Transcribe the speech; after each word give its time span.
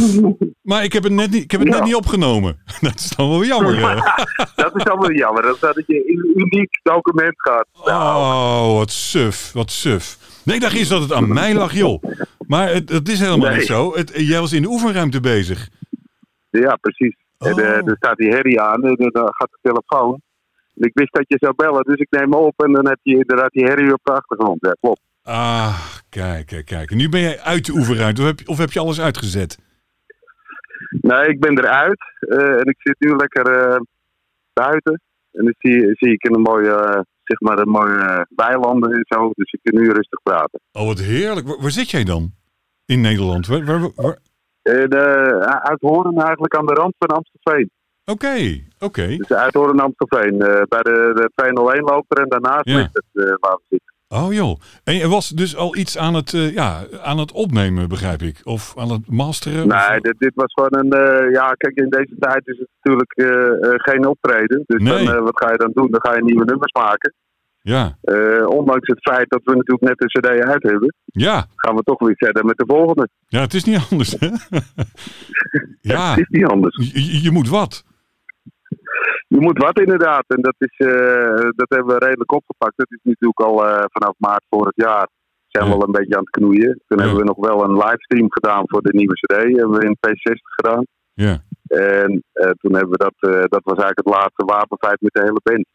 Maar 0.62 0.84
ik 0.84 0.92
heb 0.92 1.02
het 1.02 1.12
net 1.12 1.30
niet, 1.30 1.42
ik 1.42 1.50
heb 1.50 1.60
het 1.60 1.68
net 1.68 1.84
niet 1.84 1.94
opgenomen. 1.94 2.62
Dat 2.80 2.94
is 2.94 3.08
dan 3.10 3.28
wel 3.28 3.44
jammer. 3.44 3.74
dat 4.54 4.76
is 4.76 4.84
allemaal 4.84 5.12
jammer. 5.12 5.42
Dat 5.42 5.60
dat 5.60 5.82
je 5.86 6.08
een 6.10 6.40
uniek 6.40 6.80
document 6.82 7.34
gaat. 7.36 7.66
Oh, 7.72 8.76
wat 8.76 8.90
suf, 8.90 9.52
wat 9.52 9.70
suf. 9.70 10.18
Nee, 10.44 10.56
ik 10.56 10.62
dacht 10.62 10.76
eerst 10.76 10.90
dat 10.90 11.02
het 11.02 11.12
aan 11.12 11.32
mij 11.32 11.54
lag, 11.54 11.72
joh. 11.74 12.02
Maar 12.46 12.68
het, 12.72 12.88
het 12.88 13.08
is 13.08 13.20
helemaal 13.20 13.48
Nee. 13.48 13.56
niet 13.58 13.66
zo. 13.66 13.94
Het, 13.94 14.12
jij 14.14 14.40
was 14.40 14.52
in 14.52 14.62
de 14.62 14.68
oefenruimte 14.68 15.20
bezig. 15.20 15.68
Ja, 16.50 16.76
precies. 16.80 17.16
En 17.38 17.52
Oh. 17.52 17.60
eh, 17.60 17.66
er 17.86 17.96
staat 17.96 18.16
die 18.16 18.28
herrie 18.30 18.60
aan 18.60 18.84
en 18.84 18.96
dan 19.12 19.28
gaat 19.34 19.50
de 19.50 19.58
telefoon. 19.62 20.20
En 20.76 20.86
ik 20.88 20.90
wist 20.94 21.12
dat 21.12 21.24
je 21.28 21.36
zou 21.40 21.54
bellen, 21.56 21.82
dus 21.84 21.98
ik 21.98 22.10
neem 22.10 22.28
me 22.28 22.36
op 22.36 22.62
en 22.64 22.72
dan 22.72 22.86
heb 22.88 22.98
je 23.02 23.12
inderdaad 23.16 23.50
die 23.52 23.64
herrie 23.64 23.92
op 23.92 24.00
de 24.02 24.12
achtergrond. 24.12 24.58
Ja, 24.60 24.76
klopt. 24.80 25.00
Ah, 25.22 25.78
kijk, 26.08 26.46
kijk, 26.46 26.66
kijk. 26.66 26.90
En 26.90 26.96
nu 26.96 27.08
ben 27.08 27.20
jij 27.20 27.40
uit 27.40 27.66
de 27.66 27.72
oefenruimte 27.72 28.20
of 28.22 28.26
heb, 28.26 28.40
of 28.48 28.58
heb 28.58 28.72
je 28.72 28.80
alles 28.80 29.00
uitgezet? 29.00 29.58
Nee, 31.00 31.28
ik 31.28 31.40
ben 31.40 31.58
eruit 31.58 32.00
eh, 32.18 32.52
en 32.60 32.64
ik 32.64 32.76
zit 32.78 32.96
nu 32.98 33.16
lekker 33.16 33.46
eh, 33.46 33.80
buiten. 34.52 35.00
En 35.32 35.44
dan 35.44 35.54
zie, 35.58 35.80
zie 35.94 36.12
ik 36.12 36.22
in 36.24 36.34
een 36.34 36.40
mooie, 36.40 36.70
eh, 36.74 37.00
zeg 37.22 37.40
maar, 37.40 37.58
een 37.58 37.68
mooie 37.68 38.26
weilanden 38.36 38.92
en 38.92 39.04
zo. 39.08 39.30
Dus 39.34 39.52
ik 39.52 39.60
kan 39.62 39.80
nu 39.80 39.86
rustig 39.90 40.22
praten. 40.22 40.60
Oh, 40.72 40.86
wat 40.86 40.98
heerlijk. 40.98 41.46
Waar, 41.46 41.60
waar 41.60 41.70
zit 41.70 41.90
jij 41.90 42.04
dan? 42.04 42.30
In 42.86 43.00
Nederland? 43.00 43.46
Waar, 43.46 43.64
waar, 43.64 43.90
waar- 43.96 44.18
En, 44.62 44.92
uit 45.62 45.80
Horen 45.80 46.16
eigenlijk 46.16 46.54
aan 46.56 46.66
de 46.66 46.74
rand 46.74 46.94
van 46.98 47.08
Amstelveen. 47.08 47.70
Oké, 48.04 48.60
oké. 48.78 49.06
Dus 49.16 49.32
uit 49.32 49.54
Horen 49.54 49.80
Amstelveen. 49.80 50.38
bij 50.68 50.82
de, 50.82 51.10
de 51.14 51.30
201 51.34 51.82
loper 51.84 52.18
en 52.22 52.28
daarnaast 52.28 52.68
Ja. 52.68 52.76
ligt 52.76 52.94
het 53.12 53.38
waar 53.40 53.56
we 53.56 53.62
zitten. 53.68 53.91
Oh 54.14 54.32
joh. 54.32 54.60
En 54.84 54.94
je 54.94 55.08
was 55.08 55.28
dus 55.28 55.56
al 55.56 55.76
iets 55.76 55.98
aan 55.98 56.14
het, 56.14 56.34
eh, 56.34 56.52
ja, 56.54 56.80
aan 57.02 57.18
het 57.18 57.32
opnemen, 57.32 57.88
begrijp 57.88 58.22
ik? 58.22 58.40
Of 58.44 58.74
aan 58.78 58.90
het 58.90 59.10
masteren? 59.10 59.68
Nee, 59.68 60.00
dit, 60.00 60.14
dit 60.18 60.32
was 60.34 60.52
gewoon 60.52 60.76
een. 60.84 60.92
eh, 60.92 61.32
ja, 61.32 61.52
kijk, 61.52 61.76
in 61.76 61.88
deze 61.88 62.14
tijd 62.18 62.46
is 62.48 62.58
het 62.58 62.68
natuurlijk 62.80 63.12
eh, 63.12 63.70
geen 63.92 64.06
optreden. 64.06 64.62
Dus 64.66 64.82
Nee. 64.82 65.06
dan, 65.06 65.22
wat 65.22 65.38
ga 65.42 65.50
je 65.50 65.56
dan 65.58 65.70
doen? 65.74 65.90
Dan 65.90 66.00
ga 66.00 66.14
je 66.16 66.22
nieuwe 66.24 66.44
nummers 66.44 66.72
maken. 66.72 67.14
Ja, 67.64 67.98
ondanks 68.46 68.86
het 68.88 69.00
feit 69.00 69.30
dat 69.30 69.40
we 69.44 69.54
natuurlijk 69.56 69.80
net 69.82 70.00
een 70.02 70.20
CD 70.20 70.44
uit 70.44 70.62
hebben, 70.62 70.94
ja. 71.04 71.46
gaan 71.56 71.76
we 71.76 71.82
toch 71.82 71.98
weer 71.98 72.14
verder 72.16 72.44
met 72.44 72.56
de 72.58 72.64
volgende. 72.66 73.08
Ja, 73.26 73.40
het 73.40 73.54
is 73.54 73.64
niet 73.64 73.80
anders, 73.90 74.14
hè? 74.18 74.26
ja, 75.94 76.10
Het 76.10 76.18
is 76.18 76.28
niet 76.28 76.46
anders. 76.46 76.90
je- 76.92 77.22
je 77.22 77.30
moet 77.30 77.48
wat. 77.48 77.84
Je 79.34 79.40
moet 79.40 79.58
wat 79.58 79.78
inderdaad. 79.80 80.24
En 80.26 80.40
dat, 80.42 80.54
is, 80.58 80.76
eh, 80.86 81.50
dat 81.60 81.68
hebben 81.74 81.94
we 81.94 82.04
redelijk 82.06 82.32
opgepakt. 82.32 82.76
Dat 82.76 82.90
is 82.90 83.00
natuurlijk 83.02 83.40
al 83.40 83.66
eh, 83.66 83.84
vanaf 83.88 84.14
maart 84.18 84.44
vorig 84.50 84.72
jaar. 84.74 85.08
Zijn 85.48 85.64
we 85.68 85.74
al 85.74 85.82
een 85.84 85.92
beetje 85.98 86.16
aan 86.16 86.26
het 86.30 86.30
knoeien. 86.30 86.80
Toen 86.86 86.98
Ja. 86.98 87.04
hebben 87.04 87.20
we 87.22 87.32
nog 87.32 87.46
wel 87.48 87.64
een 87.64 87.76
livestream 87.76 88.32
gedaan 88.32 88.62
voor 88.66 88.82
de 88.82 88.92
nieuwe 88.92 89.14
CD. 89.14 89.34
Hebben 89.34 89.70
we 89.78 89.84
in 89.86 89.96
P60 90.06 90.54
gedaan. 90.58 90.84
Ja, 91.14 91.38
En 91.66 92.22
eh, 92.32 92.50
toen 92.50 92.74
hebben 92.74 92.90
we 92.90 93.04
dat, 93.08 93.16
dat 93.50 93.64
was 93.64 93.78
eigenlijk 93.78 94.04
het 94.04 94.14
laatste 94.16 94.44
wapenfeit 94.44 95.00
met 95.00 95.12
de 95.12 95.20
hele 95.20 95.40
band. 95.42 95.66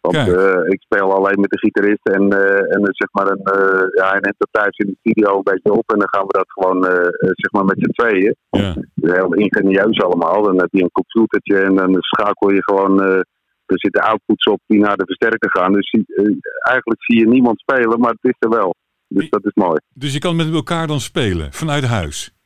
Want 0.00 0.16
eh, 0.16 0.72
ik 0.74 0.80
speel 0.80 1.14
alleen 1.14 1.40
met 1.40 1.50
de 1.50 1.58
gitarist 1.58 2.06
en, 2.08 2.24
eh, 2.30 2.74
en 2.74 2.80
zeg 2.82 3.08
maar 3.12 3.26
een, 3.26 3.44
eh, 3.44 3.86
ja, 3.98 4.10
hij 4.10 4.20
neemt 4.20 4.38
dat 4.38 4.48
thuis 4.50 4.76
in 4.76 4.86
de 4.86 4.96
studio 4.98 5.36
een 5.36 5.52
beetje 5.52 5.72
op 5.72 5.92
en 5.92 5.98
dan 5.98 6.08
gaan 6.08 6.26
we 6.26 6.32
dat 6.32 6.50
gewoon 6.52 6.82
zeg 7.42 7.52
maar 7.52 7.64
met 7.64 7.78
z'n 7.78 8.02
tweeën. 8.02 8.36
ja. 8.50 8.74
Heel 8.94 9.34
ingenieus 9.34 10.00
allemaal. 10.00 10.42
Dan 10.42 10.58
heb 10.60 10.68
je 10.70 10.82
een 10.82 10.98
computertje 11.02 11.58
en 11.58 11.74
dan 11.74 11.96
schakel 12.00 12.50
je 12.50 12.62
gewoon. 12.62 13.00
er 13.00 13.78
zitten 13.78 14.02
outputs 14.02 14.44
op 14.44 14.60
die 14.66 14.80
naar 14.80 14.96
de 14.96 15.04
versterker 15.04 15.50
gaan. 15.50 15.72
Dus 15.72 15.90
eigenlijk 16.60 17.02
zie 17.02 17.18
je 17.18 17.28
niemand 17.28 17.60
spelen, 17.60 18.00
maar 18.00 18.10
het 18.10 18.32
is 18.32 18.36
er 18.38 18.48
wel. 18.48 18.74
Dus 19.08 19.30
dat 19.30 19.44
is 19.44 19.54
mooi. 19.54 19.80
Dus 19.94 20.12
je 20.12 20.18
kan 20.18 20.36
met 20.36 20.52
elkaar 20.52 20.86
dan 20.86 21.00
spelen, 21.00 21.52
vanuit 21.52 21.84
huis? 21.84 22.39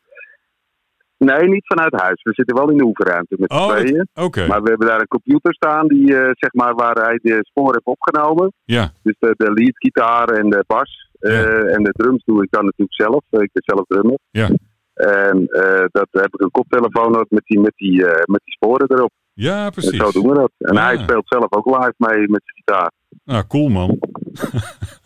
Nee, 1.24 1.48
niet 1.48 1.66
vanuit 1.66 2.00
huis. 2.00 2.22
We 2.22 2.32
zitten 2.32 2.56
wel 2.56 2.70
in 2.70 2.76
de 2.76 2.84
oefenruimte 2.84 3.34
met 3.38 3.52
z'n 3.52 3.58
Oh, 3.58 3.68
tweeën. 3.76 4.08
Oké, 4.14 4.46
Maar 4.46 4.62
we 4.62 4.68
hebben 4.68 4.86
daar 4.88 5.00
een 5.00 5.08
computer 5.18 5.54
staan 5.54 5.86
die, 5.88 6.16
eh, 6.16 6.30
zeg 6.32 6.52
maar, 6.52 6.74
waar 6.74 6.94
hij 6.96 7.18
de 7.22 7.38
spoor 7.40 7.72
heeft 7.72 7.84
opgenomen. 7.98 8.52
ja. 8.64 8.92
Dus 9.02 9.16
de, 9.18 9.34
de 9.36 9.52
leadgitaar 9.52 10.28
en 10.28 10.50
de 10.50 10.64
bas. 10.66 11.02
eh, 11.18 11.74
en 11.74 11.82
de 11.82 11.92
drums 11.92 12.24
doe 12.24 12.42
ik 12.42 12.50
dan 12.50 12.64
natuurlijk 12.64 12.94
zelf. 13.02 13.22
Ik 13.30 13.50
ben 13.52 13.62
zelf 13.64 13.84
drummer. 13.86 14.18
Ja. 14.30 14.48
En 14.94 15.46
eh, 15.46 15.84
dat 15.90 16.06
heb 16.10 16.34
ik 16.34 16.40
een 16.40 16.50
koptelefoon 16.50 17.16
ook 17.18 17.26
met 17.30 17.42
die, 17.44 17.60
met 17.60 17.72
die, 17.76 17.96
met 18.04 18.40
die 18.44 18.52
sporen 18.54 18.90
erop. 18.90 19.10
Ja, 19.32 19.64
En 19.64 19.70
precies. 19.70 19.96
zo 19.96 20.10
doen 20.10 20.28
we 20.28 20.34
dat. 20.34 20.50
En 20.58 20.74
Ja. 20.74 20.82
hij 20.84 20.98
speelt 20.98 21.28
zelf 21.28 21.46
ook 21.52 21.66
live 21.66 21.94
mee 21.96 22.28
met 22.28 22.42
zijn 22.44 22.56
gitaar. 22.64 22.90
Nou, 23.24 23.44
cool 23.46 23.68
man. 23.68 23.98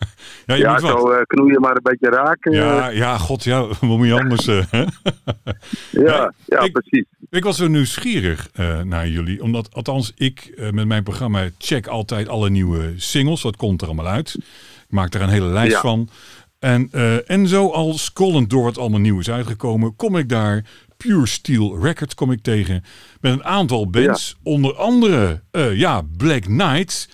ja, 0.49 0.55
je 0.55 0.61
Ja, 0.61 0.71
moet 0.71 0.79
zo 0.81 1.11
eh, 1.11 1.21
knoeien 1.25 1.61
maar 1.61 1.75
een 1.75 1.83
beetje 1.83 2.09
raken. 2.09 2.51
Ja, 2.51 2.89
ja, 2.89 3.17
god, 3.17 3.43
ja, 3.43 3.65
wat 3.67 3.81
moet 3.97 4.07
je 4.07 4.13
anders? 4.19 4.47
eh, 4.47 4.63
ja, 5.91 6.33
ja, 6.45 6.59
ik- 6.59 6.71
precies. 6.71 7.05
Ik 7.29 7.43
was 7.43 7.57
zo 7.57 7.67
nieuwsgierig 7.67 8.49
eh, 8.53 8.81
naar 8.81 9.07
jullie. 9.07 9.43
Omdat, 9.43 9.73
althans, 9.73 10.11
ik 10.15 10.53
met 10.71 10.85
mijn 10.87 11.03
programma 11.03 11.49
check 11.57 11.87
altijd 11.87 12.27
alle 12.27 12.49
nieuwe 12.49 12.93
singles. 12.95 13.41
Wat 13.41 13.55
komt 13.55 13.81
er 13.81 13.87
allemaal 13.87 14.07
uit? 14.07 14.35
Ik 14.37 14.45
maak 14.95 15.13
er 15.13 15.21
een 15.21 15.29
hele 15.29 15.45
lijst 15.45 15.71
Ja. 15.73 15.81
van. 15.81 16.09
En, 16.59 16.89
en 17.25 17.47
zo 17.47 17.69
al 17.69 17.93
scrollend 17.93 18.49
door 18.49 18.63
wat 18.63 18.77
allemaal 18.77 18.99
nieuw 18.99 19.19
is 19.19 19.29
uitgekomen, 19.29 19.95
kom 19.95 20.17
ik 20.17 20.29
daar 20.29 20.63
Pure 20.97 21.27
Steel 21.27 21.79
Records 21.81 22.15
kom 22.15 22.31
ik 22.31 22.41
tegen. 22.41 22.83
Met 23.21 23.31
een 23.31 23.43
aantal 23.43 23.89
bands. 23.89 24.35
Onder 24.43 24.75
andere, 24.75 25.41
ja, 25.73 26.01
Black 26.17 26.41
Knight. 26.41 27.09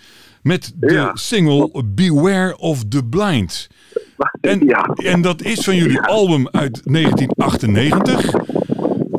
Met 0.46 0.72
de 0.76 0.92
Ja. 0.92 1.10
single 1.14 1.82
Beware 1.84 2.58
of 2.58 2.84
the 2.88 3.04
Blind. 3.04 3.66
En, 4.40 4.66
ja, 4.66 4.84
en 4.84 5.20
dat 5.20 5.42
is 5.42 5.64
van 5.64 5.76
jullie 5.76 6.00
album 6.00 6.48
uit 6.48 6.80
1998. 6.84 8.30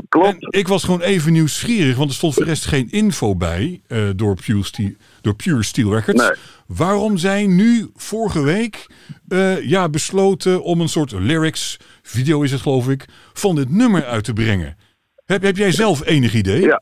klopt. 0.10 0.28
En 0.28 0.38
ik 0.60 0.68
was 0.68 0.84
gewoon 0.84 1.02
even 1.02 1.32
nieuwsgierig, 1.34 1.98
want 1.98 2.10
er 2.10 2.16
stond 2.16 2.34
voor 2.34 2.44
de 2.44 2.50
rest 2.50 2.66
geen 2.66 2.90
info 2.92 3.36
bij 3.36 3.82
eh, 3.88 4.10
door, 4.16 4.36
Pure 4.46 4.64
Steel, 4.64 4.92
door 5.22 5.36
Pure 5.36 5.64
Steel 5.64 5.94
Records. 5.94 6.22
Nee. 6.22 6.32
Waarom 6.68 7.18
zij 7.18 7.46
nu 7.46 7.90
vorige 7.96 8.42
week 8.42 8.88
eh, 9.28 9.62
ja, 9.70 9.90
besloten 9.90 10.64
om 10.64 10.82
een 10.82 10.90
soort 10.90 11.12
lyrics, 11.12 11.78
video 12.02 12.42
is 12.42 12.52
het 12.52 12.62
geloof 12.62 12.90
ik, 12.90 13.06
van 13.34 13.56
dit 13.56 13.70
nummer 13.70 14.06
uit 14.06 14.24
te 14.24 14.34
brengen. 14.34 14.78
Heb, 15.26 15.42
heb 15.42 15.58
jij 15.58 15.72
zelf 15.72 16.06
enig 16.06 16.34
idee? 16.34 16.62
Ja. 16.62 16.82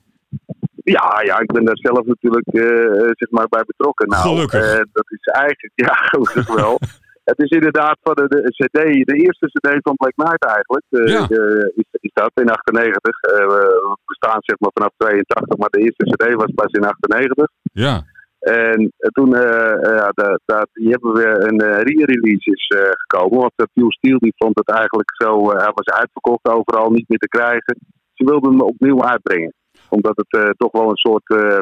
Ja, 0.86 1.22
ja, 1.24 1.40
ik 1.40 1.52
ben 1.52 1.66
daar 1.66 1.78
zelf 1.78 2.06
natuurlijk 2.06 2.48
eh, 2.48 3.10
zeg 3.22 3.30
maar 3.30 3.48
bij 3.50 3.64
betrokken. 3.68 4.08
Nou, 4.08 4.22
Gelukkig. 4.30 4.62
eh, 4.72 4.82
dat 4.92 5.06
is 5.18 5.26
eigenlijk, 5.26 5.74
ja, 5.88 5.94
gelukkig 5.94 6.48
wel. 6.56 6.78
Het 7.24 7.40
is 7.40 7.50
inderdaad 7.50 7.98
van 8.04 8.14
de, 8.16 8.28
de 8.28 8.42
CD, 8.60 9.06
de 9.08 9.16
eerste 9.24 9.48
CD 9.48 9.70
van 9.82 9.96
Black 9.96 10.14
Knight 10.16 10.46
eigenlijk. 10.46 10.86
eh, 10.90 11.14
Ja. 11.14 11.26
de- 11.28 11.72
is, 11.76 11.86
is 11.92 12.12
dat 12.14 12.32
in 12.34 12.50
98. 12.50 13.22
Eh, 13.22 13.48
we 13.48 13.98
bestaan 14.06 14.38
zeg 14.42 14.60
maar 14.60 14.72
vanaf 14.74 14.92
82, 14.98 15.58
maar 15.58 15.70
de 15.70 15.80
eerste 15.80 16.04
CD 16.06 16.34
was 16.34 16.52
pas 16.56 16.72
in 16.72 16.84
98. 16.86 17.48
Ja, 17.74 18.04
En 18.40 18.92
eh, 18.98 19.10
toen, 19.10 19.36
eh, 19.36 19.72
eh, 19.74 19.96
ja, 19.96 20.10
da- 20.14 20.40
da- 20.46 20.68
die 20.74 20.90
hebben 20.90 21.14
we 21.14 21.28
een 21.48 21.60
eh, 21.60 21.82
re-release 21.82 22.52
is 22.52 22.68
eh, 22.78 22.90
gekomen. 22.92 23.40
Want 23.40 23.54
uh, 23.56 23.66
Pure 23.74 23.92
Steel 23.94 24.20
die 24.20 24.34
vond 24.38 24.58
het 24.58 24.70
eigenlijk 24.70 25.12
zo, 25.24 25.52
eh, 25.52 25.58
hij 25.64 25.72
was 25.74 25.96
uitverkocht 25.98 26.48
overal, 26.50 26.90
niet 26.92 27.10
meer 27.10 27.20
te 27.20 27.28
krijgen. 27.38 27.78
Ze 28.14 28.24
wilden 28.26 28.52
hem 28.52 28.62
opnieuw 28.62 29.04
uitbrengen. 29.04 29.54
Omdat 29.96 30.16
het 30.16 30.44
eh, 30.44 30.50
toch 30.58 30.72
wel 30.72 30.90
een 30.90 30.96
soort, 31.08 31.30
eh, 31.30 31.60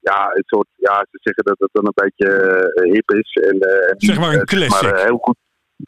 ja, 0.00 0.30
een 0.34 0.42
soort, 0.46 0.66
ja, 0.76 1.06
ze 1.10 1.18
zeggen 1.22 1.44
dat 1.44 1.58
het 1.58 1.68
dan 1.72 1.86
een 1.86 2.02
beetje 2.04 2.28
eh, 2.74 2.92
hip 2.92 3.10
is. 3.10 3.32
En, 3.48 3.56
Zeg 3.96 4.18
maar 4.18 4.32
een 4.34 4.44
classic. 4.44 4.82
Maar, 4.90 5.04
heel 5.04 5.18
goed. 5.18 5.36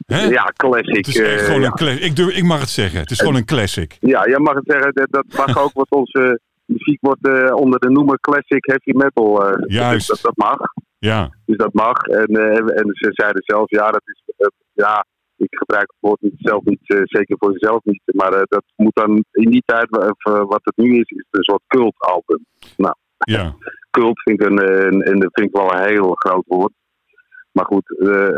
Hè? 0.06 0.22
Ja, 0.22 0.53
classic. 0.56 0.97
het 0.97 1.06
is 1.06 1.19
echt 1.21 1.44
gewoon 1.44 1.60
ja. 1.60 1.66
een 1.66 1.72
classic. 1.72 2.05
Ik, 2.05 2.16
durf, 2.16 2.37
ik 2.37 2.44
mag 2.44 2.60
het 2.60 2.69
zeggen, 2.69 3.00
het 3.00 3.10
is 3.10 3.19
gewoon 3.21 3.34
een 3.37 3.44
classic. 3.44 3.97
Ja, 4.00 4.28
jij 4.28 4.38
mag 4.38 4.55
het 4.55 4.66
zeggen. 4.66 4.93
Dat, 4.94 5.06
dat 5.10 5.47
mag 5.47 5.59
ook, 5.59 5.72
wat 5.72 5.91
onze 5.91 6.41
muziek 6.65 6.99
wordt 7.00 7.27
eh, 7.28 7.55
onder 7.55 7.81
de 7.81 7.91
noemer 7.91 8.21
classic 8.21 8.65
heavy 8.66 8.93
metal. 8.93 9.47
eh, 9.47 9.65
Juist. 9.66 10.09
Dat, 10.09 10.21
dat 10.22 10.37
mag. 10.37 10.59
Ja, 10.99 11.31
Dus 11.44 11.56
dat 11.56 11.72
mag. 11.72 12.03
En, 12.03 12.27
en 12.75 12.91
ze 12.93 13.09
zeiden 13.12 13.43
zelf, 13.44 13.71
ja, 13.71 13.91
dat 13.91 14.03
is. 14.04 14.22
ja, 14.72 15.06
ik 15.42 15.56
gebruik 15.58 15.91
het 15.91 16.00
woord 16.00 16.20
niet, 16.20 16.34
zelf 16.36 16.64
niet, 16.64 16.80
eh, 16.82 17.00
zeker 17.04 17.36
voor 17.38 17.53
jezelf 17.53 17.84
niet. 17.84 18.03
Maar 18.04 18.32
eh, 18.32 18.42
dat 18.48 18.64
moet 18.76 18.94
dan 18.94 19.25
in 19.30 19.50
die 19.50 19.62
tijd, 19.66 19.97
eh, 19.97 20.10
wat 20.22 20.60
het 20.62 20.77
nu 20.77 20.91
is, 20.98 21.10
is 21.10 21.27
een 21.30 21.42
soort 21.42 21.62
cultalbum. 21.66 22.44
ja. 23.18 23.54
Cult 23.91 24.22
vind 24.22 24.41
ik 24.41 24.47
een, 24.47 24.59
een, 24.86 25.09
een, 25.09 25.21
vind 25.33 25.48
ik 25.48 25.56
wel 25.56 25.72
een 25.72 25.86
heel 25.89 26.15
groot 26.15 26.44
woord. 26.47 26.72
Maar 27.53 27.65
goed, 27.65 27.89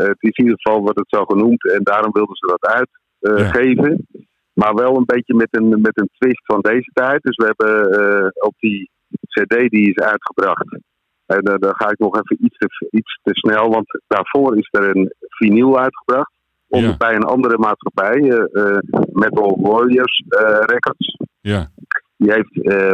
het 0.09 0.17
is 0.19 0.37
in 0.37 0.43
ieder 0.45 0.59
geval 0.61 0.81
wordt 0.81 0.99
het 0.99 1.09
zo 1.09 1.25
genoemd 1.25 1.71
en 1.71 1.83
daarom 1.83 2.11
wilden 2.11 2.35
ze 2.35 2.57
dat 2.57 2.71
Ja. 2.71 2.85
uitgeven. 3.29 4.07
Maar 4.53 4.73
wel 4.73 4.97
een 4.97 5.05
beetje 5.05 5.33
met 5.35 5.47
een, 5.51 5.69
met 5.69 5.99
een 5.99 6.09
twist 6.17 6.45
van 6.45 6.61
deze 6.61 6.89
tijd. 6.93 7.21
Dus 7.23 7.35
we 7.35 7.53
hebben 7.55 8.31
op 8.39 8.53
die 8.57 8.89
CD 9.29 9.69
die 9.69 9.89
is 9.93 10.03
uitgebracht. 10.03 10.77
En 11.25 11.41
eh, 11.41 11.55
dan 11.57 11.75
ga 11.75 11.89
ik 11.89 11.97
nog 11.97 12.15
even 12.15 12.45
iets 12.45 12.57
te, 12.57 12.87
iets 12.89 13.19
te 13.23 13.33
snel, 13.33 13.69
want 13.69 13.85
daarvoor 14.07 14.57
is 14.57 14.67
er 14.71 14.95
een 14.95 15.13
vinyl 15.19 15.79
uitgebracht. 15.79 16.31
Onder 16.67 16.89
Ja. 16.89 16.97
bij 16.97 17.15
een 17.15 17.23
andere 17.23 17.57
maatschappij, 17.57 18.19
eh, 18.29 18.77
Metal 19.11 19.57
Warriors 19.61 20.23
eh, 20.27 20.59
Records. 20.59 21.17
ja. 21.41 21.71
Die 22.17 22.31
heeft 22.31 22.49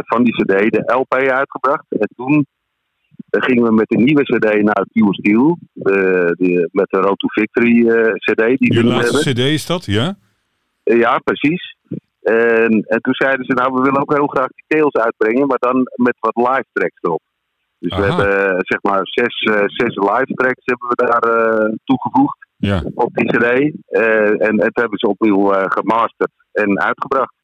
van 0.08 0.24
die 0.24 0.32
CD 0.34 0.72
de 0.72 0.92
LP 0.94 1.14
uitgebracht. 1.14 1.84
En 1.88 2.08
toen 2.16 2.46
gingen 3.30 3.64
we 3.64 3.72
met 3.72 3.88
de 3.88 3.96
nieuwe 3.96 4.22
CD 4.22 4.62
naar 4.62 4.86
Pure 4.92 5.14
Steel. 5.14 5.58
Met 6.70 6.90
de 6.90 6.98
Road 6.98 7.18
to 7.18 7.28
Victory 7.28 7.86
CD 8.14 8.58
die 8.58 8.74
hebben. 8.74 8.84
laatste 8.92 9.30
cd 9.32 9.38
is 9.38 9.66
dat, 9.66 9.84
ja? 9.84 10.14
Ja, 10.82 11.18
precies. 11.18 11.76
En, 12.22 12.70
en 12.86 13.00
toen 13.00 13.14
zeiden 13.14 13.44
ze, 13.44 13.52
nou, 13.52 13.74
we 13.74 13.82
willen 13.82 14.00
ook 14.00 14.14
heel 14.14 14.26
graag 14.26 14.48
die 14.48 14.64
tails 14.66 14.94
uitbrengen, 14.94 15.46
maar 15.46 15.58
dan 15.58 15.76
met 15.94 16.14
wat 16.18 16.36
live 16.36 16.66
tracks 16.72 16.98
erop. 17.00 17.22
Dus 17.78 17.96
we 17.96 18.02
hebben 18.02 18.54
zeg 18.58 18.82
maar 18.82 19.00
zes, 19.02 19.34
zes 19.66 19.94
live 19.96 20.32
tracks 20.34 20.64
hebben 20.64 20.88
we 20.88 20.94
daar 20.94 21.70
toegevoegd 21.84 22.38
Ja, 22.68 22.82
op 22.94 23.14
die 23.14 23.26
cd. 23.26 23.44
Eh, 23.86 24.48
en 24.48 24.60
het 24.60 24.76
hebben 24.76 24.98
ze 24.98 25.08
opnieuw 25.08 25.52
eh, 25.52 25.64
gemasterd 25.68 26.30
en 26.52 26.80
uitgebracht. 26.80 27.34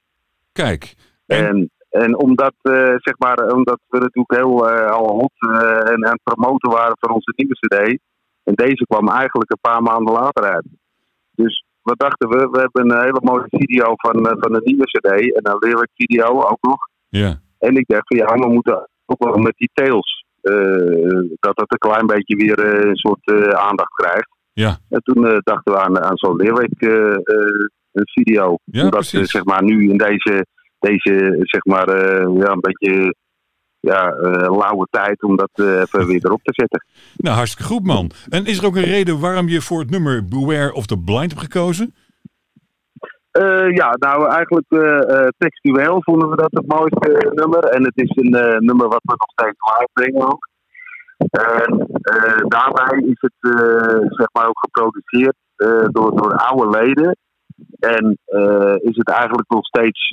kijk. 0.53 0.95
En, 1.27 1.47
En, 1.47 1.71
en 1.91 2.19
omdat, 2.19 2.55
eh, 2.63 2.95
zeg 2.97 3.19
maar, 3.19 3.53
omdat 3.53 3.81
we 3.89 3.99
natuurlijk 3.99 4.35
heel 4.35 4.69
al 4.71 5.09
hot 5.09 5.59
en 5.85 6.07
aan 6.07 6.19
het 6.19 6.23
promoten 6.23 6.71
waren 6.71 6.97
voor 7.01 7.11
onze 7.11 7.33
nieuwe 7.37 7.55
CD. 7.55 7.99
En 8.45 8.55
deze 8.55 8.85
kwam 8.87 9.09
eigenlijk 9.09 9.51
een 9.51 9.71
paar 9.71 9.83
maanden 9.83 10.15
later 10.15 10.45
uit. 10.45 10.67
Dus 11.31 11.65
wat 11.83 11.99
dachten 11.99 12.29
we? 12.29 12.49
We 12.51 12.61
hebben 12.61 12.91
een 12.91 13.05
hele 13.05 13.21
mooie 13.23 13.47
video 13.49 13.93
van, 13.97 14.27
van 14.39 14.53
de 14.53 14.61
nieuwe 14.65 14.85
CD. 14.85 15.11
En 15.37 15.51
een 15.51 15.59
lyric 15.59 15.91
video 15.95 16.43
ook 16.43 16.61
nog. 16.61 16.79
ja, 17.09 17.41
En 17.59 17.77
ik 17.77 17.87
dacht 17.87 18.07
van 18.07 18.17
ja, 18.17 18.35
we 18.35 18.53
moeten 18.53 18.89
ook 19.07 19.25
wel 19.25 19.37
met 19.37 19.57
die 19.57 19.71
tails. 19.73 20.25
dat 21.41 21.57
dat 21.57 21.73
een 21.73 21.91
klein 21.91 22.07
beetje 22.07 22.37
weer 22.37 22.87
een 22.87 22.97
soort 22.97 23.55
aandacht 23.55 23.95
krijgt. 23.95 24.37
Ja, 24.59 24.79
En 24.89 25.01
toen 25.03 25.27
eh, 25.27 25.37
dachten 25.39 25.73
we 25.73 25.79
aan, 25.79 26.01
aan 26.01 26.17
zo'n 26.17 26.37
lyric 26.37 26.81
eh, 26.81 27.13
eh, 27.13 28.03
video. 28.05 28.59
Ja, 28.65 28.85
Omdat 28.85 29.05
zeg 29.07 29.45
maar 29.45 29.63
nu 29.63 29.91
in 29.91 29.97
deze, 29.97 30.47
deze 30.79 31.37
zeg 31.41 31.65
maar, 31.65 31.89
ja, 32.39 32.51
een 32.51 32.61
beetje 32.61 33.15
ja, 33.81 34.15
lauwe 34.49 34.87
tijd 34.91 35.23
om 35.23 35.37
dat 35.37 35.51
even 35.55 36.07
weer 36.07 36.25
erop 36.25 36.43
te 36.43 36.53
zetten. 36.55 36.85
nou 37.25 37.37
hartstikke 37.37 37.73
goed 37.73 37.87
man. 37.87 38.11
En 38.29 38.47
is 38.47 38.59
er 38.59 38.67
ook 38.67 38.77
een 38.77 38.83
reden 38.83 39.21
waarom 39.21 39.49
je 39.49 39.61
voor 39.61 39.81
het 39.81 39.91
nummer 39.91 40.25
Beware 40.25 40.73
of 40.73 40.87
the 40.87 40.99
Blind 40.99 41.31
hebt 41.31 41.43
gekozen? 41.53 41.95
Ja, 43.75 43.97
nou 43.99 44.29
eigenlijk 44.31 44.67
textueel 45.39 46.03
vonden 46.03 46.31
we 46.31 46.37
dat 46.37 46.51
het 46.51 46.67
mooiste 46.67 47.33
nummer. 47.35 47.65
En 47.65 47.85
het 47.85 47.97
is 47.97 48.11
een 48.15 48.65
nummer 48.65 48.89
wat 48.89 49.03
we 49.03 49.15
nog 49.17 49.31
steeds 49.31 49.59
live 49.59 49.89
brengen 49.93 50.33
ook. 50.33 50.49
En 51.19 51.87
eh, 52.03 52.45
daarbij 52.49 52.99
is 52.99 53.21
het 53.21 53.55
eh, 53.55 54.07
zeg 54.09 54.29
maar 54.33 54.49
ook 54.49 54.59
geproduceerd 54.59 55.37
eh, 55.57 55.85
door, 55.89 56.17
door 56.17 56.37
oude 56.37 56.79
leden. 56.79 57.17
En 57.79 58.19
is 58.81 58.97
het 58.97 59.09
eigenlijk 59.09 59.49
nog 59.49 59.67
steeds 59.67 60.13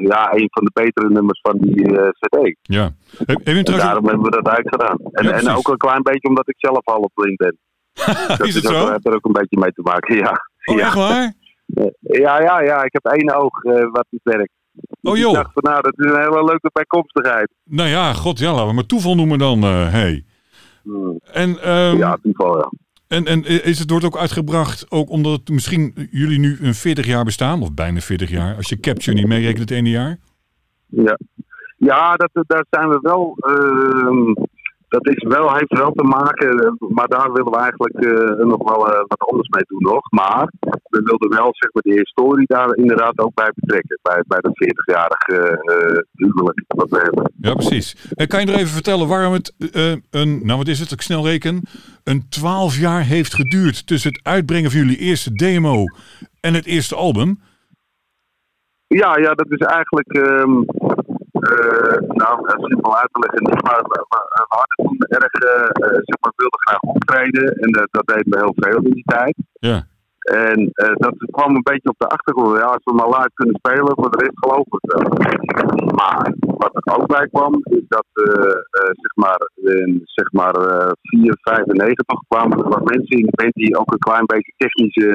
ja, 0.00 0.32
een 0.32 0.48
van 0.50 0.64
de 0.64 0.70
betere 0.72 1.08
nummers 1.08 1.40
van 1.40 1.58
die 1.58 1.84
CD. 2.10 2.56
Ja. 2.62 2.90
Heb, 3.16 3.26
heb 3.26 3.40
je 3.44 3.50
hem 3.50 3.56
En 3.56 3.64
trouwens 3.64 3.88
daarom 3.88 4.06
hebben 4.08 4.24
we 4.24 4.30
dat 4.30 4.46
eigenlijk 4.46 4.82
gedaan. 4.82 5.12
En, 5.12 5.24
Ja, 5.24 5.32
en 5.32 5.56
ook 5.56 5.68
een 5.68 5.76
klein 5.76 6.02
beetje 6.02 6.28
omdat 6.28 6.48
ik 6.48 6.54
zelf 6.58 6.80
half 6.84 7.12
blind 7.14 7.36
ben. 7.36 7.56
Dat 8.38 8.46
is 8.46 8.54
het 8.54 8.66
ook, 8.66 8.72
zo? 8.72 8.90
heeft 8.90 9.06
er 9.06 9.14
ook 9.14 9.24
een 9.24 9.32
beetje 9.32 9.58
mee 9.60 9.72
te 9.72 9.82
maken, 9.82 10.16
ja. 10.16 10.32
Oh, 10.64 10.76
ja. 10.76 10.84
echt 10.84 10.94
waar? 10.94 11.32
Ja, 12.00 12.42
ja, 12.42 12.60
ja. 12.60 12.84
Ik 12.84 12.92
heb 12.92 13.04
één 13.04 13.34
oog 13.34 13.62
wat 13.92 14.06
niet 14.10 14.22
werkt. 14.22 14.52
Oh, 15.02 15.16
joh. 15.16 15.28
Ik 15.28 15.34
dacht 15.34 15.50
van, 15.52 15.62
nou, 15.72 15.82
dat 15.82 15.92
is 15.98 16.04
een 16.10 16.18
hele 16.20 16.44
leuke 16.44 16.70
bijkomstigheid. 16.72 17.50
Nou 17.64 17.88
ja, 17.88 18.12
god, 18.12 18.38
ja, 18.38 18.52
laten 18.52 18.66
we 18.68 18.72
maar 18.74 18.86
toeval 18.86 19.14
noemen 19.14 19.38
dan. 19.38 19.62
eh 19.62 19.90
hey. 19.90 20.24
Hmm. 20.82 21.18
En, 21.32 21.62
ehm, 21.62 21.96
Ja, 21.96 22.18
toeval, 22.22 22.58
ja. 22.58 22.70
en, 23.08 23.24
en 23.26 23.44
is 23.44 23.78
het 23.78 23.90
wordt 23.90 24.04
ook 24.04 24.16
uitgebracht, 24.16 24.90
ook 24.90 25.10
omdat 25.10 25.32
het 25.40 25.48
misschien 25.48 26.08
jullie 26.10 26.38
nu 26.38 26.58
een 26.62 26.74
40 26.74 27.06
jaar 27.06 27.24
bestaan, 27.24 27.62
of 27.62 27.74
bijna 27.74 28.00
40 28.00 28.30
jaar, 28.30 28.56
als 28.56 28.68
je 28.68 28.80
Capture 28.80 29.16
niet 29.16 29.26
meerekent 29.26 29.58
het 29.58 29.70
ene 29.70 29.90
jaar? 29.90 30.18
Ja, 30.86 31.18
ja 31.76 32.14
dat, 32.14 32.30
daar 32.46 32.64
zijn 32.70 32.88
we 32.88 32.98
wel. 33.02 33.36
ehm, 33.40 34.32
dat 34.98 35.14
is 35.14 35.22
wel, 35.28 35.54
heeft 35.54 35.78
wel 35.78 35.92
te 35.92 36.02
maken, 36.02 36.76
maar 36.78 37.08
daar 37.08 37.32
willen 37.32 37.52
we 37.52 37.58
eigenlijk 37.58 37.94
eh, 37.94 38.46
nog 38.46 38.62
wel 38.70 38.88
eh, 38.88 38.98
wat 39.06 39.28
anders 39.28 39.48
mee 39.48 39.64
doen 39.66 39.82
nog. 39.82 40.10
Maar 40.10 40.52
we 40.88 41.00
wilden 41.02 41.28
wel 41.28 41.48
zeg 41.50 41.72
maar, 41.72 41.82
de 41.82 42.00
historie 42.00 42.46
daar 42.46 42.76
inderdaad 42.76 43.18
ook 43.18 43.34
bij 43.34 43.52
betrekken. 43.54 43.98
Bij, 44.02 44.22
bij 44.26 44.40
dat 44.40 44.52
40-jarige 44.64 45.60
eh 45.64 45.98
huwelijk 46.12 46.64
wat 46.66 46.90
we 46.90 46.98
hebben. 47.02 47.32
Ja, 47.40 47.52
precies. 47.52 48.10
En 48.14 48.26
kan 48.26 48.40
je 48.40 48.52
er 48.52 48.58
even 48.58 48.72
vertellen 48.80 49.08
waarom 49.08 49.32
het 49.32 49.54
een, 50.10 50.40
nou 50.42 50.58
wat 50.58 50.68
is 50.68 50.80
het, 50.80 50.90
ik 50.90 51.00
snel 51.00 51.24
reken, 51.26 51.62
een 52.04 52.28
12 52.28 52.78
jaar 52.78 53.02
heeft 53.02 53.34
geduurd 53.34 53.86
tussen 53.86 54.12
het 54.12 54.20
uitbrengen 54.22 54.70
van 54.70 54.80
jullie 54.80 54.98
eerste 54.98 55.32
demo 55.32 55.84
en 56.40 56.54
het 56.54 56.66
eerste 56.66 56.94
album? 56.94 57.40
Ja, 58.86 59.18
ja, 59.18 59.34
dat 59.34 59.50
is 59.50 59.58
eigenlijk. 59.58 60.12
ehm 60.12 60.62
eh, 60.62 61.15
nou, 62.22 62.34
eh, 62.48 62.64
simpel 62.64 62.96
uit 63.00 63.08
te 63.12 63.18
leggen. 63.24 63.42
niet, 63.50 63.62
Maar 63.62 63.80
we, 63.82 63.98
we- 64.12 64.28
we 64.34 64.44
hadden 64.48 64.76
toen 64.76 64.96
erg. 65.18 65.32
eh, 65.32 65.62
eh, 65.62 66.00
zeg 66.08 66.16
maar, 66.20 66.32
wilden 66.36 66.60
graag 66.66 66.80
optreden. 66.80 67.46
En 67.62 67.70
eh, 67.70 67.82
dat 67.90 68.06
deden 68.06 68.30
we 68.32 68.38
heel 68.44 68.54
veel 68.56 68.82
in 68.82 68.90
die 68.90 69.04
tijd. 69.16 69.36
Ja, 69.68 69.86
En 70.50 70.70
eh, 70.72 70.94
dat 70.96 71.14
kwam 71.30 71.54
een 71.54 71.68
beetje 71.72 71.88
op 71.88 71.98
de 71.98 72.06
achtergrond. 72.06 72.56
Ja, 72.58 72.64
als 72.64 72.84
we 72.84 72.92
maar 72.92 73.06
live 73.16 73.30
kunnen 73.34 73.54
spelen, 73.62 73.94
voor 73.94 74.10
de 74.10 74.18
rest 74.24 74.38
geloof 74.44 74.66
ik 74.66 74.84
wel. 74.92 75.02
Maar 76.00 76.34
wat 76.40 76.70
er 76.74 76.96
ook 76.98 77.06
bij 77.06 77.28
kwam, 77.28 77.54
is 77.62 77.84
dat 77.88 78.06
eh, 78.12 78.50
eh, 78.50 78.90
zeg 79.04 79.12
maar 79.14 79.40
in 79.54 80.00
zeg 80.04 80.32
maar, 80.32 80.54
eh 80.54 80.90
4, 81.02 81.36
95 81.42 82.18
kwamen 82.28 82.58
er 82.58 82.68
wat 82.68 82.84
mensen 82.90 83.18
in 83.18 83.26
de 83.30 83.48
die 83.52 83.78
ook 83.78 83.92
een 83.92 83.98
klein 84.08 84.26
beetje 84.26 84.52
technische 84.56 85.08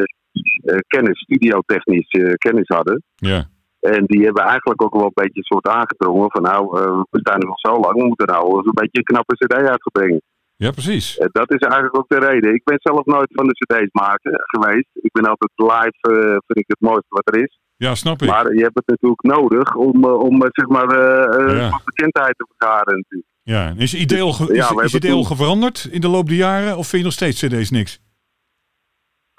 eh, 0.63 0.78
kennis, 0.88 1.19
studiotechnische 1.19 2.36
kennis 2.38 2.68
hadden. 2.68 3.04
ja, 3.16 3.44
En 3.81 4.06
die 4.06 4.24
hebben 4.24 4.44
eigenlijk 4.44 4.81
ook 4.83 4.94
wel 4.94 5.04
een 5.06 5.22
beetje 5.24 5.38
een 5.39 5.54
soort 5.54 5.68
aangedrongen 5.68 6.31
van 6.31 6.42
nou, 6.42 6.62
eh, 6.80 7.01
we 7.10 7.19
staan 7.19 7.39
er 7.42 7.48
nog 7.48 7.60
zo 7.60 7.80
lang, 7.80 7.95
we 8.01 8.07
moeten 8.07 8.28
nou 8.28 8.45
eens 8.57 8.66
een 8.66 8.81
beetje 8.81 8.98
een 8.98 9.04
knappe 9.12 9.36
cd 9.36 9.54
uitgebrengen. 9.54 10.22
ja, 10.56 10.72
precies. 10.72 11.18
Eh, 11.18 11.28
dat 11.31 11.51
is 11.51 11.60
eigenlijk 11.60 11.98
ook 11.98 12.07
de 12.10 12.19
reden. 12.19 12.54
Ik 12.54 12.63
ben 12.63 12.78
zelf 12.81 13.06
nooit 13.06 13.30
van 13.33 13.48
de 13.48 13.54
cd's 13.54 13.92
maken 13.92 14.33
geweest. 14.45 14.88
Ik 14.94 15.12
ben 15.12 15.25
altijd 15.25 15.51
live, 15.56 16.00
eh, 16.22 16.30
vind 16.30 16.57
ik 16.60 16.68
het 16.68 16.80
mooiste 16.80 17.06
wat 17.10 17.33
er 17.36 17.42
is. 17.44 17.60
Ja, 17.75 17.95
snap 17.95 18.22
ik. 18.22 18.30
Maar 18.30 18.54
je 18.54 18.62
hebt 18.63 18.75
het 18.75 18.88
natuurlijk 18.88 19.22
nodig 19.22 19.75
om, 19.75 20.04
om 20.06 20.42
zeg 20.51 20.68
maar, 20.68 20.89
eh, 20.89 21.56
Ja. 21.57 21.69
wat 21.69 21.83
bekendheid 21.83 22.38
te 22.38 22.45
vergaren 22.57 22.95
natuurlijk. 22.98 23.30
Ja, 23.44 23.74
is 23.78 23.92
je 23.92 23.98
idee 23.98 24.22
al, 24.22 24.33
ge- 24.33 24.54
Ja, 24.54 24.63
is, 24.63 24.69
we 24.69 24.83
is 24.83 24.92
je 24.92 24.98
hebben 24.98 24.98
idee 25.10 25.12
al 25.12 25.24
toen- 25.24 25.38
veranderd 25.38 25.88
in 25.92 26.01
de 26.01 26.07
loop 26.07 26.28
der 26.28 26.38
jaren 26.38 26.78
of 26.78 26.88
vind 26.88 27.01
je 27.01 27.04
nog 27.04 27.13
steeds 27.13 27.42
cd's 27.48 27.69
niks? 27.69 28.00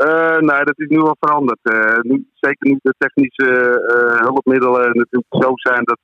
Eh, 0.06 0.38
nee, 0.38 0.64
dat 0.64 0.78
is 0.78 0.88
nu 0.88 1.00
al 1.00 1.16
veranderd. 1.20 1.58
Eh, 1.62 2.00
nu, 2.00 2.26
zeker 2.34 2.70
nu 2.70 2.78
de 2.82 2.94
technische 2.99 3.49
eh, 3.94 4.20
hulpmiddelen 4.20 4.87
natuurlijk 4.93 5.34
zo 5.44 5.50
zijn 5.54 5.84
dat, 5.84 5.99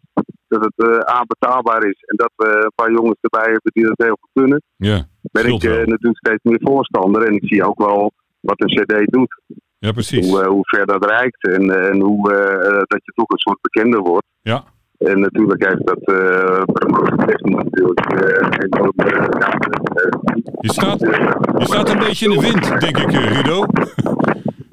dat 0.48 0.64
het 0.64 1.04
aanbetaalbaar 1.04 1.84
is. 1.84 2.02
En 2.06 2.16
dat 2.16 2.32
we 2.36 2.46
een 2.64 2.72
paar 2.74 2.92
jongens 2.92 3.18
erbij 3.20 3.52
hebben 3.52 3.72
die 3.72 3.84
dat 3.84 4.06
heel 4.06 4.18
goed 4.20 4.30
kunnen. 4.32 4.62
Ja, 4.76 5.06
Ben 5.20 5.46
ik 5.46 5.62
natuurlijk 5.62 6.26
steeds 6.26 6.42
meer 6.42 6.60
voorstander. 6.62 7.22
En 7.22 7.34
ik 7.34 7.48
zie 7.48 7.64
ook 7.64 7.78
wel 7.78 8.12
wat 8.40 8.60
een 8.60 8.82
cd 8.82 9.12
doet. 9.12 9.40
Ja, 9.78 9.92
precies. 9.92 10.30
Hoe, 10.30 10.44
hoe 10.44 10.64
ver 10.64 10.86
dat 10.86 11.04
reikt 11.04 11.48
en, 11.48 11.90
en 11.90 12.00
hoe 12.00 12.28
dat 12.86 13.04
je 13.04 13.12
toch 13.14 13.28
een 13.28 13.38
soort 13.38 13.60
bekender 13.60 14.00
wordt. 14.00 14.26
Ja, 14.40 14.64
En 14.98 15.20
natuurlijk 15.20 15.64
heeft 15.68 15.86
dat 15.86 15.98
uh, 16.04 16.62
promotietechnisch 16.64 17.54
natuurlijk 17.54 18.00
eh, 18.00 18.20
eh, 18.30 19.14
eh, 19.14 19.26
je 20.61 20.73
staat, 20.73 21.00
je 21.58 21.64
staat 21.64 21.88
een 21.88 21.99
beetje 21.99 22.25
in 22.28 22.32
de 22.32 22.40
wind, 22.40 22.80
denk 22.80 22.99
ik, 22.99 23.12
eh, 23.12 23.32
Rudo. 23.40 23.64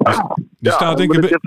Je, 0.06 0.42
je 0.58 0.70
staat 0.70 0.96
denk 0.96 1.14
ik... 1.14 1.24
ik 1.24 1.38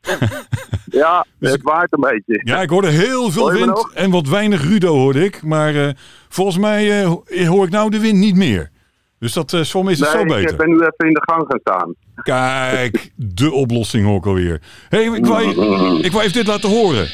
ja, 1.02 1.26
Dus 1.38 1.52
het 1.52 1.62
waait 1.62 1.92
een 1.92 2.00
beetje. 2.00 2.40
Ja, 2.44 2.62
ik 2.62 2.70
hoorde 2.70 2.88
heel 2.88 3.30
veel 3.30 3.52
wind 3.52 3.90
en 3.94 4.10
wat 4.10 4.28
weinig 4.28 4.62
Rudo 4.62 4.94
hoorde 4.94 5.24
ik. 5.24 5.42
Maar 5.42 5.74
eh, 5.74 5.88
volgens 6.28 6.58
mij 6.58 7.00
eh, 7.00 7.06
ho- 7.06 7.24
hoor 7.46 7.64
ik 7.64 7.70
nou 7.70 7.90
de 7.90 8.00
wind 8.00 8.18
niet 8.18 8.36
meer. 8.36 8.70
Dus 9.18 9.32
dat, 9.32 9.52
eh 9.52 9.60
is 9.60 9.72
het 9.72 9.84
nee, 9.84 9.94
zo 10.00 10.18
ik 10.20 10.26
beter. 10.26 10.56
ben 10.56 10.68
nu 10.68 10.74
even 10.74 11.06
in 11.06 11.14
de 11.14 11.22
gang 11.24 11.44
gaan 11.48 11.60
staan. 11.60 11.94
Kijk, 12.22 13.12
de 13.16 13.52
oplossing 13.52 14.06
hoor 14.06 14.16
ik 14.16 14.26
alweer. 14.26 14.60
hey, 14.88 15.04
ik, 15.04 15.26
wou, 15.26 15.42
ik 16.02 16.12
wou 16.12 16.24
even 16.24 16.32
dit 16.32 16.46
laten 16.46 16.68
horen. 16.70 17.08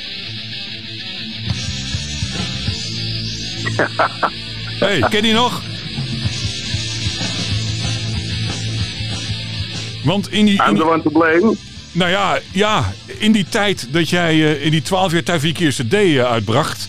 hey, 4.81 5.01
ken 5.11 5.25
je 5.25 5.33
nog? 5.33 5.63
Want 10.05 10.33
in 10.33 10.45
die, 10.45 10.63
in 10.63 10.71
I'm 10.71 10.77
the 10.77 10.87
one 10.87 11.03
to 11.03 11.11
blame. 11.11 11.57
nou 11.93 12.11
ja, 12.11 12.39
ja, 12.53 12.93
in 13.19 13.33
die 13.33 13.47
tijd 13.49 13.93
dat 13.93 14.09
jij 14.09 14.31
eh, 14.31 14.65
in 14.65 14.71
die 14.71 14.83
12 14.83 15.13
jaar 15.13 15.23
tijd 15.23 15.43
je 15.43 15.53
keer 15.53 15.73
CD 15.73 15.93
eh, 15.93 16.25
uitbracht, 16.25 16.89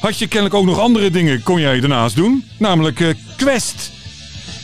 had 0.00 0.18
je 0.18 0.26
kennelijk 0.26 0.54
ook 0.54 0.64
nog 0.64 0.78
andere 0.78 1.10
dingen 1.10 1.42
kon 1.42 1.60
jij 1.60 1.80
daarnaast 1.80 2.16
doen. 2.16 2.48
Namelijk 2.56 3.00
eh, 3.00 3.08
Quest. 3.36 3.90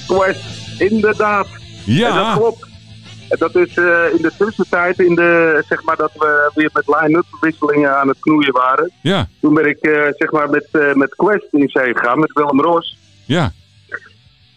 Quest, 0.06 0.40
inderdaad. 0.78 1.46
En 1.46 1.60
dat 1.84 1.96
Ja, 1.96 2.34
klopt. 2.36 2.63
Dat 3.38 3.57
is 3.57 3.76
eh, 3.76 4.14
in 4.14 4.23
de 4.23 4.33
tussentijd, 4.38 4.99
in 4.99 5.14
de, 5.14 5.62
zeg 5.69 5.83
maar 5.83 5.97
dat 5.97 6.12
we 6.19 6.50
weer 6.55 6.71
met 6.73 6.87
line-up 6.87 7.25
wisselingen 7.41 7.97
aan 7.97 8.09
het 8.09 8.19
knoeien 8.21 8.53
waren. 8.53 8.91
ja, 9.03 9.29
Toen 9.41 9.55
ben 9.55 9.67
ik 9.67 9.79
eh, 9.79 10.07
zeg 10.17 10.31
maar 10.31 10.50
met, 10.50 10.69
eh, 10.73 10.93
met 10.93 11.14
Quest 11.14 11.47
in 11.50 11.69
zee 11.69 11.95
gegaan, 11.97 12.19
met 12.19 12.33
Willem 12.33 12.61
Ros. 12.61 12.99
ja. 13.25 13.53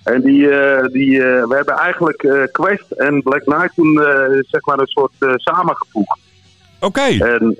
En 0.03 0.21
die, 0.21 0.47
die, 0.91 1.21
we 1.21 1.53
hebben 1.55 1.75
eigenlijk 1.75 2.49
Quest 2.51 2.91
en 2.91 3.21
Black 3.23 3.43
Knight 3.43 3.75
toen 3.75 4.01
zeg 4.41 4.65
maar 4.65 4.79
een 4.79 4.87
soort 4.87 5.13
samengevoegd. 5.35 6.19
Oké. 6.79 7.01
En 7.01 7.57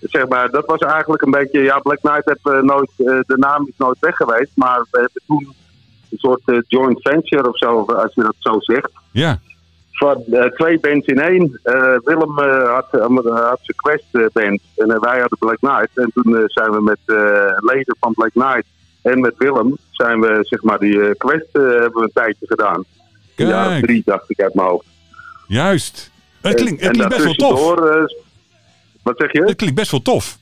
zeg 0.00 0.28
maar, 0.28 0.50
dat 0.50 0.66
was 0.66 0.78
eigenlijk 0.78 1.22
een 1.22 1.30
beetje, 1.30 1.60
ja, 1.60 1.78
Black 1.78 1.98
Knight 2.00 2.24
heb 2.24 2.38
eh, 2.42 2.62
nooit, 2.62 2.90
de 2.96 3.36
naam 3.36 3.66
is 3.66 3.74
nooit 3.76 3.96
weg 4.00 4.16
geweest, 4.16 4.50
maar 4.54 4.80
we 4.90 4.98
hebben 5.00 5.22
toen 5.26 5.54
een 6.10 6.18
soort 6.18 6.64
joint 6.68 7.02
venture 7.02 7.48
of 7.48 7.58
zo, 7.58 7.84
als 7.84 8.14
je 8.14 8.22
dat 8.22 8.34
zo 8.38 8.60
zegt. 8.60 8.90
Ja, 9.12 9.40
van 9.96 10.24
eh, 10.30 10.44
twee 10.44 10.78
bands 10.80 11.06
in 11.06 11.20
één. 11.20 11.60
Eh, 11.62 11.96
Willem 12.04 12.38
eh, 12.38 12.74
had, 12.74 12.86
had 12.90 13.58
zijn 13.62 13.76
Quest 13.76 14.32
band 14.32 14.60
en 14.76 15.00
wij 15.00 15.20
hadden 15.20 15.38
Black 15.38 15.58
Knight. 15.58 15.88
En 15.94 16.10
toen 16.14 16.42
zijn 16.46 16.70
we 16.70 16.82
met 16.82 16.98
leden 17.56 17.96
van 18.00 18.12
Black 18.12 18.30
Knight 18.32 18.64
en 19.02 19.20
met 19.20 19.34
Willem 19.38 19.76
zijn 19.90 20.20
we 20.20 20.38
zeg 20.40 20.62
maar 20.62 20.78
die 20.78 21.14
Quest 21.14 21.46
hebben 21.52 21.92
we 21.92 22.02
een 22.02 22.10
tijdje 22.14 22.46
gedaan. 22.46 22.84
Kijk, 23.34 23.84
drie 23.84 24.02
dacht 24.04 24.30
ik 24.30 24.40
uit 24.40 24.54
mijn 24.54 24.68
hoofd. 24.68 24.86
juist. 25.46 26.10
Het 26.40 26.54
klinkt, 26.54 26.82
het 26.82 26.90
klinkt 26.90 27.14
best 27.16 27.24
wel 27.24 27.34
tof. 27.34 27.78
eh, 27.78 28.02
wat 29.02 29.14
zeg 29.18 29.32
je? 29.32 29.42
Het 29.44 29.56
klinkt 29.56 29.76
best 29.76 29.90
wel 29.90 30.02
tof. 30.02 30.38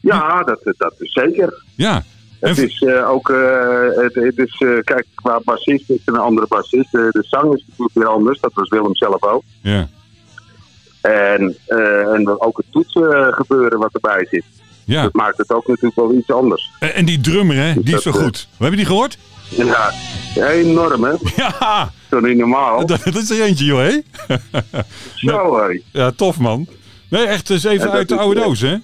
Ja, 0.00 0.42
dat, 0.42 0.60
dat 0.78 0.94
is 0.98 1.12
zeker. 1.12 1.62
Ja. 1.76 2.02
Het 2.40 2.58
En- 2.58 2.64
is 2.64 2.82
eh, 2.82 3.10
ook, 3.10 3.30
eh, 3.30 3.88
het, 3.94 4.14
het 4.14 4.38
is, 4.38 4.54
eh, 4.58 4.68
kijk, 4.84 5.06
qua 5.14 5.40
bassist 5.44 5.90
is 5.90 5.98
het 6.04 6.14
een 6.14 6.20
andere 6.20 6.46
bassist. 6.48 6.94
Eh, 6.94 7.00
de 7.10 7.22
zang 7.28 7.54
is 7.54 7.64
natuurlijk 7.68 7.94
weer 7.98 8.06
anders, 8.08 8.40
dat 8.40 8.52
was 8.54 8.68
Willem 8.68 8.96
zelf 8.96 9.22
ook. 9.22 9.42
Ja. 9.62 9.88
En, 11.00 11.56
eh, 11.66 12.12
en 12.14 12.40
ook 12.40 12.56
het 12.56 12.66
toetsen 12.70 13.32
gebeuren 13.34 13.78
wat 13.78 13.94
erbij 13.94 14.26
zit. 14.30 14.44
Ja. 14.84 15.02
Dat 15.02 15.12
maakt 15.12 15.38
het 15.38 15.52
ook 15.52 15.66
natuurlijk 15.66 15.96
wel 15.96 16.14
iets 16.14 16.30
anders. 16.30 16.70
En, 16.80 16.94
en 16.94 17.04
die 17.04 17.20
drummer, 17.20 17.56
hè, 17.56 17.74
die 17.82 17.94
is 17.96 18.02
zo 18.02 18.10
dat, 18.10 18.18
eh, 18.20 18.24
goed. 18.26 18.48
Hebben 18.58 18.76
die 18.76 18.86
gehoord? 18.86 19.18
Ja, 19.50 19.92
enorm 20.34 21.04
hè. 21.04 21.12
Ja, 21.36 21.90
Zo 22.10 22.20
niet 22.20 22.36
normaal. 22.36 22.86
dat, 22.86 23.00
dat 23.04 23.14
is 23.16 23.30
er 23.30 23.42
eentje, 23.42 23.64
joh, 23.64 23.78
hè? 23.78 24.00
Zo 25.14 25.56
hé. 25.68 25.80
Ja, 25.92 26.10
tof, 26.10 26.38
man. 26.38 26.66
Nee, 27.10 27.26
echt 27.26 27.50
eens 27.50 27.64
even 27.64 27.80
En 27.80 27.86
dat 27.86 27.94
uit 27.96 28.08
de 28.08 28.14
is, 28.14 28.20
oude 28.20 28.40
eh, 28.40 28.46
doos, 28.46 28.60
hè? 28.60 28.76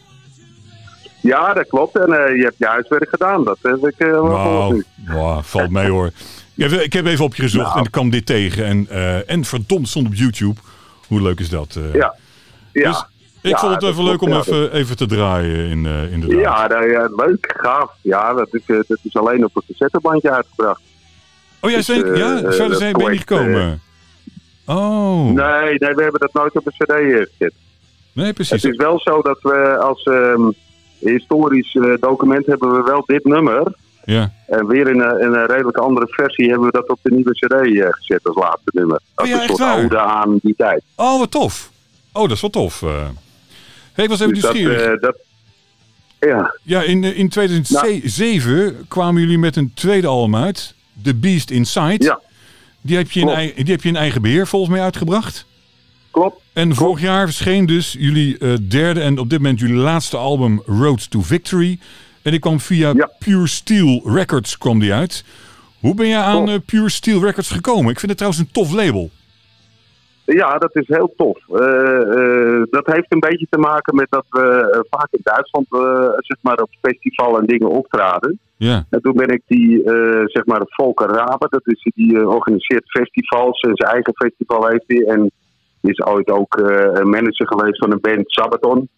Ja, 1.23 1.53
dat 1.55 1.69
klopt. 1.69 1.97
En 1.97 2.13
eh, 2.13 2.37
je 2.37 2.43
hebt 2.43 2.59
je 2.59 2.67
huiswerk 2.67 3.09
gedaan. 3.09 3.45
Dat 3.45 3.59
heb 3.63 3.87
ik 3.87 3.99
eh, 3.99 4.11
wel 4.11 4.73
nu. 4.73 4.85
wow, 5.07 5.43
valt 5.43 5.71
mee, 5.71 5.89
hoor. 5.89 6.11
Ik 6.57 6.71
heb, 6.71 6.81
ik 6.81 6.93
heb 6.93 7.07
even 7.07 7.25
opgezocht 7.25 7.67
Nou. 7.67 7.79
en 7.79 7.85
ik 7.85 7.91
kwam 7.91 8.11
dit 8.11 8.27
tegen. 8.27 8.65
En, 8.65 8.87
eh, 8.91 9.31
en 9.31 9.45
verdomd 9.45 9.89
stond 9.89 10.07
op 10.07 10.15
YouTube. 10.15 10.61
Hoe 11.09 11.23
leuk 11.23 11.41
is 11.41 11.49
dat? 11.49 11.79
Ja. 11.93 12.15
Ja. 12.73 12.89
Dus 12.91 13.05
ik 13.43 13.51
Ja, 13.51 13.59
vond 13.59 13.73
het 13.73 13.81
dat 13.81 13.91
even 13.91 14.05
leuk 14.05 14.21
om 14.23 14.29
ja. 14.29 14.39
even, 14.39 14.73
even 14.73 14.97
te 14.97 15.07
draaien, 15.07 15.69
in, 15.71 15.87
eh 15.87 16.13
inderdaad. 16.13 16.71
Ja, 16.71 16.83
ja, 16.85 17.09
leuk, 17.17 17.55
gaaf. 17.63 17.91
Ja, 18.03 18.35
dat 18.35 18.49
is, 18.51 18.63
dat 18.67 18.99
is 19.03 19.17
alleen 19.17 19.45
op 19.45 19.57
een 19.57 19.63
cassettebandje 19.69 20.31
uitgebracht. 20.31 20.81
Oh, 21.61 21.71
ja, 21.71 21.77
Dus, 21.77 21.87
zijn, 21.87 22.15
ja? 22.15 22.37
Verder 22.39 22.69
dat 22.69 22.79
zijn 22.79 22.93
ben 22.93 23.05
je 23.05 23.11
niet 23.11 23.21
gekomen. 23.21 23.81
oh, 24.67 25.25
nee, 25.25 25.35
Nee, 25.35 25.75
nee, 25.79 25.95
we 25.95 26.03
hebben 26.03 26.21
dat 26.21 26.33
nooit 26.33 26.57
op 26.57 26.67
een 26.67 26.73
cd 26.73 26.93
gezet. 26.93 27.55
precies. 28.35 28.63
Het 28.63 28.73
is 28.73 28.77
wel 28.77 29.01
zo 29.01 29.21
dat 29.23 29.39
we 29.43 29.77
als 29.79 30.03
ehm, 30.03 30.51
historisch 31.05 31.75
eh, 31.75 31.93
document 32.01 32.47
hebben 32.47 32.73
we 32.77 32.83
wel 32.83 33.03
dit 33.07 33.25
nummer. 33.25 33.75
Ja. 34.05 34.33
En 34.47 34.67
weer 34.67 34.89
in 34.89 35.01
een, 35.01 35.21
in 35.21 35.33
een 35.33 35.47
redelijk 35.47 35.77
andere 35.77 36.07
versie 36.09 36.49
hebben 36.49 36.67
we 36.67 36.73
dat 36.73 36.89
op 36.89 36.99
de 37.03 37.11
nieuwe 37.15 37.33
cd 37.33 37.53
eh, 37.53 37.87
gezet 37.91 38.21
als 38.27 38.37
laatste 38.37 38.71
nummer. 38.73 39.01
Als 39.15 39.29
ja, 39.29 39.41
een 39.43 39.47
soort 39.49 39.59
waar? 39.59 39.85
ode 39.85 39.99
aan 40.01 40.39
die 40.43 40.55
tijd. 40.57 40.83
Oh, 40.97 41.19
wat 41.19 41.31
tof. 41.31 41.71
Oh, 42.13 42.23
dat 42.23 42.31
is 42.31 42.41
wel 42.41 42.51
tof. 42.51 42.83
eh. 42.83 42.89
Hey, 43.93 44.05
ik 44.05 44.11
was 44.11 44.21
even 44.21 44.33
Dus 44.35 44.43
dat, 44.43 44.53
nieuwsgierig. 44.55 45.01
dat, 45.01 45.17
ja, 46.21 46.55
Ja, 46.63 46.83
in, 46.83 47.05
in 47.05 47.29
2007 47.29 48.85
kwamen 48.89 49.21
jullie 49.23 49.39
met 49.39 49.57
een 49.57 49.71
tweede 49.75 50.07
album 50.07 50.37
uit. 50.37 50.75
The 51.03 51.15
Beast 51.15 51.51
Inside. 51.51 52.05
Ja. 52.05 52.21
Die 52.81 52.97
heb, 52.97 53.11
je 53.11 53.21
in, 53.21 53.65
die 53.65 53.73
heb 53.75 53.83
je 53.83 53.89
in 53.89 53.97
eigen 53.97 54.23
beheer 54.23 54.47
volgens 54.47 54.73
mij 54.73 54.83
uitgebracht. 54.83 55.47
Klopt. 56.13 56.41
En 56.53 56.75
vorig 56.75 57.01
jaar 57.01 57.25
verscheen 57.25 57.67
dus 57.67 57.97
jullie 57.99 58.39
eh, 58.39 58.55
derde 58.69 59.01
en 59.01 59.19
op 59.19 59.31
dit 59.31 59.39
moment 59.39 59.61
jullie 59.61 59.77
laatste 59.77 60.17
album 60.17 60.63
Road 60.67 61.11
to 61.11 61.21
Victory. 61.21 61.79
En 62.23 62.31
die 62.31 62.41
kwam 62.41 62.61
via 62.61 62.93
Ja. 62.95 63.11
Pure 63.19 63.47
Steel 63.47 64.03
Records 64.05 64.59
kwam 64.59 64.79
die 64.79 64.93
uit. 64.93 65.25
Hoe 65.81 65.95
ben 65.95 66.07
je 66.07 66.17
aan 66.17 66.49
eh, 66.49 66.59
Pure 66.67 66.91
Steel 66.91 67.21
Records 67.21 67.51
gekomen? 67.51 67.91
Ik 67.91 67.99
vind 67.99 68.11
het 68.11 68.17
trouwens 68.17 68.43
een 68.43 68.53
tof 68.53 68.73
label. 68.73 69.11
Ja, 70.25 70.59
dat 70.59 70.77
is 70.77 70.87
heel 70.87 71.15
tof. 71.17 71.39
Eh, 71.49 72.63
dat 72.71 72.87
heeft 72.87 73.07
een 73.13 73.21
beetje 73.21 73.47
te 73.51 73.59
maken 73.59 73.95
met 73.95 74.07
dat 74.11 74.25
we 74.31 74.87
vaak 74.91 75.09
in 75.11 75.21
Duitsland 75.23 75.67
zeg 76.17 76.39
maar 76.41 76.59
op 76.61 76.71
festival 76.81 77.39
en 77.39 77.47
dingen 77.47 77.69
optraden. 77.69 78.39
Ja, 78.57 78.85
En 78.91 79.01
toen 79.01 79.17
ben 79.17 79.29
ik 79.29 79.43
die, 79.47 79.83
zeg 80.27 80.45
maar, 80.45 80.63
Volker 80.65 81.09
Rabe, 81.09 81.47
dat 81.51 81.67
is 81.67 81.91
die 81.95 82.29
organiseert 82.29 82.91
festivals. 82.91 83.61
En 83.61 83.71
zijn 83.75 83.93
eigen 83.93 84.13
festival 84.15 84.67
heeft 84.67 84.85
hij. 84.87 85.05
En 85.05 85.31
is 85.91 86.05
ooit 86.05 86.31
ook 86.31 86.57
eh, 86.57 87.03
manager 87.03 87.47
geweest 87.47 87.79
van 87.79 87.93
een 87.93 88.01
band 88.01 88.31
Sabaton. 88.31 88.89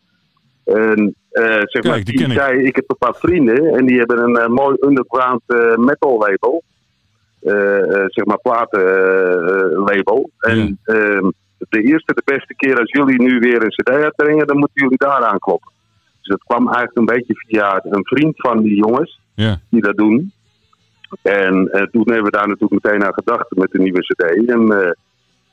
En 0.64 1.14
eh, 1.31 1.45
zeg 1.45 1.64
Kijk, 1.64 1.85
maar, 1.85 1.95
die 1.95 2.05
die, 2.05 2.17
ken 2.17 2.31
ik. 2.31 2.37
zei, 2.37 2.62
ik 2.62 2.76
heb 2.76 2.85
een 2.91 2.99
paar 2.99 3.14
vrienden 3.14 3.75
en 3.75 3.87
die 3.87 3.99
hebben 3.99 4.19
een 4.19 4.37
eh, 4.37 4.49
mooi 4.49 4.76
underground 4.81 5.43
metal 5.76 6.19
label. 6.19 6.62
Zeg 8.07 8.25
maar 8.25 8.38
platenlabel. 8.43 10.31
en 10.38 10.79
ehm, 10.85 11.31
de 11.69 11.83
eerste, 11.83 12.14
de 12.14 12.23
beste 12.25 12.55
keer 12.55 12.79
als 12.79 12.91
jullie 12.91 13.23
nu 13.23 13.38
weer 13.38 13.62
een 13.62 13.69
cd 13.69 13.88
uitbrengen, 13.88 14.47
dan 14.47 14.59
moeten 14.59 14.83
jullie 14.83 14.99
daar 14.99 15.25
aankloppen. 15.25 15.73
Dus 16.19 16.29
dat 16.29 16.45
kwam 16.45 16.67
eigenlijk 16.67 16.97
een 16.97 17.17
beetje 17.17 17.35
via 17.35 17.81
een 17.85 18.05
vriend 18.05 18.35
van 18.37 18.62
die 18.62 18.76
jongens 18.76 19.21
ja. 19.35 19.61
die 19.71 19.83
dat 19.83 19.97
doen. 19.97 20.33
En 21.23 21.69
toen 21.91 22.05
hebben 22.05 22.25
we 22.25 22.31
daar 22.31 22.49
natuurlijk 22.49 22.85
meteen 22.85 23.05
aan 23.05 23.14
gedacht 23.14 23.57
met 23.57 23.71
de 23.71 23.79
nieuwe 23.79 24.00
CD. 24.00 24.49
En, 24.49 24.97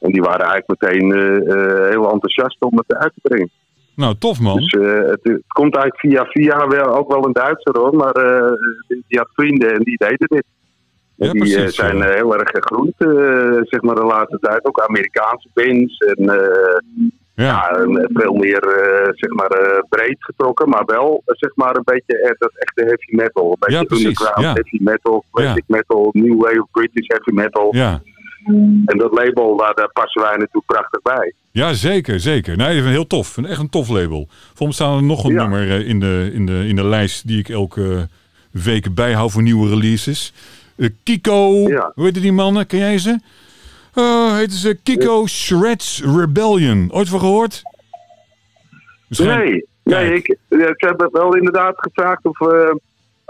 en 0.01 0.11
die 0.11 0.21
waren 0.21 0.45
eigenlijk 0.45 0.81
meteen 0.81 1.11
eh, 1.13 1.53
eh, 1.53 1.89
heel 1.89 2.11
enthousiast 2.11 2.57
om 2.59 2.77
het 2.77 2.95
uit 2.97 3.13
te 3.13 3.19
brengen. 3.29 3.49
Nou, 3.95 4.15
tof 4.19 4.39
man. 4.39 4.57
Dus 4.57 4.73
eh, 4.73 5.09
het, 5.09 5.19
het 5.23 5.43
komt 5.47 5.75
eigenlijk 5.75 5.99
via 5.99 6.25
via 6.25 6.67
wel, 6.67 6.95
ook 6.95 7.13
wel 7.13 7.25
een 7.25 7.33
Duitser 7.33 7.77
hoor. 7.77 7.95
Maar 7.95 8.13
die, 8.87 9.03
die 9.07 9.17
had 9.19 9.29
vrienden 9.33 9.73
en 9.73 9.83
die 9.83 9.97
deden 9.97 10.27
dit. 10.27 10.45
En 11.17 11.27
Ja, 11.27 11.31
die 11.31 11.41
precies, 11.41 11.75
zijn 11.75 11.97
ja. 11.97 12.05
eh, 12.05 12.15
heel 12.15 12.37
erg 12.37 12.49
gegroeid, 12.49 12.93
zeg 13.69 13.81
maar 13.81 13.95
de 13.95 14.03
laatste 14.03 14.39
tijd. 14.39 14.65
Ook 14.65 14.79
Amerikaanse 14.79 15.49
bands 15.53 15.97
en 15.97 16.25
Ja, 17.35 17.45
ja, 17.47 17.69
en 17.69 18.09
veel 18.13 18.33
meer 18.33 18.61
zeg 19.15 19.31
maar, 19.31 19.83
breed 19.89 20.17
getrokken, 20.19 20.69
maar 20.69 20.83
wel 20.85 21.21
zeg 21.25 21.55
maar, 21.55 21.75
een 21.75 21.83
beetje 21.85 22.35
dat 22.39 22.51
echte 22.53 22.83
heavy 22.83 23.15
metal. 23.15 23.51
Een 23.51 23.55
beetje 23.59 23.77
Ja, 23.77 23.83
precies, 23.83 24.05
underground 24.05 24.41
ja. 24.45 24.53
heavy 24.53 24.77
metal, 24.79 25.23
classic 25.31 25.63
metal, 25.67 26.09
new 26.13 26.41
wave 26.41 26.67
British 26.71 27.07
heavy 27.07 27.31
metal. 27.33 27.75
ja. 27.75 28.01
En 28.85 28.97
dat 28.97 29.11
label, 29.13 29.57
daar, 29.57 29.73
daar 29.73 29.91
passen 29.91 30.21
wij 30.21 30.31
natuurlijk 30.31 30.65
prachtig 30.65 31.01
bij. 31.01 31.33
Ja, 31.51 31.73
zeker, 31.73 32.19
zeker. 32.19 32.57
Nee, 32.57 32.75
het 32.75 32.85
heel 32.85 33.07
tof. 33.07 33.37
Echt 33.37 33.59
een 33.59 33.69
tof 33.69 33.89
label. 33.89 34.27
Voor 34.53 34.67
me 34.67 34.73
staat 34.73 34.95
er 34.95 35.03
nog 35.03 35.23
een 35.23 35.33
Ja. 35.33 35.41
nummer 35.41 35.69
eh, 35.69 35.87
in 35.87 35.99
de, 35.99 36.29
in, 36.33 36.45
de, 36.45 36.65
in 36.67 36.75
de 36.75 36.85
lijst 36.85 37.27
die 37.27 37.39
ik 37.39 37.49
elke 37.49 38.07
week 38.51 38.93
bijhoud 38.95 39.31
voor 39.31 39.41
nieuwe 39.41 39.69
releases. 39.69 40.33
Eh, 40.75 40.89
Kiko, 41.03 41.67
Ja. 41.67 41.91
hoe 41.95 42.03
heet 42.05 42.21
die 42.21 42.31
mannen? 42.31 42.67
Ken 42.67 42.79
jij 42.79 42.97
ze? 42.97 43.19
Uh, 43.95 44.35
heet 44.35 44.51
ze 44.53 44.77
Kiko 44.83 45.27
Shreds 45.27 46.01
Rebellion. 46.03 46.89
Ooit 46.91 47.09
van 47.09 47.19
gehoord? 47.19 47.61
Misschien- 49.07 49.29
Nee, 49.37 49.65
nee 49.83 50.13
ik, 50.13 50.37
ja, 50.49 50.67
ik 50.67 50.81
heb 50.81 51.09
wel 51.11 51.35
inderdaad 51.35 51.73
gevraagd 51.77 52.25
of 52.25 52.39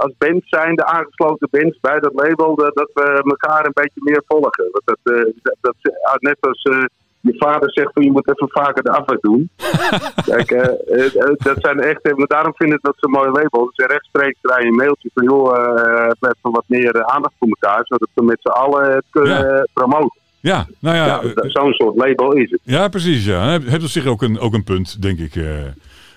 als 0.01 0.13
band 0.17 0.41
zijn, 0.45 0.75
de 0.75 0.85
aangesloten 0.85 1.47
bands 1.51 1.77
bij 1.81 1.99
dat 1.99 2.13
label, 2.13 2.55
dat, 2.55 2.75
dat 2.75 2.89
we 2.93 3.21
elkaar 3.23 3.65
een 3.65 3.71
beetje 3.81 4.01
meer 4.03 4.23
volgen. 4.27 4.69
Want 4.71 4.85
dat, 4.85 5.15
eh, 5.15 5.23
dat, 5.41 5.55
dat, 5.61 5.75
ja, 5.81 6.15
net 6.19 6.37
als 6.39 6.61
eh, 6.61 6.83
je 7.21 7.35
vader 7.37 7.71
zegt 7.71 7.93
van 7.93 8.03
je 8.03 8.11
moet 8.11 8.29
even 8.29 8.49
vaker 8.49 8.83
de 8.83 8.91
afwas 8.91 9.19
doen. 9.21 9.49
Kijk, 10.31 10.51
eh, 10.51 10.59
eh, 10.99 11.15
eh, 11.15 11.33
dat 11.37 11.57
zijn 11.61 11.79
echt, 11.79 12.01
eh, 12.01 12.13
maar 12.15 12.27
daarom 12.27 12.53
vind 12.55 12.73
ik 12.73 12.81
dat 12.81 12.95
zo'n 12.97 13.11
mooi 13.11 13.29
label. 13.29 13.71
Dus 13.73 13.85
rechtstreeks 13.87 14.37
draai 14.41 14.61
je 14.63 14.67
een 14.69 14.75
mailtje 14.75 15.09
van 15.13 15.23
joh, 15.23 15.57
eh, 15.57 16.05
even 16.19 16.51
wat 16.51 16.63
meer 16.67 16.95
eh, 16.95 17.15
aandacht 17.15 17.33
voor 17.39 17.47
elkaar, 17.47 17.81
zodat 17.83 18.09
we 18.13 18.23
met 18.23 18.37
z'n 18.41 18.47
allen 18.49 18.91
het 18.91 19.05
kunnen 19.09 19.57
eh, 19.57 19.63
promoten. 19.73 20.19
Ja, 20.39 20.65
nou 20.79 20.95
ja, 20.95 21.21
eh, 21.21 21.29
zo'n 21.35 21.73
soort 21.73 21.95
label 21.97 22.31
is 22.33 22.51
het. 22.51 22.59
ja 22.63 22.87
precies. 22.87 23.25
Ja. 23.25 23.41
Heb, 23.49 23.65
hebt 23.67 23.83
op 23.83 23.89
zich 23.89 24.05
ook 24.05 24.21
een, 24.21 24.39
ook 24.39 24.53
een 24.53 24.63
punt, 24.63 25.01
denk 25.01 25.19
ik. 25.19 25.35
eh. 25.35 25.45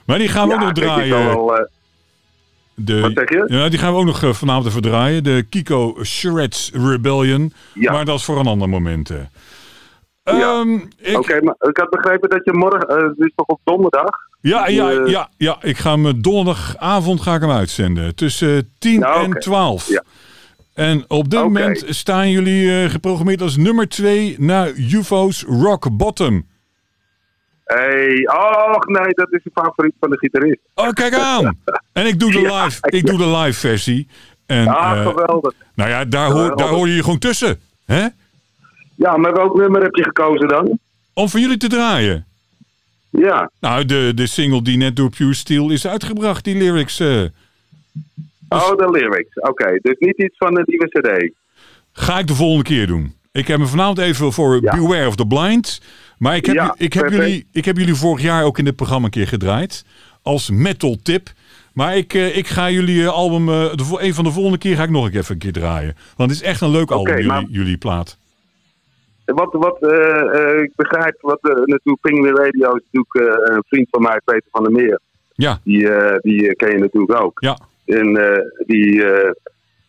Maar 0.06 0.18
die 0.18 0.28
gaan 0.28 0.48
we 0.48 0.54
ja, 0.54 0.60
ook 0.60 0.64
nog 0.64 0.72
draaien. 0.72 1.26
wel, 1.26 1.56
eh, 1.56 1.64
De, 2.74 3.00
Wat 3.00 3.10
zeg 3.14 3.28
je? 3.28 3.44
Ja, 3.46 3.68
die 3.68 3.78
gaan 3.78 3.92
we 3.92 3.98
ook 3.98 4.04
nog 4.04 4.22
eh, 4.22 4.32
vanavond 4.32 4.66
even 4.66 4.82
draaien. 4.82 5.24
De 5.24 5.46
Kiko 5.50 5.96
Shreds 6.04 6.70
Rebellion. 6.74 7.52
Ja. 7.74 7.92
Maar 7.92 8.04
dat 8.04 8.18
is 8.18 8.24
voor 8.24 8.38
een 8.38 8.46
ander 8.46 8.68
moment. 8.68 9.10
eh. 9.10 9.16
Ja. 10.22 10.60
Ehm, 10.60 10.74
ik, 10.98 11.18
Oké, 11.18 11.40
maar 11.42 11.54
ik 11.58 11.76
had 11.76 11.90
begrepen 11.90 12.28
dat 12.28 12.40
je 12.44 12.52
morgen, 12.52 13.04
het 13.08 13.18
is 13.18 13.32
toch 13.36 13.46
op 13.46 13.60
donderdag? 13.64 14.10
ja, 14.40 14.66
ja, 14.68 14.90
Eh, 14.90 15.06
ja, 15.10 15.28
ja, 15.36 15.56
ik 15.62 15.76
ga 15.78 15.90
hem 15.90 16.06
eh, 16.06 16.12
donderdagavond 16.16 17.20
ga 17.20 17.34
ik 17.34 17.40
hem 17.40 17.50
uitzenden. 17.50 18.14
Tussen 18.14 18.70
10 18.78 18.98
Ja, 19.00 19.14
en 19.14 19.26
oké. 19.26 19.38
12. 19.40 19.88
Ja. 19.88 20.02
En 20.74 21.04
op 21.08 21.30
dit 21.30 21.40
moment 21.40 21.84
staan 21.88 22.30
jullie 22.30 22.88
geprogrammeerd 22.90 23.42
als 23.42 23.56
nummer 23.56 23.88
2 23.88 24.36
naar 24.38 24.70
UFO's 24.70 25.42
Rock 25.48 25.96
Bottom. 25.96 26.46
Hey, 27.64 28.28
oh 28.28 28.74
nee, 28.86 29.08
dat 29.14 29.32
is 29.32 29.40
de 29.42 29.50
favoriet 29.54 29.94
van 30.00 30.10
de 30.10 30.18
gitarist. 30.18 30.58
Oh, 30.74 30.90
kijk 30.90 31.14
aan! 31.14 31.58
En 31.92 32.06
ik 32.06 32.18
doe 32.20 32.32
de 32.32 32.38
Ja, 32.48 32.64
live, 32.64 32.78
ik 32.88 33.06
doe 33.06 33.18
de 33.18 33.26
live 33.36 33.58
versie. 33.58 34.08
En, 34.46 34.68
Ah, 34.68 34.98
eh, 35.00 35.06
geweldig. 35.06 35.52
nou 35.74 35.90
ja, 35.90 36.04
daar 36.04 36.30
hoor, 36.30 36.56
daar 36.56 36.68
hoor 36.68 36.88
je 36.88 36.94
je 36.94 37.02
gewoon 37.02 37.18
tussen. 37.18 37.60
Hè? 37.84 38.06
Ja, 38.96 39.16
maar 39.16 39.32
welk 39.32 39.56
nummer 39.56 39.82
heb 39.82 39.94
je 39.94 40.02
gekozen 40.02 40.48
dan? 40.48 40.78
Om 41.12 41.28
voor 41.28 41.40
jullie 41.40 41.56
te 41.56 41.68
draaien. 41.68 42.26
Ja, 43.10 43.50
Nou, 43.60 43.84
de, 43.84 44.12
de 44.14 44.26
single 44.26 44.62
die 44.62 44.76
net 44.76 44.96
door 44.96 45.10
Pure 45.10 45.34
Steel 45.34 45.70
is 45.70 45.86
uitgebracht, 45.86 46.44
die 46.44 46.56
lyrics. 46.56 47.00
eh, 47.00 47.22
oh, 48.48 48.76
de 48.76 48.90
lyrics. 48.90 49.34
Oké, 49.40 49.78
dus 49.82 49.96
niet 49.98 50.16
iets 50.18 50.36
van 50.36 50.54
de 50.54 50.62
nieuwe 50.66 50.88
cd. 50.88 51.32
ga 51.92 52.18
ik 52.18 52.26
de 52.26 52.34
volgende 52.34 52.64
keer 52.64 52.86
doen. 52.86 53.14
Ik 53.34 53.46
heb 53.48 53.58
me 53.58 53.66
vanavond 53.66 53.98
even 53.98 54.32
voor 54.32 54.58
Ja. 54.62 54.76
Beware 54.76 55.06
of 55.06 55.16
the 55.16 55.26
Blind. 55.26 55.80
Maar 56.18 56.36
ik 56.36 56.46
heb, 56.46 56.54
Ja, 56.54 56.74
ik, 56.78 56.92
heb 56.92 57.10
jullie, 57.10 57.46
ik 57.52 57.64
heb 57.64 57.76
jullie 57.76 57.94
vorig 57.94 58.22
jaar 58.22 58.44
ook 58.44 58.58
in 58.58 58.64
dit 58.64 58.76
programma 58.76 59.04
een 59.04 59.10
keer 59.10 59.26
gedraaid. 59.28 59.84
Als 60.22 60.50
metal 60.50 60.96
tip. 61.02 61.28
Maar 61.72 61.96
ik, 61.96 62.14
eh, 62.14 62.36
ik 62.36 62.46
ga 62.46 62.70
jullie 62.70 63.02
eh, 63.02 63.08
album, 63.08 63.48
eh, 63.48 63.74
de, 63.74 63.96
een 63.98 64.14
van 64.14 64.24
de 64.24 64.30
volgende 64.30 64.58
keer 64.58 64.76
ga 64.76 64.82
ik 64.82 64.90
nog 64.90 65.10
even 65.10 65.32
een 65.34 65.38
keer 65.38 65.52
draaien. 65.52 65.96
Want 66.16 66.30
het 66.30 66.40
is 66.40 66.46
echt 66.46 66.60
een 66.60 66.70
leuk 66.70 66.90
album, 66.90 67.12
jullie, 67.14 67.28
maar- 67.28 67.44
jullie 67.48 67.76
plaat. 67.76 68.18
Wat, 69.24 69.52
wat 69.52 69.76
ik 70.62 70.72
begrijp, 70.76 71.16
wat 71.20 71.38
uh, 71.42 71.54
natuurlijk 71.54 72.00
Penguin 72.00 72.36
Radio 72.36 72.74
is 72.74 72.82
natuurlijk 72.90 73.48
een 73.50 73.62
vriend 73.66 73.86
van 73.90 74.02
mij, 74.02 74.20
Peter 74.24 74.48
van 74.50 74.62
der 74.62 74.72
Meer. 74.72 75.00
Ja, 75.34 75.60
Die, 75.64 75.88
die 76.20 76.54
ken 76.56 76.70
je 76.70 76.78
natuurlijk 76.78 77.20
ook. 77.22 77.40
ja, 77.40 77.58
En 77.84 78.12
die, 78.66 79.04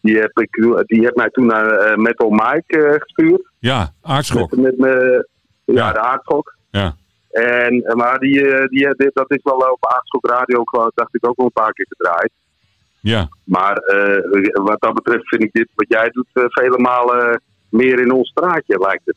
die, 0.06 0.18
heb 0.20 0.40
ik, 0.40 0.54
die 0.88 1.00
heeft 1.02 1.16
mij 1.16 1.30
toen 1.30 1.46
naar 1.46 1.70
eh, 1.72 1.96
Metal 1.96 2.30
Mike 2.30 2.78
eh, 2.86 2.94
gestuurd. 3.02 3.42
ja, 3.60 3.94
aardschok. 4.02 4.52
Met, 4.56 4.62
met 4.62 4.78
me, 4.78 5.28
ja, 5.66 5.74
Ja. 5.74 5.92
de 5.92 6.00
aardschok. 6.00 6.56
Ja, 6.72 6.96
En, 7.32 7.82
eh, 7.84 7.96
maar 7.96 8.20
die, 8.20 8.48
eh, 8.48 8.68
die, 8.68 9.10
dat 9.14 9.32
is 9.32 9.40
wel 9.44 9.56
op 9.58 9.86
aardschok 9.86 10.28
radio, 10.30 10.64
dacht 10.96 11.16
ik 11.16 11.28
ook 11.28 11.38
wel 11.38 11.46
een 11.46 11.52
paar 11.64 11.72
keer 11.74 11.86
gedraaid. 11.90 12.32
ja. 13.00 13.30
Maar 13.44 13.76
eh, 13.78 14.52
wat 14.54 14.82
dat 14.82 14.94
betreft 14.94 15.28
vind 15.28 15.44
ik 15.44 15.54
dit 15.54 15.68
wat 15.76 15.86
jij 15.90 16.10
doet 16.10 16.28
eh, 16.34 16.44
vele 16.48 16.78
malen 16.80 17.42
meer 17.70 18.00
in 18.00 18.12
ons 18.12 18.30
straatje, 18.30 18.80
lijkt 18.80 19.06
het. 19.06 19.16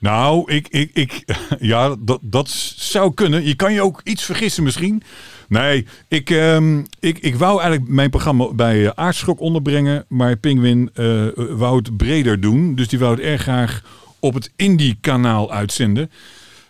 Nou, 0.00 0.52
ik, 0.52 0.68
ik, 0.68 0.90
ik, 0.92 1.24
ja, 1.72 1.94
dat, 1.98 2.18
dat 2.22 2.48
zou 2.76 3.14
kunnen. 3.14 3.44
Je 3.44 3.56
kan 3.56 3.72
je 3.72 3.82
ook 3.82 4.00
iets 4.04 4.24
vergissen 4.24 4.62
misschien. 4.62 5.02
Nee, 5.48 5.86
ik, 6.08 6.30
ehm, 6.30 6.82
ik, 7.00 7.18
ik 7.18 7.34
wou 7.36 7.60
eigenlijk 7.60 7.90
mijn 7.90 8.10
programma 8.10 8.52
bij 8.52 8.84
eh, 8.86 8.90
Aardschok 8.94 9.40
onderbrengen. 9.40 10.04
Maar 10.08 10.36
Penguin 10.36 10.90
eh, 10.94 11.24
wou 11.34 11.76
het 11.76 11.96
breder 11.96 12.40
doen. 12.40 12.74
Dus 12.74 12.88
die 12.88 12.98
wou 12.98 13.14
het 13.14 13.24
erg 13.24 13.42
graag 13.42 13.82
op 14.20 14.34
het 14.34 14.50
Indie-kanaal 14.56 15.52
uitzenden. 15.52 16.10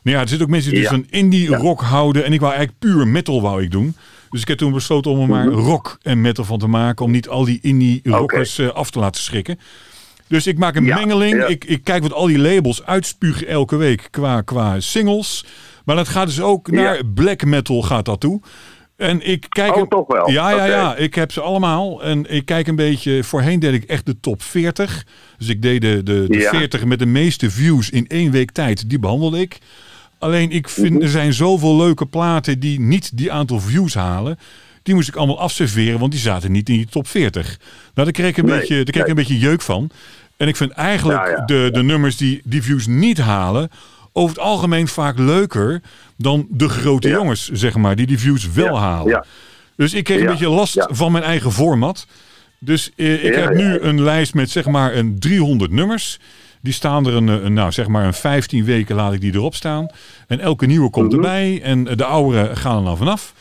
Nou 0.03 0.17
ja, 0.17 0.23
er 0.23 0.29
zitten 0.29 0.47
ook 0.47 0.53
mensen 0.53 0.73
die 0.73 0.81
Ja. 0.83 0.89
van 0.89 1.07
indie-rock 1.11 1.81
houden. 1.81 2.25
En 2.25 2.33
ik 2.33 2.41
wou 2.41 2.53
eigenlijk 2.55 2.81
puur 2.81 3.09
metal 3.09 3.43
wou 3.43 3.63
ik 3.63 3.71
doen. 3.71 3.97
Dus 4.31 4.41
ik 4.41 4.49
heb 4.49 4.59
toen 4.59 4.73
besloten 4.73 5.11
om 5.11 5.21
er 5.21 5.29
maar 5.29 5.47
rock 5.47 5.99
en 6.03 6.21
metal 6.21 6.45
van 6.45 6.59
te 6.59 6.67
maken. 6.67 7.05
Om 7.05 7.11
niet 7.11 7.29
al 7.29 7.45
die 7.45 7.59
indie-rockers 7.63 8.59
eh, 8.59 8.69
af 8.69 8.91
te 8.91 8.99
laten 8.99 9.23
schrikken. 9.23 9.59
Dus 10.27 10.47
ik 10.47 10.59
maak 10.59 10.77
een 10.77 10.85
Ja, 10.85 10.95
mengeling. 10.95 11.37
ja. 11.37 11.47
Ik, 11.47 11.65
ik 11.65 11.85
kijk 11.85 12.03
wat 12.03 12.13
al 12.13 12.27
die 12.27 12.39
labels 12.39 12.85
uitspugen 12.85 13.47
elke 13.49 13.77
week 13.77 14.09
qua, 14.11 14.41
qua 14.41 14.81
singles. 14.81 15.45
Maar 15.89 15.97
dat 15.97 16.09
gaat 16.09 16.27
dus 16.27 16.41
ook 16.41 16.69
Ja. 16.71 16.75
naar 16.83 17.05
black 17.15 17.45
metal 17.45 17.83
gaat 17.83 18.05
dat 18.05 18.21
toe. 18.21 18.41
En 18.97 19.27
ik 19.29 19.47
kijk... 19.49 19.77
Oh, 19.77 19.89
toch 19.89 20.07
wel? 20.07 20.31
Ja, 20.31 20.51
ja, 20.51 20.65
ja. 20.65 20.97
Ik 20.97 21.15
heb 21.15 21.33
ze 21.33 21.41
allemaal. 21.41 22.03
En 22.03 22.35
ik 22.35 22.45
kijk 22.45 22.67
een 22.67 22.77
beetje... 22.77 23.25
Voorheen 23.25 23.61
deed 23.61 23.75
ik 23.75 23.85
echt 23.85 24.07
de 24.07 24.21
top 24.21 24.43
40. 24.43 25.07
Dus 25.39 25.49
ik 25.49 25.63
deed 25.63 25.81
de, 25.81 26.03
de, 26.03 26.25
de 26.29 26.39
Ja. 26.39 26.51
40 26.51 26.85
met 26.85 26.99
de 26.99 27.07
meeste 27.07 27.51
views 27.51 27.91
in 27.91 28.07
één 28.07 28.31
week 28.31 28.51
tijd. 28.51 28.89
Die 28.91 28.99
behandelde 28.99 29.41
ik. 29.41 29.59
Alleen 30.19 30.51
ik 30.51 30.69
vind 30.69 30.93
Mhm. 30.95 31.03
er 31.03 31.09
zijn 31.09 31.33
zoveel 31.33 31.77
leuke 31.77 32.07
platen 32.07 32.61
die 32.61 32.81
niet 32.81 33.17
die 33.17 33.33
aantal 33.33 33.61
views 33.61 33.95
halen. 33.95 34.39
Die 34.83 34.95
moest 34.95 35.09
ik 35.09 35.17
allemaal 35.17 35.41
afserveren, 35.41 35.99
want 35.99 36.13
die 36.13 36.21
zaten 36.21 36.53
niet 36.53 36.69
in 36.69 36.75
die 36.77 36.87
top 36.87 37.09
40. 37.09 37.47
Nou, 37.47 37.59
daar 37.95 38.11
kreeg 38.11 38.29
ik 38.29 38.37
een, 38.37 38.45
Nee, 38.45 38.59
beetje, 38.59 38.75
daar 38.75 38.85
kreeg 38.85 38.97
nee. 39.03 39.09
een 39.09 39.15
beetje 39.15 39.39
jeuk 39.39 39.63
van. 39.63 39.91
En 40.37 40.49
ik 40.49 40.57
vind 40.57 40.71
eigenlijk 40.71 41.19
Ja, 41.27 41.31
ja. 41.31 41.45
De, 41.45 41.69
de 41.73 41.83
nummers 41.83 42.17
die 42.17 42.41
die 42.45 42.63
views 42.63 42.87
niet 42.87 43.19
halen, 43.19 43.71
over 44.19 44.37
het 44.37 44.45
algemeen 44.45 44.89
vaak 44.89 45.19
leuker 45.19 45.81
dan 46.17 46.47
de 46.51 46.69
grote 46.69 47.09
Ja. 47.09 47.15
jongens, 47.15 47.51
zeg 47.53 47.75
maar, 47.77 47.97
die 47.97 48.07
die 48.07 48.19
views 48.19 48.53
wel 48.53 48.75
Ja, 48.75 48.81
halen. 48.81 49.09
ja. 49.11 49.25
Dus 49.77 49.95
ik 49.95 50.05
kreeg 50.05 50.21
een 50.21 50.27
beetje 50.27 50.49
last 50.49 50.87
van 50.91 51.13
mijn 51.13 51.25
eigen 51.25 51.53
format. 51.53 52.07
Dus 52.59 52.91
eh, 52.97 53.25
ik 53.25 53.35
heb 53.35 53.55
nu 53.55 53.79
een 53.79 54.03
lijst 54.03 54.35
met 54.35 54.51
zeg 54.51 54.65
maar 54.67 54.95
een 54.95 55.19
300 55.19 55.71
nummers. 55.71 56.19
Die 56.63 56.73
staan 56.73 57.07
er 57.07 57.15
een, 57.15 57.29
eh, 57.29 57.43
een, 57.43 57.53
nou, 57.53 57.73
zeg 57.73 57.87
maar 57.87 58.05
een 58.07 58.15
15 58.15 58.65
weken 58.65 58.97
laat 58.97 59.13
ik 59.13 59.21
die 59.21 59.35
erop 59.35 59.55
staan. 59.55 59.87
En 60.27 60.41
elke 60.41 60.67
nieuwe 60.67 60.91
komt 60.91 61.07
Mhm. 61.13 61.15
erbij. 61.17 61.61
En 61.63 61.85
de 61.85 62.05
oudere 62.05 62.57
gaan 62.57 62.79
er 62.79 62.85
dan 62.85 62.97
vanaf. 62.97 63.35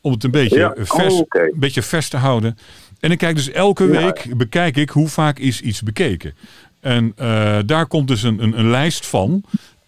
Om 0.00 0.12
het 0.12 0.24
een 0.24 0.30
beetje, 0.30 0.58
Ja, 0.58 0.72
eh, 0.72 0.84
vers, 0.86 1.14
oh, 1.14 1.20
een 1.28 1.52
beetje 1.56 1.82
vers 1.82 2.08
te 2.08 2.16
houden. 2.16 2.58
En 3.00 3.10
ik 3.10 3.18
kijk 3.18 3.36
dus 3.36 3.50
elke 3.50 3.86
week, 3.86 4.36
bekijk 4.36 4.76
ik 4.76 4.90
hoe 4.90 5.08
vaak 5.08 5.38
is 5.38 5.60
iets 5.60 5.82
bekeken. 5.82 6.34
En 6.80 7.12
eh, 7.16 7.56
daar 7.66 7.86
komt 7.86 8.08
dus 8.08 8.22
een, 8.22 8.42
een, 8.42 8.58
een 8.58 8.70
lijst 8.70 9.06
van. 9.06 9.44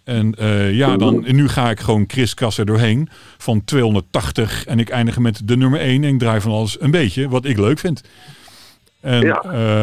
En 0.06 0.34
eh, 0.34 0.74
ja, 0.74 0.96
dan, 0.96 1.26
en 1.26 1.36
nu 1.36 1.48
ga 1.48 1.70
ik 1.70 1.80
gewoon 1.80 2.04
Chris 2.06 2.34
Kasser 2.34 2.66
doorheen 2.66 3.08
van 3.38 3.64
280. 3.64 4.66
En 4.66 4.78
ik 4.78 4.88
eindig 4.88 5.18
met 5.18 5.40
de 5.44 5.56
nummer 5.56 5.80
1 5.80 6.04
en 6.04 6.12
ik 6.12 6.18
draai 6.18 6.40
van 6.40 6.52
alles 6.52 6.80
een 6.80 6.90
beetje 6.90 7.28
wat 7.28 7.44
ik 7.44 7.58
leuk 7.58 7.78
vind. 7.78 8.02
En, 9.00 9.20
Ja, 9.20 9.38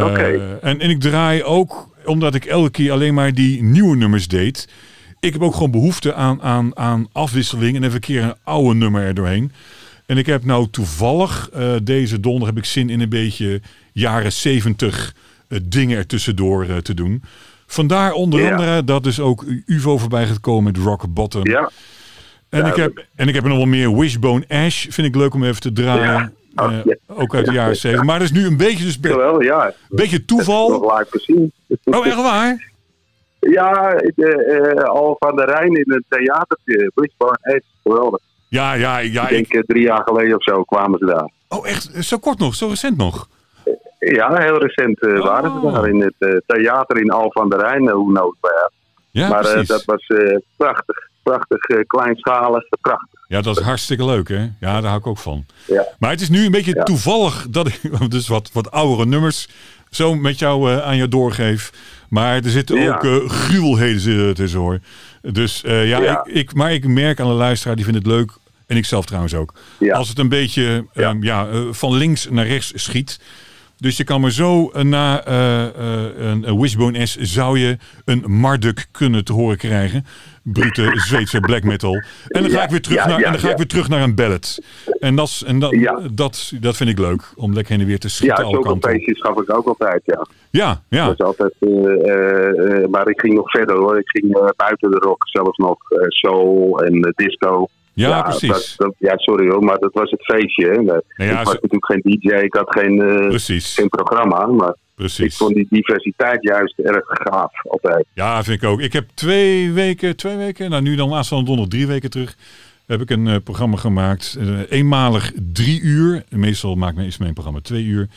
oké. 0.10 0.58
en, 0.62 0.80
en 0.80 0.90
ik 0.90 1.00
draai 1.00 1.44
ook, 1.44 1.90
omdat 2.06 2.36
ik 2.36 2.46
elke 2.46 2.70
keer 2.70 2.92
alleen 2.92 3.14
maar 3.14 3.34
die 3.34 3.64
nieuwe 3.64 3.96
nummers 3.96 4.28
deed. 4.28 4.68
Ik 5.20 5.34
heb 5.34 5.42
ook 5.42 5.54
gewoon 5.54 5.72
behoefte 5.72 6.14
aan, 6.14 6.42
aan, 6.42 6.78
aan 6.78 7.08
afwisseling 7.12 7.76
en 7.76 7.84
even 7.84 7.96
een 7.96 8.02
keer 8.02 8.24
een 8.24 8.36
oude 8.44 8.76
nummer 8.76 9.02
er 9.02 9.14
doorheen. 9.14 9.52
En 10.06 10.18
ik 10.18 10.26
heb 10.26 10.44
nou 10.46 10.68
toevallig, 10.72 11.50
eh, 11.54 11.74
deze 11.84 12.20
donderdag 12.20 12.50
heb 12.50 12.58
ik 12.58 12.70
zin 12.70 12.90
in 12.90 13.00
een 13.00 13.10
beetje 13.10 13.62
jaren 13.92 14.32
70 14.32 15.16
eh, 15.48 15.60
dingen 15.64 15.98
ertussendoor 15.98 16.66
eh, 16.66 16.78
te 16.78 16.94
doen. 16.94 17.24
Vandaar 17.74 18.12
onder 18.12 18.52
andere 18.52 18.84
dat 18.84 19.04
dus 19.04 19.20
ook 19.20 19.44
UVO 19.66 19.98
voorbij 19.98 20.26
gaat 20.26 20.40
komen 20.40 20.64
met 20.64 20.78
Rock 20.78 21.14
Bottom. 21.14 21.48
Ja, 21.48 21.70
En, 22.50 22.66
ik 22.66 22.76
heb, 22.76 23.06
en 23.16 23.28
ik 23.28 23.34
heb 23.34 23.44
er 23.44 23.50
nog 23.50 23.58
wel 23.58 23.68
meer 23.68 23.98
Wishbone 23.98 24.46
Ash. 24.48 24.86
Vind 24.90 25.08
ik 25.08 25.16
leuk 25.16 25.34
om 25.34 25.44
even 25.44 25.62
te 25.62 25.72
draaien. 25.72 26.34
Oh, 26.56 26.74
Eh. 26.74 26.96
Ook 27.08 27.36
uit 27.36 27.46
de 27.46 27.52
jaren 27.52 27.76
70. 27.76 28.06
Maar 28.06 28.20
dat 28.20 28.30
is 28.30 28.34
nu 28.34 28.46
een 28.46 28.58
beetje, 28.58 28.84
dus 28.84 28.98
jawel, 29.02 29.42
ja. 29.42 29.74
beetje 29.90 30.26
toeval. 30.26 30.80
Gezien. 31.10 31.52
Oh, 31.84 32.08
echt 32.08 32.16
waar? 32.16 32.72
Ja, 33.40 33.94
eh, 33.94 34.72
eh, 34.72 34.84
al 34.84 35.16
van 35.20 35.36
de 35.36 35.44
Rijn 35.44 35.76
in 35.76 35.92
het 35.92 36.04
theatertje. 36.10 36.92
Wishbone 36.96 37.38
Edge, 37.42 37.64
geweldig. 37.84 38.20
Ja, 38.50 38.74
ja, 38.74 38.98
ja. 38.98 39.24
ik 39.24 39.30
denk 39.30 39.54
Ik, 39.54 39.66
drie 39.66 39.84
jaar 39.84 40.02
geleden 40.06 40.36
of 40.36 40.44
zo 40.44 40.64
kwamen 40.64 41.00
ze 41.00 41.06
daar. 41.06 41.32
oh, 41.48 41.68
echt? 41.68 41.90
Zo 42.00 42.18
kort 42.18 42.40
nog? 42.40 42.56
Zo 42.56 42.68
recent 42.68 42.98
nog? 42.98 43.28
Ja, 44.06 44.36
heel 44.42 44.58
recent 44.58 45.02
eh, 45.02 45.14
Oh. 45.14 45.24
waren 45.26 45.52
ze 45.62 45.72
daar 45.72 45.88
in 45.90 46.02
het 46.02 46.14
eh, 46.20 46.30
theater 46.46 46.98
in 47.02 47.10
Al 47.12 47.32
van 47.32 47.50
der 47.50 47.60
Rijn, 47.60 47.88
eh, 47.88 47.94
hoe 47.94 48.12
nood 48.12 48.36
bij 48.42 48.52
haar. 48.56 48.72
Ja, 49.12 49.28
maar 49.30 49.44
dat 49.66 49.86
was 49.86 50.06
prachtig. 50.58 51.12
Prachtig, 51.24 51.60
kleinschalig, 51.88 52.64
prachtig. 52.82 53.20
Ja, 53.28 53.42
dat 53.42 53.58
is 53.58 53.64
hartstikke 53.64 54.06
leuk, 54.06 54.28
hè? 54.28 54.42
Ja, 54.42 54.52
daar 54.82 54.84
hou 54.84 54.98
ik 54.98 55.08
ook 55.08 55.18
van. 55.18 55.46
Ja. 55.68 55.86
Maar 56.00 56.10
het 56.10 56.22
is 56.22 56.30
nu 56.30 56.46
een 56.46 56.52
beetje 56.52 56.76
Ja. 56.76 56.84
toevallig 56.84 57.48
dat 57.50 57.68
ik 57.68 57.80
dus 58.12 58.28
wat, 58.28 58.50
wat 58.54 58.72
oudere 58.72 59.06
nummers 59.10 59.48
zo 59.90 60.16
met 60.16 60.40
jou 60.40 60.82
aan 60.82 60.98
je 60.98 61.08
doorgeef. 61.08 61.72
Maar 62.10 62.36
er 62.36 62.50
zitten 62.50 62.82
Ja. 62.82 62.96
ook 62.96 63.04
eh 63.04 63.30
gruwelheden 63.30 64.00
zitten 64.00 64.34
tussen, 64.36 64.60
hoor. 64.60 64.80
Dus 65.22 65.62
ja. 65.66 66.24
Ik, 66.26 66.34
ik, 66.34 66.54
maar 66.54 66.74
ik 66.74 66.88
merk 66.88 67.20
aan 67.20 67.28
de 67.28 67.34
luisteraar, 67.34 67.76
die 67.76 67.86
vindt 67.86 68.00
het 68.00 68.08
leuk. 68.08 68.32
En 68.68 68.78
ik 68.78 68.86
zelf 68.86 69.06
trouwens 69.06 69.36
ook. 69.36 69.54
Ja. 69.80 69.96
Als 69.96 70.10
het 70.10 70.20
een 70.20 70.30
beetje 70.30 70.86
Ja. 70.94 71.10
ehm, 71.10 71.24
ja, 71.24 71.48
van 71.72 71.94
links 71.96 72.30
naar 72.30 72.48
rechts 72.48 72.72
schiet. 72.76 73.20
Dus 73.84 73.98
je 73.98 74.04
kan 74.04 74.22
maar 74.22 74.32
zo 74.32 74.72
na 74.84 75.26
eh, 75.26 75.64
eh, 75.66 75.72
een, 76.18 76.60
Wishbone 76.60 77.06
S 77.06 77.16
zou 77.16 77.60
je 77.60 77.78
een 78.06 78.24
Marduk 78.28 78.86
kunnen 78.92 79.26
te 79.26 79.34
horen 79.34 79.58
krijgen. 79.58 80.06
Brute 80.44 80.92
Zweedse 80.96 81.40
black 81.40 81.64
metal. 81.64 81.94
En 82.28 82.42
dan 82.42 82.52
ga 82.52 82.58
Ja, 82.58 82.64
ik 82.64 82.70
weer 82.70 82.82
terug, 82.82 82.98
ja, 82.98 83.08
naar, 83.08 83.20
ja, 83.20 83.26
en 83.26 83.32
dan 83.32 83.40
ga 83.42 83.46
ik 83.48 83.52
ja. 83.52 83.58
weer 83.58 83.68
terug 83.68 83.90
naar 83.90 84.02
een 84.02 84.16
ballad. 84.16 84.60
En, 85.00 85.16
dat, 85.16 85.28
is- 85.28 85.44
en 85.44 85.60
dat, 85.60 85.72
Ja. 85.72 86.00
dat, 86.12 86.54
dat 86.60 86.78
vind 86.78 86.90
ik 86.90 87.00
leuk. 87.00 87.22
Om 87.36 87.54
lekker 87.54 87.72
heen 87.72 87.82
en 87.82 87.88
weer 87.88 88.00
te 88.00 88.08
Ja, 88.08 88.14
schieten 88.14 88.44
alle 88.44 88.54
zulke 88.54 88.68
kanten. 88.68 88.90
op. 88.90 88.96
feestjes 88.96 89.22
gaf 89.22 89.42
ik 89.42 89.56
ook 89.58 89.68
altijd, 89.68 90.02
ja. 90.06 90.28
Ja, 90.50 90.82
ja. 90.90 91.06
Dat 91.06 91.14
is 91.20 91.26
altijd, 91.26 91.54
eh, 91.60 92.88
maar 92.90 93.08
ik 93.08 93.20
ging 93.20 93.34
nog 93.34 93.50
verder 93.52 93.76
hoor. 93.76 93.98
Ik 94.00 94.10
ging 94.10 94.54
buiten 94.56 94.92
de 94.92 94.98
rock 94.98 95.28
zelfs 95.30 95.58
nog 95.58 95.78
soul 96.08 96.80
en 96.84 97.14
disco. 97.16 97.68
Ja, 97.94 98.22
precies. 98.22 98.48
Dat, 98.48 98.74
dat- 98.78 98.96
ja, 98.98 99.18
sorry 99.18 99.50
hoor, 99.50 99.64
maar 99.64 99.78
dat 99.78 99.94
was 99.94 100.12
het 100.12 100.24
feestje. 100.24 100.66
Hè. 100.68 100.74
ja, 101.26 101.40
ik 101.40 101.46
was 101.46 101.54
natuurlijk 101.54 101.86
geen 101.86 102.02
DJ, 102.02 102.28
ik 102.36 102.54
had 102.54 102.72
geen, 102.72 102.96
Precies. 103.28 103.74
geen 103.74 103.90
programma. 103.90 104.46
Maar 104.48 104.76
ik 105.18 105.34
vond 105.34 105.54
die 105.56 105.68
diversiteit 105.70 106.44
juist 106.44 106.80
erg 106.80 107.04
gaaf 107.08 107.52
altijd. 107.66 108.06
Ja, 108.14 108.44
vind 108.44 108.62
ik 108.64 108.70
ook. 108.70 108.80
Ik 108.82 108.94
heb 108.94 109.06
twee 109.14 109.72
weken, 109.72 110.16
twee 110.16 110.36
weken, 110.38 110.70
nou 110.70 110.82
nu 110.82 110.96
dan 110.96 111.10
laatst 111.10 111.30
van 111.30 111.38
donderdag 111.46 111.68
drie 111.68 111.88
weken 111.88 112.10
terug, 112.10 112.36
heb 112.86 113.02
ik 113.02 113.10
een 113.10 113.28
eh, 113.28 113.36
programma 113.44 113.78
gemaakt. 113.78 114.38
eh, 114.40 114.48
eenmalig 114.70 115.32
drie 115.54 115.82
uur. 115.82 116.24
Meestal 116.30 116.76
maakt 116.76 116.96
mijn, 116.96 117.08
is 117.08 117.18
mijn 117.18 117.34
programma 117.34 117.60
twee 117.62 117.84
uur. 117.84 118.08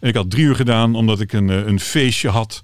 En 0.00 0.08
ik 0.08 0.14
had 0.14 0.30
drie 0.30 0.44
uur 0.44 0.54
gedaan 0.54 0.94
omdat 0.94 1.20
ik 1.20 1.32
een, 1.32 1.48
een 1.48 1.80
feestje 1.80 2.28
had. 2.28 2.62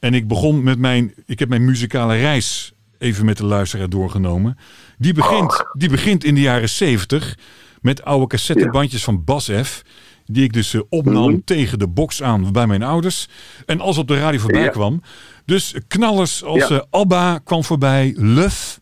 En 0.00 0.14
ik 0.14 0.28
begon 0.28 0.62
met 0.62 0.78
mijn, 0.78 1.14
ik 1.26 1.38
heb 1.38 1.48
mijn 1.48 1.64
muzikale 1.64 2.16
reis 2.16 2.72
even 2.98 3.24
met 3.24 3.36
de 3.36 3.44
luisteraar 3.44 3.88
doorgenomen. 3.88 4.58
Die 4.98 5.12
begint, 5.12 5.64
die 5.72 5.88
begint 5.88 6.24
in 6.24 6.34
de 6.34 6.40
jaren 6.40 6.68
zeventig 6.68 7.34
met 7.80 8.04
oude 8.04 8.26
cassettebandjes 8.26 9.04
van 9.04 9.24
Bas 9.24 9.50
F. 9.62 9.82
Die 10.24 10.44
ik 10.44 10.52
dus 10.52 10.74
eh, 10.74 10.80
opnam 10.88 11.30
Mhm. 11.30 11.40
tegen 11.44 11.78
de 11.78 11.88
box 11.88 12.22
aan 12.22 12.52
bij 12.52 12.66
mijn 12.66 12.82
ouders. 12.82 13.28
En 13.66 13.80
als 13.80 13.98
op 13.98 14.08
de 14.08 14.18
radio 14.18 14.40
voorbij 14.40 14.62
Ja. 14.62 14.68
kwam. 14.68 15.02
Dus 15.44 15.74
knallers 15.88 16.44
als 16.44 16.68
Ja. 16.68 16.76
eh, 16.76 16.82
Abba 16.90 17.38
kwam 17.38 17.64
voorbij. 17.64 18.12
Luf. 18.16 18.78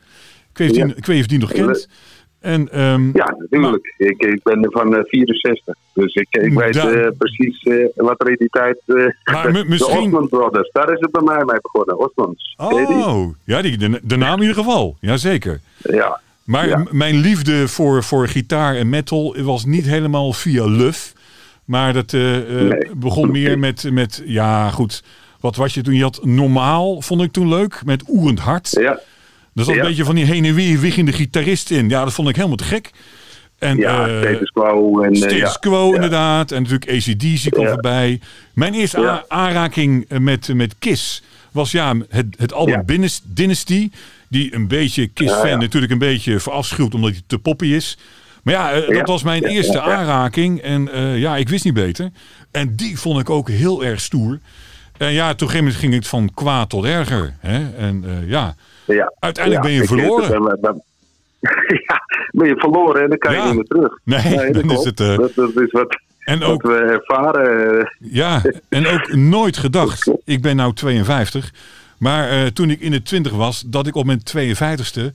Ik 0.51 0.59
weet, 0.59 0.69
niet 0.73 0.77
of 0.77 0.83
die, 0.85 0.87
Ja. 0.95 0.99
ik 0.99 1.07
weet 1.07 1.15
niet 1.17 1.25
of 1.25 1.31
die 1.31 1.39
nog 1.39 1.53
kent. 1.53 1.89
En, 2.47 2.73
ehm, 2.73 3.11
ja, 3.13 3.35
natuurlijk. 3.39 3.95
Ik, 3.97 4.23
ik 4.23 4.43
ben 4.43 4.65
er 4.65 4.71
van 4.71 4.95
uh, 4.95 5.01
64. 5.05 5.75
Dus 5.93 6.15
ik, 6.15 6.27
ik 6.31 6.53
weet 6.53 6.77
uh, 6.77 7.07
precies 7.19 7.63
uh, 7.65 7.87
wat 7.95 8.21
er 8.21 8.29
in 8.31 8.37
die 8.39 8.49
tijd... 8.49 8.83
maar 9.25 9.53
de 9.53 9.65
misschien... 9.69 9.99
Osman 9.99 10.29
Brothers, 10.29 10.71
daar 10.73 10.93
is 10.93 11.01
het 11.01 11.11
bij 11.11 11.23
mij 11.23 11.45
mee 11.45 11.59
begonnen. 11.63 11.99
Osmans. 11.99 12.55
Oh, 12.57 13.35
ja, 13.45 13.63
die, 13.63 13.79
de, 13.79 14.01
de 14.03 14.17
naam 14.17 14.35
in 14.35 14.41
ieder 14.41 14.57
geval. 14.57 14.97
Jazeker. 15.01 15.61
Ja. 15.79 16.21
Maar 16.45 16.69
Ja. 16.69 16.87
mijn 16.91 17.17
liefde 17.17 17.69
voor, 17.69 18.03
voor 18.03 18.29
gitaar 18.29 18.75
en 18.75 18.89
metal 18.89 19.37
was 19.43 19.65
niet 19.65 19.85
helemaal 19.87 20.33
via 20.33 20.65
luf. 20.65 21.15
Maar 21.65 21.93
dat 21.93 22.13
eh, 22.13 22.37
eh, 22.37 22.69
Nee. 22.69 22.91
begon 22.97 23.31
meer 23.31 23.59
met, 23.59 23.91
met, 23.93 24.23
ja 24.25 24.71
goed, 24.71 25.03
wat 25.41 25.57
was 25.57 25.75
je 25.75 25.83
toen? 25.83 25.95
Je 25.95 26.03
had 26.03 26.21
normaal, 26.25 27.01
vond 27.03 27.23
ik 27.23 27.33
toen 27.33 27.49
leuk, 27.49 27.83
met 27.85 28.03
oerend 28.09 28.39
hart. 28.39 28.71
Ja, 28.71 29.01
Er 29.57 29.65
zat 29.65 29.75
Ja. 29.75 29.81
een 29.81 29.87
beetje 29.87 30.05
van 30.05 30.15
die 30.15 30.25
heen 30.25 30.45
en 30.45 30.55
weer 30.55 30.81
wiggende 30.81 31.13
gitarist 31.13 31.71
in. 31.71 31.89
Ja, 31.89 32.05
dat 32.05 32.13
vond 32.13 32.29
ik 32.29 32.37
helemaal 32.37 32.57
te 32.57 32.65
gek. 32.65 32.91
En, 33.59 33.77
ja 33.77 34.09
status 34.21 34.51
quo. 34.51 35.01
En, 35.03 35.11
eh, 35.13 35.17
Status 35.17 35.37
ja. 35.39 35.57
Quo 35.61 35.89
Ja. 35.89 35.95
inderdaad. 35.95 36.53
En 36.53 36.63
natuurlijk 36.63 36.91
ACDC 36.91 37.51
kwam 37.53 37.67
voorbij. 37.67 38.21
Mijn 38.55 38.75
eerste 38.75 39.25
aanraking 39.29 40.05
eh, 40.09 40.19
met, 40.19 40.55
met 40.55 40.75
Kiss 40.79 41.23
was 41.53 41.71
ja, 41.71 41.95
het, 42.09 42.27
het 42.39 42.53
album 42.53 42.83
Dynasty. 43.25 43.91
Die 44.29 44.55
een 44.55 44.69
beetje 44.69 45.07
Kiss-fan 45.07 45.59
natuurlijk 45.59 45.93
een 45.93 45.99
beetje 45.99 46.41
verafschuwt 46.41 46.95
omdat 46.95 47.11
hij 47.11 47.21
te 47.27 47.39
poppy 47.39 47.67
is. 47.67 47.99
Maar 48.43 48.55
ja, 48.55 48.81
dat 48.93 49.07
was 49.09 49.23
mijn 49.23 49.45
eerste 49.45 49.81
aanraking. 49.81 50.61
En 50.61 50.89
ja, 51.19 51.37
ik 51.37 51.49
wist 51.49 51.65
niet 51.65 51.75
beter. 51.75 52.11
En 52.51 52.77
die 52.77 52.99
vond 52.99 53.21
ik 53.21 53.31
ook 53.31 53.49
heel 53.49 53.85
erg 53.85 54.01
stoer. 54.01 54.39
En 54.99 55.13
ja, 55.13 55.35
toen 55.35 55.51
ging 55.51 55.67
het, 55.67 55.77
ging 55.77 55.95
het 55.95 56.07
van 56.07 56.31
kwaad 56.35 56.69
tot 56.69 56.85
erger. 56.85 57.35
Hè? 57.41 57.77
En 57.77 58.25
ja, 58.27 58.55
Ja. 58.87 59.13
uiteindelijk 59.19 59.65
ben 59.65 59.73
je 59.75 59.85
verloren. 59.85 60.59
dat- 60.61 60.77
ja, 61.89 62.01
ben 62.31 62.49
je 62.49 62.55
verloren 62.57 63.03
en 63.03 63.09
dan 63.09 63.19
kan 63.19 63.33
je 63.35 63.43
niet 63.43 63.55
meer 63.55 63.65
terug. 63.65 63.99
Nee, 64.05 64.53
dat 64.53 64.63
dan 64.63 64.71
is 64.79 64.85
het, 64.85 65.01
eh, 65.01 65.17
dat, 65.17 65.35
dat 65.35 65.57
is 65.57 65.71
wat, 65.73 66.01
en 66.19 66.39
wat 66.39 66.49
ook 66.49 66.63
we 66.63 66.75
ervaren. 66.75 67.79
eh, 67.79 67.87
Ja, 68.21 68.43
en 68.69 68.87
ook 68.87 69.13
nooit 69.15 69.57
gedacht. 69.57 70.11
Ik 70.25 70.43
ben 70.43 70.57
nou 70.57 70.73
52. 70.73 71.53
Maar 71.99 72.29
eh, 72.31 72.47
toen 72.47 72.71
ik 72.71 72.81
in 72.81 72.91
de 72.91 73.03
20 73.03 73.33
was, 73.33 73.63
dat 73.67 73.87
ik 73.87 73.95
op 73.95 74.05
mijn 74.07 74.21
52ste 74.37 75.15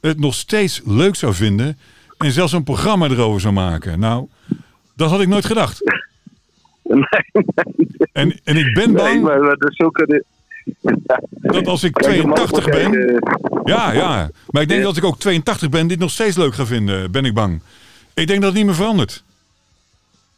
het 0.00 0.20
nog 0.20 0.34
steeds 0.34 0.80
leuk 0.84 1.14
zou 1.14 1.34
vinden. 1.34 1.78
En 2.18 2.32
zelfs 2.32 2.52
een 2.52 2.64
programma 2.64 3.06
erover 3.08 3.40
zou 3.40 3.54
maken. 3.54 3.98
Nou, 3.98 4.26
dat 4.96 5.10
had 5.10 5.20
ik 5.20 5.28
nooit 5.28 5.44
gedacht. 5.44 5.80
nee, 6.82 7.02
En, 8.12 8.40
en 8.44 8.56
ik 8.56 8.74
ben 8.74 8.92
nee, 8.92 9.02
bang 9.02 9.22
maar, 9.22 9.40
maar 9.40 9.56
dat 9.58 9.70
is 9.70 9.76
zulke... 9.76 10.24
dat 11.40 11.66
als 11.66 11.84
ik 11.84 11.92
Kijk, 11.92 12.22
de 12.22 12.32
82 12.32 12.64
ben. 12.64 13.22
Ja, 13.64 13.92
ja. 13.92 14.30
Maar 14.50 14.62
ik 14.62 14.68
denk 14.68 14.80
dat 14.80 14.88
als 14.88 14.98
ik 14.98 15.04
ook 15.04 15.18
82 15.18 15.68
ben, 15.68 15.86
dit 15.86 15.98
nog 15.98 16.10
steeds 16.10 16.36
leuk 16.36 16.54
ga 16.54 16.66
vinden. 16.66 17.10
Ben 17.10 17.24
ik 17.24 17.34
bang. 17.34 17.62
Ik 18.14 18.26
denk 18.26 18.40
dat 18.40 18.48
het 18.48 18.58
niet 18.58 18.66
meer 18.66 18.74
verandert. 18.74 19.24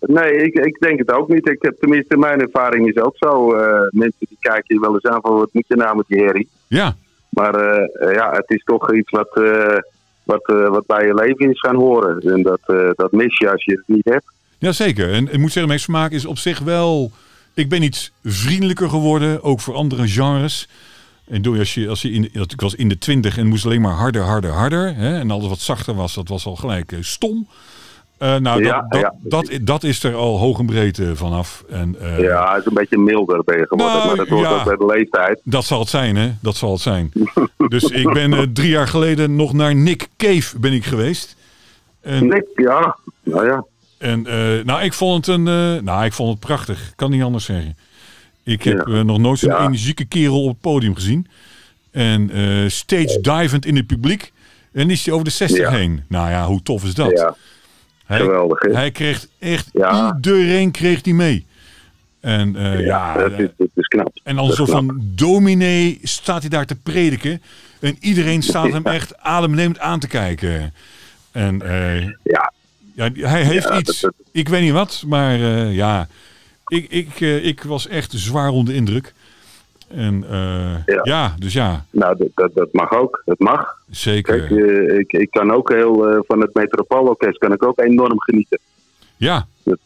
Nee, 0.00 0.36
ik, 0.36 0.54
ik 0.54 0.78
denk 0.78 0.98
het 0.98 1.12
ook 1.12 1.28
niet. 1.28 1.48
Ik 1.48 1.62
heb 1.62 1.74
tenminste, 1.80 2.16
mijn 2.16 2.40
ervaring 2.40 2.88
is 2.88 3.02
ook 3.02 3.16
zo. 3.16 3.54
eh, 3.54 3.80
mensen 3.90 4.26
die 4.28 4.36
kijken 4.40 4.74
je 4.74 4.80
wel 4.80 4.94
eens 4.94 5.04
aan 5.04 5.20
van 5.20 5.34
wat 5.34 5.48
moet 5.52 5.64
je 5.68 5.76
nou 5.76 5.96
met 5.96 6.04
die 6.08 6.24
herrie. 6.24 6.48
Ja, 6.66 6.96
Maar 7.28 7.54
eh, 7.54 8.14
ja, 8.14 8.30
het 8.32 8.50
is 8.50 8.62
toch 8.64 8.92
iets 8.94 9.10
wat, 9.10 9.36
eh, 9.36 9.76
wat, 10.24 10.42
wat 10.46 10.86
bij 10.86 11.06
je 11.06 11.14
leven 11.14 11.50
is 11.50 11.60
gaan 11.60 11.76
horen. 11.76 12.20
En 12.20 12.42
dat, 12.42 12.60
dat 12.96 13.12
mis 13.12 13.38
je 13.38 13.50
als 13.50 13.64
je 13.64 13.72
het 13.72 13.96
niet 13.96 14.04
hebt. 14.04 14.24
Jazeker. 14.58 15.12
En 15.12 15.32
ik 15.32 15.38
moet 15.38 15.52
zeggen, 15.52 15.68
mijn 15.68 15.80
smaak 15.80 16.10
is 16.10 16.26
op 16.26 16.38
zich 16.38 16.58
wel... 16.58 17.10
Ik 17.54 17.68
ben 17.68 17.82
iets 17.82 18.12
vriendelijker 18.24 18.88
geworden, 18.88 19.42
ook 19.42 19.60
voor 19.60 19.74
andere 19.74 20.08
genres. 20.08 20.68
En 21.28 21.42
door 21.42 21.58
als 21.58 21.74
je, 21.74 21.88
als 21.88 22.02
je 22.02 22.10
in, 22.10 22.24
ik 22.32 22.60
was 22.60 22.74
in 22.74 22.88
de 22.88 22.98
twintig 22.98 23.38
en 23.38 23.46
moest 23.46 23.64
alleen 23.64 23.80
maar 23.80 23.92
harder, 23.92 24.22
harder, 24.22 24.50
harder. 24.50 24.94
Hè, 24.96 25.18
en 25.18 25.30
alles 25.30 25.48
wat 25.48 25.58
zachter 25.58 25.94
was, 25.94 26.14
dat 26.14 26.28
was 26.28 26.46
al 26.46 26.56
gelijk 26.56 26.92
eh, 26.92 26.98
stom. 27.00 27.48
Eh, 28.18 28.36
nou, 28.36 28.64
Ja, 28.64 28.80
dat, 28.80 28.90
dat, 28.90 29.00
ja. 29.00 29.12
dat, 29.22 29.66
dat 29.66 29.82
is 29.82 30.02
er 30.02 30.14
al 30.14 30.38
hoog 30.38 30.58
en 30.58 30.66
breed 30.66 30.98
eh, 30.98 31.10
vanaf. 31.14 31.64
En, 31.68 31.96
Ja, 32.18 32.50
het 32.52 32.60
is 32.60 32.66
een 32.66 32.74
beetje 32.74 32.98
milder 32.98 33.44
ben 33.44 33.58
je 33.58 33.66
geworden. 33.66 33.96
Nou, 33.96 34.06
maar 34.06 34.16
dat 34.16 34.28
hoort 34.28 34.46
ja. 34.48 34.58
ook 34.58 34.64
bij 34.64 34.76
de 34.76 34.86
leeftijd. 34.86 35.40
Dat 35.44 35.64
zal 35.64 35.80
het 35.80 35.88
zijn, 35.88 36.16
hè? 36.16 36.32
Dat 36.40 36.56
zal 36.56 36.72
het 36.72 36.80
zijn. 36.80 37.12
dus 37.68 37.84
ik 37.84 38.12
ben 38.12 38.52
drie 38.52 38.70
jaar 38.70 38.88
geleden 38.88 39.36
nog 39.36 39.52
naar 39.52 39.74
Nick 39.74 40.08
Cave 40.16 40.58
ben 40.58 40.72
ik 40.72 40.84
geweest. 40.84 41.36
En, 42.00 42.26
Nick, 42.26 42.46
ja. 42.54 42.96
Nou 43.22 43.46
ja. 43.46 43.64
En 44.04 44.26
eh, 44.26 44.64
nou, 44.64 44.82
ik 44.82 44.92
vond 44.92 45.26
het 45.26 45.34
een, 45.36 45.48
eh, 45.48 45.82
nou, 45.82 46.04
ik 46.04 46.12
vond 46.12 46.30
het 46.30 46.40
prachtig. 46.40 46.92
Kan 46.96 47.10
niet 47.10 47.22
anders 47.22 47.44
zeggen. 47.44 47.76
Ik 48.42 48.62
heb 48.62 48.86
Ja. 48.86 48.94
eh, 48.94 49.00
nog 49.00 49.18
nooit 49.18 49.38
zo'n 49.38 49.50
Ja. 49.50 49.64
energieke 49.66 50.04
kerel 50.04 50.42
op 50.42 50.48
het 50.48 50.60
podium 50.60 50.94
gezien. 50.94 51.26
En 51.90 52.30
stage 52.70 53.18
divend 53.20 53.66
in 53.66 53.76
het 53.76 53.86
publiek. 53.86 54.32
En 54.72 54.90
is 54.90 55.04
hij 55.04 55.12
over 55.14 55.26
de 55.26 55.30
60 55.32 55.58
Ja. 55.60 55.70
heen. 55.70 56.02
Nou 56.08 56.30
ja, 56.30 56.46
hoe 56.46 56.62
tof 56.62 56.84
is 56.84 56.94
dat? 56.94 57.10
Ja, 57.10 57.36
hij, 58.06 58.18
geweldig. 58.18 58.60
Hij 58.60 58.90
kreeg 58.90 59.26
echt 59.38 59.68
iedereen 60.14 60.70
kreeg 60.70 61.00
die 61.00 61.14
mee. 61.14 61.46
En 62.20 62.52
ja, 62.78 63.14
dat, 63.18 63.38
is, 63.38 63.48
dat 63.56 63.68
is 63.74 63.86
knap. 63.86 64.18
en 64.24 64.38
als 64.38 64.58
een 64.58 64.66
van 64.66 65.00
dominee 65.14 65.98
staat 66.02 66.40
hij 66.40 66.50
daar 66.50 66.66
te 66.66 66.74
prediken. 66.76 67.42
En 67.80 67.96
iedereen 68.00 68.42
staat 68.42 68.72
hem 68.72 68.84
echt 68.98 69.18
ademnemend 69.18 69.78
aan 69.78 69.98
te 70.00 70.08
kijken. 70.08 70.74
En 71.32 71.62
Ja, 72.22 72.52
ja, 72.94 73.08
hij 73.28 73.42
heeft 73.44 73.68
Ja, 73.68 73.78
iets. 73.78 74.00
dat- 74.00 74.12
Ik 74.32 74.48
weet 74.48 74.62
niet 74.62 74.72
wat, 74.72 75.02
maar 75.06 75.34
eh, 75.34 75.74
ja. 75.76 76.08
Ik, 76.66 76.86
ik, 76.90 77.20
eh, 77.20 77.44
ik 77.46 77.62
was 77.62 77.88
echt 77.88 78.12
zwaar 78.12 78.48
onder 78.48 78.74
indruk. 78.74 79.12
En 79.88 80.24
eh, 80.30 80.76
ja. 80.86 81.00
Ja. 81.02 81.34
dus 81.38 81.52
ja, 81.52 81.84
nou, 81.90 82.16
dat, 82.18 82.28
dat, 82.34 82.54
dat 82.54 82.72
mag 82.72 82.92
ook. 82.92 83.22
Dat 83.24 83.38
mag. 83.38 83.78
zeker. 83.90 84.40
Kijk, 84.46 84.98
ik, 84.98 85.12
ik 85.12 85.30
kan 85.30 85.50
ook 85.52 85.68
heel, 85.72 86.22
van 86.26 86.40
het 86.40 86.54
Metropoolorkest 86.54 87.38
kan 87.38 87.52
ik 87.52 87.62
ook 87.64 87.78
enorm 87.80 88.20
genieten. 88.20 88.58
Ja, 89.16 89.46
Dat, 89.62 89.78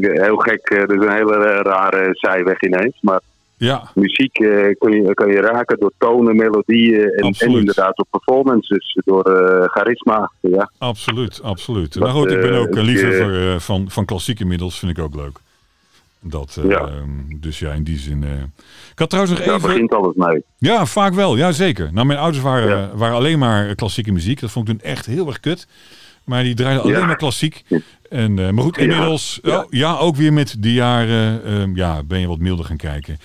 heel 0.00 0.36
gek, 0.36 0.68
dat 0.88 0.90
is 0.90 1.06
een 1.06 1.12
hele 1.12 1.36
rare 1.62 2.08
zijweg 2.12 2.62
ineens. 2.62 2.96
Maar 3.00 3.20
ja, 3.64 3.90
muziek 3.94 4.32
kun 4.78 4.92
je, 4.92 5.10
kan 5.14 5.28
je 5.28 5.40
raken 5.40 5.78
door 5.80 5.92
tonen, 5.98 6.36
melodieën 6.36 7.08
en, 7.10 7.34
inderdaad 7.38 7.96
door 7.96 8.06
performances, 8.10 8.98
door 9.04 9.22
eh, 9.24 9.68
charisma. 9.68 10.30
Ja. 10.40 10.70
absoluut, 10.78 11.42
absoluut. 11.42 11.92
Dat, 11.92 12.02
maar 12.02 12.12
goed, 12.12 12.30
ik 12.30 12.40
ben 12.40 12.52
eh, 12.54 12.60
ook 12.60 12.74
uh, 12.74 12.80
ik, 12.82 12.86
liefhebber 12.88 13.60
van, 13.60 13.90
van 13.90 14.04
klassiek 14.04 14.40
inmiddels, 14.40 14.78
vind 14.78 14.98
ik 14.98 15.04
ook 15.04 15.14
leuk. 15.14 15.38
Dat, 16.20 16.58
Ja. 16.68 16.88
dus 17.40 17.58
ja, 17.58 17.72
in 17.72 17.82
die 17.82 17.98
zin. 17.98 18.22
Ik 18.92 18.98
had 18.98 19.10
trouwens 19.10 19.36
nog 19.38 19.46
Daar 19.46 19.56
even. 19.56 19.68
begint 19.68 19.94
alles 19.94 20.14
mee. 20.14 20.42
Ja, 20.58 20.86
vaak 20.86 21.14
wel. 21.14 21.36
Ja, 21.36 21.52
zeker. 21.52 21.90
Nou, 21.92 22.06
mijn 22.06 22.18
ouders 22.18 22.42
waren, 22.44 22.68
Ja. 22.68 22.90
waren 22.94 23.16
alleen 23.16 23.38
maar 23.38 23.74
klassieke 23.74 24.12
muziek. 24.12 24.40
Dat 24.40 24.50
vond 24.50 24.68
ik 24.68 24.78
toen 24.78 24.90
echt 24.90 25.06
heel 25.06 25.26
erg 25.26 25.40
kut. 25.40 25.66
Maar 26.24 26.42
die 26.42 26.54
draaiden 26.54 26.82
alleen 26.82 26.96
Ja. 26.98 27.06
maar 27.06 27.16
klassiek. 27.16 27.64
En, 28.08 28.34
maar 28.34 28.64
goed, 28.64 28.78
inmiddels, 28.78 29.38
Ja. 29.42 29.58
oh, 29.58 29.64
ja, 29.70 29.96
ook 29.96 30.16
weer 30.16 30.32
met 30.32 30.56
de 30.58 30.72
jaren, 30.72 31.74
ja, 31.74 32.02
ben 32.02 32.20
je 32.20 32.26
wat 32.26 32.38
milder 32.38 32.64
gaan 32.64 32.76
kijken. 32.76 33.18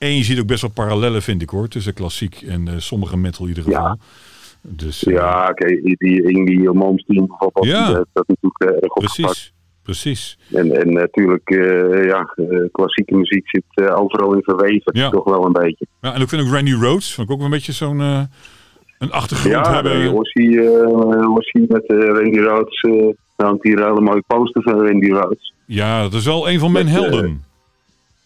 En 0.00 0.16
je 0.16 0.24
ziet 0.24 0.40
ook 0.40 0.46
best 0.46 0.60
wel 0.60 0.70
parallellen, 0.70 1.22
vind 1.22 1.42
ik 1.42 1.50
hoor, 1.50 1.68
tussen 1.68 1.94
klassiek 1.94 2.42
en 2.42 2.68
eh, 2.68 2.74
sommige 2.76 3.16
metal 3.16 3.42
in 3.42 3.48
ieder 3.48 3.64
geval. 3.64 3.82
Ja. 3.82 3.96
Dus, 4.62 5.04
eh, 5.04 5.14
Ja, 5.14 5.48
oké, 5.50 5.66
die, 5.66 5.94
die 5.98 6.22
Ingwie 6.32 6.72
Malmsteen 6.72 7.26
bijvoorbeeld, 7.26 7.66
Ja. 7.66 7.86
die 7.86 7.94
heeft 7.96 8.06
dat 8.12 8.28
natuurlijk 8.28 8.60
eh, 8.60 8.82
erg 8.82 8.92
opgepakt. 8.94 9.14
precies, 9.22 9.52
precies. 9.82 10.38
En, 10.52 10.80
en 10.80 10.92
natuurlijk, 10.92 11.50
eh, 11.50 12.04
ja, 12.04 12.32
eh, 12.36 12.64
klassieke 12.72 13.14
muziek 13.16 13.48
zit 13.48 13.62
eh, 13.74 14.00
overal 14.00 14.34
in 14.34 14.42
verweven, 14.42 14.92
Ja. 14.98 15.10
toch 15.10 15.24
wel 15.24 15.46
een 15.46 15.52
beetje. 15.52 15.86
Ja, 16.00 16.14
en 16.14 16.20
ik 16.20 16.28
vind 16.28 16.42
ook 16.42 16.52
Randy 16.52 16.72
Rhodes, 16.72 17.14
vond 17.14 17.26
ik 17.26 17.32
ook 17.32 17.38
wel 17.40 17.46
een 17.46 17.54
beetje 17.56 17.72
zo'n 17.72 18.00
eh, 18.00 18.22
een 18.98 19.12
achtergrond 19.12 19.54
Ja, 19.66 19.74
hebben. 19.74 20.12
Ossie, 20.12 20.60
eh, 20.62 21.34
Ossie 21.34 21.64
met 21.68 21.86
eh, 21.86 21.96
Randy 21.98 22.38
Rhodes, 22.38 22.80
eh 22.80 23.08
daar 23.36 23.48
hangt 23.48 23.62
hier 23.64 23.78
een 23.80 23.86
hele 23.88 24.00
mooie 24.00 24.22
poster 24.26 24.62
van 24.62 24.86
Randy 24.86 25.08
Rhodes. 25.10 25.54
Ja, 25.66 26.02
dat 26.02 26.12
is 26.14 26.24
wel 26.24 26.50
een 26.50 26.58
van 26.58 26.72
mijn 26.72 26.86
eh, 26.86 26.92
helden. 26.92 27.44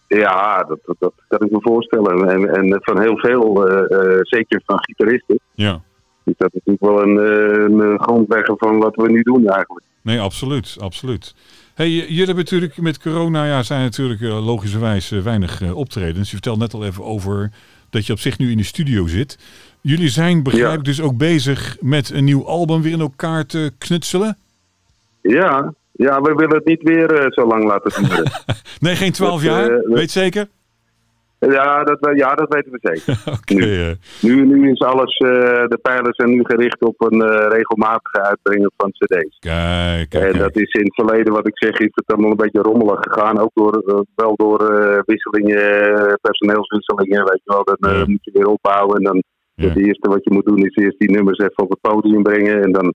Ja, 0.08 0.62
dat, 0.62 0.78
dat, 0.84 0.96
dat 0.98 1.12
kan 1.28 1.46
ik 1.46 1.52
me 1.52 1.60
voorstellen. 1.60 2.28
En, 2.28 2.54
en 2.54 2.80
van 2.82 3.00
heel 3.00 3.18
veel, 3.18 3.68
eh, 3.68 3.98
eh, 3.98 4.18
zeker 4.22 4.62
van 4.66 4.78
gitaristen, 4.84 5.40
ja. 5.54 5.80
is 6.24 6.34
dat 6.36 6.52
natuurlijk 6.52 6.84
wel 6.84 7.02
een, 7.02 7.18
eh, 7.18 7.88
een 7.90 8.00
grondlegger 8.00 8.54
van 8.58 8.78
wat 8.78 8.94
we 8.94 9.10
nu 9.10 9.22
doen 9.22 9.48
eigenlijk. 9.48 9.86
Nee, 10.02 10.20
absoluut, 10.20 10.76
absoluut. 10.80 11.34
Hey, 11.74 11.90
jullie 11.90 12.16
hebben 12.16 12.36
natuurlijk 12.36 12.76
met 12.76 13.00
corona, 13.00 13.44
ja, 13.44 13.62
zijn 13.62 13.82
natuurlijk 13.82 14.20
logischerwijs 14.20 15.10
weinig 15.10 15.72
optredens. 15.72 16.28
Je 16.28 16.34
vertelde 16.34 16.60
net 16.60 16.74
al 16.74 16.84
even 16.84 17.04
over 17.04 17.50
dat 17.90 18.06
je 18.06 18.12
op 18.12 18.18
zich 18.18 18.38
nu 18.38 18.50
in 18.50 18.56
de 18.56 18.64
studio 18.64 19.06
zit. 19.06 19.38
Jullie 19.80 20.08
zijn, 20.08 20.42
begrijp 20.42 20.72
Ja. 20.72 20.78
ik, 20.78 20.84
dus 20.84 21.00
ook 21.00 21.16
bezig 21.16 21.76
met 21.80 22.10
een 22.10 22.24
nieuw 22.24 22.46
album 22.46 22.82
weer 22.82 22.92
in 22.92 23.00
elkaar 23.00 23.46
te 23.46 23.72
knutselen? 23.78 24.36
Ja, 25.20 25.74
ja 25.96 26.20
we 26.20 26.32
willen 26.34 26.56
het 26.56 26.64
niet 26.64 26.82
weer 26.82 27.12
eh, 27.18 27.26
zo 27.28 27.46
lang 27.46 27.64
laten 27.64 28.02
duren. 28.02 28.30
Nee, 28.80 28.94
geen 28.94 29.12
twaalf 29.12 29.42
Dat, 29.42 29.52
jaar, 29.52 29.70
eh, 29.70 29.88
weet 29.94 30.10
zeker? 30.10 30.46
ja, 31.38 31.84
dat, 31.84 31.98
ja, 32.14 32.34
dat 32.34 32.54
weten 32.54 32.72
we 32.72 32.78
zeker. 32.82 33.22
Nu. 33.58 33.80
eh, 33.80 33.90
Nu, 34.22 34.46
nu 34.46 34.70
is 34.70 34.80
alles, 34.80 35.16
eh, 35.16 35.28
de 35.68 35.78
pijlen 35.82 36.14
zijn 36.14 36.30
nu 36.30 36.40
gericht 36.44 36.82
op 36.84 37.02
een 37.02 37.22
eh, 37.22 37.46
regelmatige 37.48 38.22
uitbrengen 38.22 38.72
van 38.76 38.90
cd's. 38.90 39.36
kijk, 39.38 40.08
kijk, 40.08 40.32
En 40.32 40.38
dat 40.38 40.56
is 40.56 40.72
in 40.72 40.84
het 40.84 40.94
verleden, 40.94 41.32
wat 41.32 41.46
ik 41.46 41.58
zeg, 41.58 41.78
is 41.78 41.88
het 41.90 42.12
allemaal 42.12 42.30
een 42.30 42.36
beetje 42.36 42.60
rommelig 42.62 43.00
gegaan. 43.00 43.38
Ook 43.38 43.50
door, 43.54 43.82
eh, 43.86 43.98
wel 44.14 44.36
door 44.36 44.68
eh, 44.70 44.98
wisselingen, 45.04 45.96
eh, 45.96 46.12
personeelswisselingen, 46.20 47.24
weet 47.24 47.40
je 47.44 47.52
wel. 47.52 47.64
Dan 47.64 47.90
eh, 47.90 47.98
Ja. 47.98 48.04
moet 48.06 48.24
je 48.24 48.30
weer 48.34 48.46
opbouwen. 48.48 48.96
En 48.96 49.02
dan 49.04 49.22
Ja. 49.54 49.68
het 49.68 49.78
eerste 49.78 50.08
wat 50.08 50.24
je 50.24 50.30
moet 50.32 50.44
doen 50.46 50.64
is 50.64 50.76
eerst 50.76 50.98
die 50.98 51.10
nummers 51.10 51.38
even 51.38 51.62
op 51.62 51.70
het 51.70 51.80
podium 51.80 52.22
brengen. 52.22 52.62
En 52.62 52.72
dan 52.72 52.94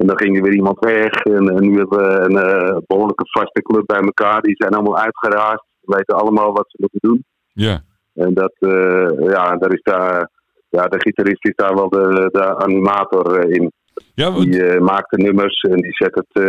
En 0.00 0.06
dan 0.06 0.18
ging 0.18 0.36
er 0.36 0.42
weer 0.42 0.54
iemand 0.54 0.78
weg. 0.78 1.12
En, 1.12 1.48
en 1.56 1.62
nu 1.62 1.76
hebben 1.78 1.98
we 1.98 2.20
een 2.20 2.36
eh, 2.36 2.76
behoorlijke 2.86 3.24
vaste 3.26 3.62
club 3.62 3.86
bij 3.86 4.00
elkaar. 4.00 4.40
Die 4.40 4.54
zijn 4.56 4.72
allemaal 4.72 4.98
uitgeraasd. 4.98 5.64
Die 5.80 5.94
weten 5.96 6.16
allemaal 6.16 6.52
wat 6.52 6.64
ze 6.70 6.76
moeten 6.80 6.98
doen. 7.08 7.24
Ja. 7.52 7.80
En 8.14 8.34
dat, 8.34 8.52
eh, 8.58 9.28
ja, 9.30 9.56
daar 9.56 9.72
is 9.72 9.82
daar, 9.82 10.30
ja, 10.68 10.82
de 10.86 11.00
gitarist 11.00 11.44
is 11.44 11.54
daar 11.54 11.74
wel 11.74 11.88
de, 11.88 12.28
de 12.32 12.56
animator 12.56 13.38
eh, 13.38 13.50
in. 13.56 13.72
Ja, 14.14 14.32
want- 14.32 14.52
Die 14.52 14.80
maakt 14.80 15.10
de 15.10 15.22
nummers 15.22 15.60
en 15.60 15.76
die 15.76 15.92
zet 15.94 16.14
het 16.14 16.44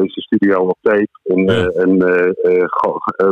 in 0.00 0.10
zijn 0.10 0.26
studio 0.28 0.58
op 0.60 0.78
tape. 0.80 1.08
En, 1.24 1.44
Ja. 1.44 1.66
en 1.68 1.98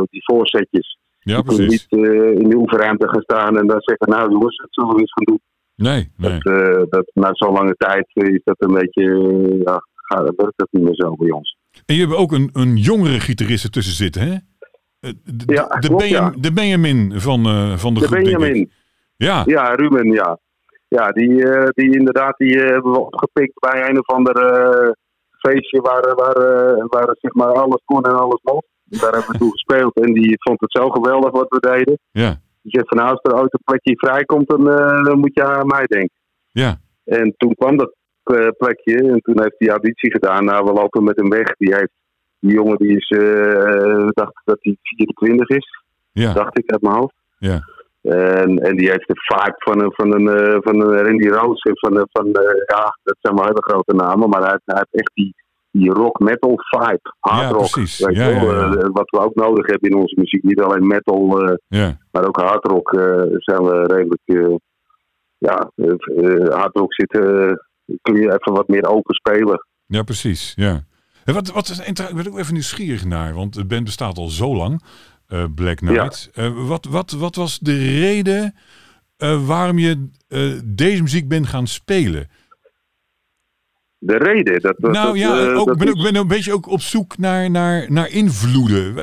die 0.09 0.23
voorzetjes. 0.23 0.97
ja 1.19 1.41
precies. 1.41 1.87
niet 1.89 2.03
eh, 2.05 2.31
in 2.31 2.49
de 2.49 2.55
oefenruimte 2.55 3.09
gaan 3.09 3.21
staan 3.21 3.57
en 3.57 3.67
dan 3.67 3.81
zeggen, 3.81 4.09
nou 4.09 4.31
jongens, 4.31 4.57
dat 4.57 4.67
zullen 4.69 4.93
we 4.93 4.99
eens 4.99 5.13
gaan 5.13 5.23
doen. 5.25 5.41
Nee, 5.75 6.11
nee. 6.17 6.39
Dat, 6.39 6.53
eh, 6.53 6.83
dat, 6.89 7.11
na 7.13 7.29
zo'n 7.31 7.53
lange 7.53 7.73
tijd 7.77 8.05
eh, 8.13 8.33
is 8.33 8.41
dat 8.43 8.55
een 8.59 8.73
beetje, 8.73 9.03
eh, 9.03 9.59
ja, 9.63 9.81
gaat, 9.95 10.21
werkt 10.35 10.53
dat 10.57 10.67
niet 10.71 10.83
meer 10.83 10.95
zo 10.95 11.15
bij 11.15 11.31
ons. 11.31 11.57
En 11.85 11.95
je 11.95 12.01
hebt 12.01 12.15
ook 12.15 12.31
een, 12.31 12.49
een 12.53 12.75
jongere 12.77 13.19
gitarist 13.19 13.63
ertussen 13.63 13.93
zitten, 13.95 14.21
hè? 14.21 14.35
De, 15.23 15.43
Ja, 15.45 15.67
de, 15.67 15.87
klopt, 15.87 16.03
Benjam- 16.03 16.33
ja. 16.33 16.39
de 16.41 16.53
Benjamin 16.53 17.19
van, 17.19 17.45
eh, 17.45 17.77
van 17.77 17.93
de, 17.93 17.99
De 17.99 18.05
groep. 18.05 18.19
Benjamin, 18.23 18.71
Ja, 19.17 19.43
ja, 19.45 19.73
Ruben, 19.75 20.11
ja. 20.11 20.39
Ja, 20.87 21.11
die, 21.11 21.35
die 21.71 21.97
inderdaad, 21.97 22.37
die 22.37 22.57
hebben 22.57 22.91
we 22.91 22.99
opgepikt 22.99 23.59
bij 23.59 23.89
een 23.89 23.99
of 23.99 24.07
ander 24.07 24.35
feestje 25.39 25.81
waar, 25.81 26.15
waar, 26.15 26.39
waar 26.87 27.15
zeg 27.19 27.33
maar 27.33 27.47
alles 27.53 27.81
kon 27.85 28.03
en 28.03 28.17
alles 28.19 28.39
mocht. 28.43 28.65
Daar 28.83 29.11
hebben 29.11 29.31
we 29.31 29.37
toen 29.37 29.51
gespeeld 29.51 29.95
en 29.99 30.13
die 30.13 30.35
vond 30.39 30.59
het 30.61 30.71
zo 30.71 30.89
geweldig 30.89 31.31
wat 31.31 31.49
we 31.49 31.59
deden. 31.59 31.99
ja, 32.11 32.41
Die 32.65 32.73
zegt 32.75 32.87
van 32.87 32.97
nou, 32.97 33.09
als 33.09 33.19
er 33.21 33.39
ooit 33.41 33.53
een 33.53 33.63
plekje 33.65 33.95
vrijkomt, 33.97 34.47
dan, 34.47 34.69
eh, 34.69 35.03
dan 35.03 35.19
moet 35.19 35.33
je 35.33 35.43
aan 35.43 35.67
mij 35.67 35.85
denken. 35.85 36.17
ja. 36.51 36.77
En 37.05 37.33
toen 37.37 37.55
kwam 37.55 37.77
dat 37.77 37.93
eh, 38.23 38.47
plekje 38.57 38.97
en 38.97 39.19
toen 39.21 39.41
heeft 39.41 39.55
hij 39.57 39.69
auditie 39.69 40.11
gedaan. 40.11 40.45
Nou, 40.45 40.65
we 40.65 40.73
lopen 40.73 41.03
met 41.03 41.15
hem 41.15 41.29
weg. 41.29 41.55
Die, 41.57 41.75
heeft, 41.75 41.91
die 42.39 42.51
jongen 42.53 42.77
die 42.77 42.95
is, 42.97 43.09
eh 43.09 44.07
dacht 44.09 44.41
dat 44.45 44.57
hij 44.61 44.77
24 44.81 45.49
is, 45.49 45.83
Ja, 46.11 46.33
dacht 46.33 46.57
ik 46.57 46.71
uit 46.71 46.81
mijn 46.81 46.95
hoofd. 46.95 47.15
ja, 47.37 47.59
En, 48.01 48.57
en 48.57 48.75
die 48.75 48.89
heeft 48.89 49.07
de 49.07 49.21
vibe 49.27 49.55
van 49.57 49.81
een, 49.81 49.91
van 49.93 50.13
een, 50.13 50.61
van 50.63 50.81
een 50.81 51.03
Randy 51.05 51.27
Rose. 51.27 51.69
Van, 51.73 52.07
van, 52.11 52.27
ja, 52.65 52.97
dat 53.03 53.15
zijn 53.21 53.35
wel 53.35 53.45
hele 53.45 53.63
grote 53.63 53.95
namen, 53.95 54.29
maar 54.29 54.41
hij, 54.41 54.59
hij 54.65 54.75
heeft 54.75 54.93
echt 55.03 55.11
die, 55.13 55.35
die 55.79 55.91
rock 55.91 56.19
metal 56.19 56.53
vibe. 56.69 57.13
Hard 57.19 57.41
Ja, 57.41 57.49
rock. 57.49 57.69
precies. 57.71 58.05
Weet 58.05 58.15
Ja, 58.15 58.27
je 58.27 58.33
wel? 58.39 58.53
ja, 58.55 58.65
ja. 58.65 58.73
Eh, 58.75 58.89
wat 58.91 59.09
we 59.09 59.19
ook 59.19 59.35
nodig 59.35 59.65
hebben 59.67 59.89
in 59.89 59.95
onze 59.95 60.15
muziek. 60.19 60.43
Niet 60.43 60.59
alleen 60.61 60.87
metal, 60.87 61.41
eh, 61.67 61.89
maar 62.11 62.27
ook 62.27 62.35
hard 62.37 62.65
rock 62.67 62.93
eh, 62.93 63.01
zijn 63.37 63.63
we 63.63 63.83
redelijk. 63.85 64.59
ja, 65.37 65.71
hard 66.57 66.75
rock 66.75 66.93
zit, 66.93 67.09
kun 68.01 68.15
je 68.15 68.33
even 68.39 68.53
wat 68.53 68.67
meer 68.67 68.87
open 68.87 69.15
spelen. 69.15 69.65
Ja, 69.85 70.03
precies. 70.03 70.53
Ja. 70.55 70.83
En 71.25 71.33
wat, 71.33 71.51
wat 71.51 71.67
is, 71.69 71.79
ik 71.79 72.15
ben 72.15 72.27
ook 72.27 72.37
even 72.39 72.53
nieuwsgierig 72.53 73.05
naar, 73.05 73.33
want 73.33 73.53
de 73.53 73.65
band 73.65 73.83
bestaat 73.83 74.17
al 74.17 74.27
zo 74.29 74.55
lang, 74.55 74.81
Black 75.55 75.75
Knight. 75.77 76.29
Wat, 76.55 76.85
wat, 76.85 77.11
wat 77.11 77.35
was 77.35 77.59
de 77.59 77.77
reden 77.77 78.55
waarom 79.45 79.77
je 79.79 80.09
deze 80.65 81.01
muziek 81.01 81.27
bent 81.27 81.47
gaan 81.47 81.67
spelen? 81.67 82.27
De 84.05 84.17
reden. 84.17 84.61
Dat, 84.61 84.75
dat, 84.77 84.91
nou 84.91 85.07
dat, 85.07 85.17
ja, 85.17 85.39
eh, 85.51 85.59
ook, 85.59 85.67
dat 85.67 85.77
ben, 85.77 85.87
is- 85.95 86.03
ben 86.03 86.15
een 86.15 86.27
beetje 86.27 86.53
ook 86.53 86.67
op 86.67 86.79
zoek 86.81 87.17
naar, 87.17 87.51
naar, 87.51 87.85
naar 87.91 88.09
invloeden. 88.11 88.93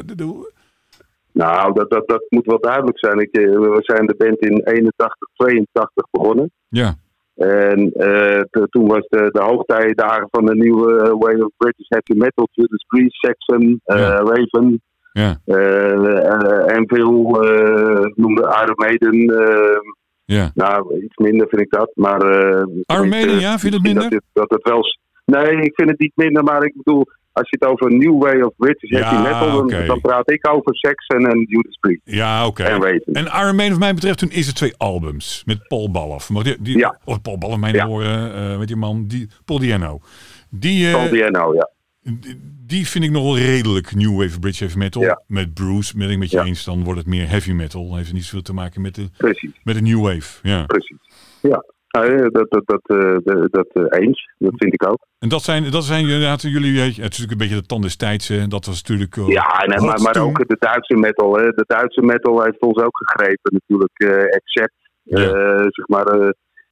Nou, 1.33 1.73
dat, 1.73 1.91
dat, 1.91 2.09
dat 2.09 2.25
moet 2.29 2.47
wel 2.47 2.61
duidelijk 2.61 2.99
zijn. 2.99 3.19
Ik, 3.19 3.31
eh, 3.37 3.43
we 3.59 3.79
zijn 3.81 4.07
de 4.07 4.15
band 4.19 4.39
in 4.39 4.61
81, 4.65 5.29
82 5.37 6.07
begonnen. 6.11 6.51
Ja, 6.69 6.95
En 7.37 7.93
eh, 7.93 8.41
toen 8.71 8.87
was 8.89 9.07
de, 9.09 9.29
de 9.33 9.41
hoogtijdagen 9.43 10.29
van 10.31 10.47
de 10.47 10.55
nieuwe 10.55 11.01
eh, 11.01 11.13
Way 11.19 11.35
of 11.41 11.51
British 11.57 11.89
Heavy 11.89 12.13
Metal. 12.17 12.49
Judas 12.53 12.85
Priest, 12.87 13.15
Saxon, 13.15 13.81
eh, 13.85 13.97
Ja. 13.99 14.17
Raven, 14.17 14.83
ja, 15.13 15.39
eh 15.45 16.27
eh, 16.27 16.77
Anvil, 16.77 17.43
eh 17.43 18.07
noemde 18.15 18.43
Iron 18.63 18.75
Maiden. 18.77 19.25
Ja. 20.25 20.51
nou, 20.55 21.03
iets 21.05 21.17
minder 21.17 21.49
vind 21.49 21.63
ik 21.63 21.71
dat. 21.71 21.91
Maar, 21.95 22.21
eh, 22.21 22.65
Maiden, 22.87 23.35
eh, 23.35 23.41
ja? 23.41 23.59
Vind 23.59 23.73
je 23.75 23.79
het 23.79 23.83
minder? 23.83 24.03
Dat 24.03 24.13
het, 24.13 24.23
dat 24.33 24.51
het 24.51 24.63
wel... 24.63 24.83
s- 24.85 24.99
Nee, 25.25 25.51
ik 25.57 25.73
vind 25.75 25.89
het 25.91 25.99
niet 25.99 26.13
minder. 26.15 26.43
Maar 26.45 26.65
ik 26.65 26.73
bedoel, 26.77 27.07
als 27.33 27.51
je 27.51 27.57
het 27.61 27.69
over 27.69 27.93
New 27.97 28.23
Way 28.23 28.41
of 28.41 28.53
British 28.57 28.91
Ja, 28.91 28.99
Heavy 29.09 29.23
Metal... 29.23 29.69
Dan, 29.87 30.01
praat 30.01 30.31
ik 30.31 30.49
over 30.51 30.75
Saxon 30.77 31.27
en 31.27 31.45
Judas 31.49 31.77
Priest 31.81 32.01
Ja, 32.05 32.47
oké. 32.47 32.63
en. 32.63 32.83
En 33.13 33.25
Iron 33.25 33.57
Maiden, 33.57 33.71
wat 33.71 33.79
mij 33.79 33.95
betreft, 33.95 34.19
toen 34.19 34.31
is 34.31 34.47
het 34.47 34.57
twee 34.57 34.75
albums 34.77 35.43
met 35.47 35.69
Paul 35.69 35.91
Baloff. 35.91 36.31
Maar 36.31 36.43
die, 36.45 36.57
die, 36.61 36.79
Ja. 36.79 36.99
Of 37.05 37.23
Paul 37.23 37.39
Baloff, 37.39 37.61
mijn 37.61 37.75
Ja. 37.75 37.87
horen, 37.87 38.35
eh 38.35 38.59
met 38.59 38.67
die 38.69 38.77
man, 38.77 39.05
die, 39.07 39.29
Paul 39.45 39.59
Diano. 39.59 40.01
Die, 40.51 40.91
Paul 40.93 41.09
Diano, 41.09 41.55
ja. 41.55 41.71
Die 42.67 42.87
vind 42.89 43.05
ik 43.05 43.11
nog 43.11 43.23
wel 43.23 43.39
redelijk 43.39 43.95
New 43.95 44.17
Wave 44.21 44.39
British 44.39 44.59
Heavy 44.61 44.79
Metal. 44.79 45.03
Ja. 45.03 45.23
Met 45.27 45.55
Bruce, 45.55 45.97
ben 45.99 46.11
ik 46.11 46.19
met 46.19 46.31
je 46.31 46.37
Ja. 46.37 46.45
eens, 46.45 46.65
dan 46.65 46.85
wordt 46.85 46.99
het 46.99 47.09
meer 47.09 47.29
heavy 47.29 47.53
metal. 47.53 47.97
Heeft 47.97 48.13
niet 48.13 48.25
zoveel 48.25 48.43
te 48.43 48.53
maken 48.55 48.81
met 48.83 48.95
de, 48.95 49.09
Precies. 49.17 49.51
met 49.65 49.75
de 49.75 49.81
New 49.83 50.01
Wave. 50.03 50.39
Ja. 50.49 50.65
Precies. 50.67 50.99
Ja, 51.43 51.65
Ja, 51.89 52.03
eh, 52.05 52.27
dat, 52.31 52.51
dat, 52.51 52.63
dat, 52.67 52.83
eh, 52.99 53.17
dat, 53.25 53.53
dat 53.53 53.69
eh, 53.91 54.01
eens. 54.01 54.31
Dat 54.39 54.53
vind 54.57 54.75
ik 54.75 54.87
ook. 54.89 55.07
En 55.19 55.29
dat 55.29 55.43
zijn, 55.43 55.71
dat 55.71 55.85
zijn 55.85 56.03
inderdaad 56.05 56.43
jullie, 56.43 56.81
het 56.81 56.91
is 56.91 56.97
natuurlijk 56.99 57.31
een 57.31 57.39
beetje 57.39 57.55
de 57.61 57.67
tand 57.67 57.83
des 57.83 57.97
tijds. 57.97 58.29
hè. 58.29 58.47
Dat 58.47 58.67
was 58.67 58.83
natuurlijk... 58.83 59.17
Ja, 59.33 59.47
en, 59.65 59.79
hot 59.79 59.87
maar, 59.87 60.01
maar 60.01 60.23
ook 60.23 60.49
de 60.49 60.57
Duitse 60.59 60.97
metal. 60.97 61.37
Hè. 61.37 61.43
De 61.51 61.65
Duitse 61.67 62.03
metal 62.03 62.43
heeft 62.43 62.61
ons 62.61 62.83
ook 62.83 62.99
gegrepen 63.05 63.53
natuurlijk. 63.53 63.93
Ja. 65.03 65.19
eh, 65.19 65.67
zeg 65.69 65.89
maar. 65.89 66.07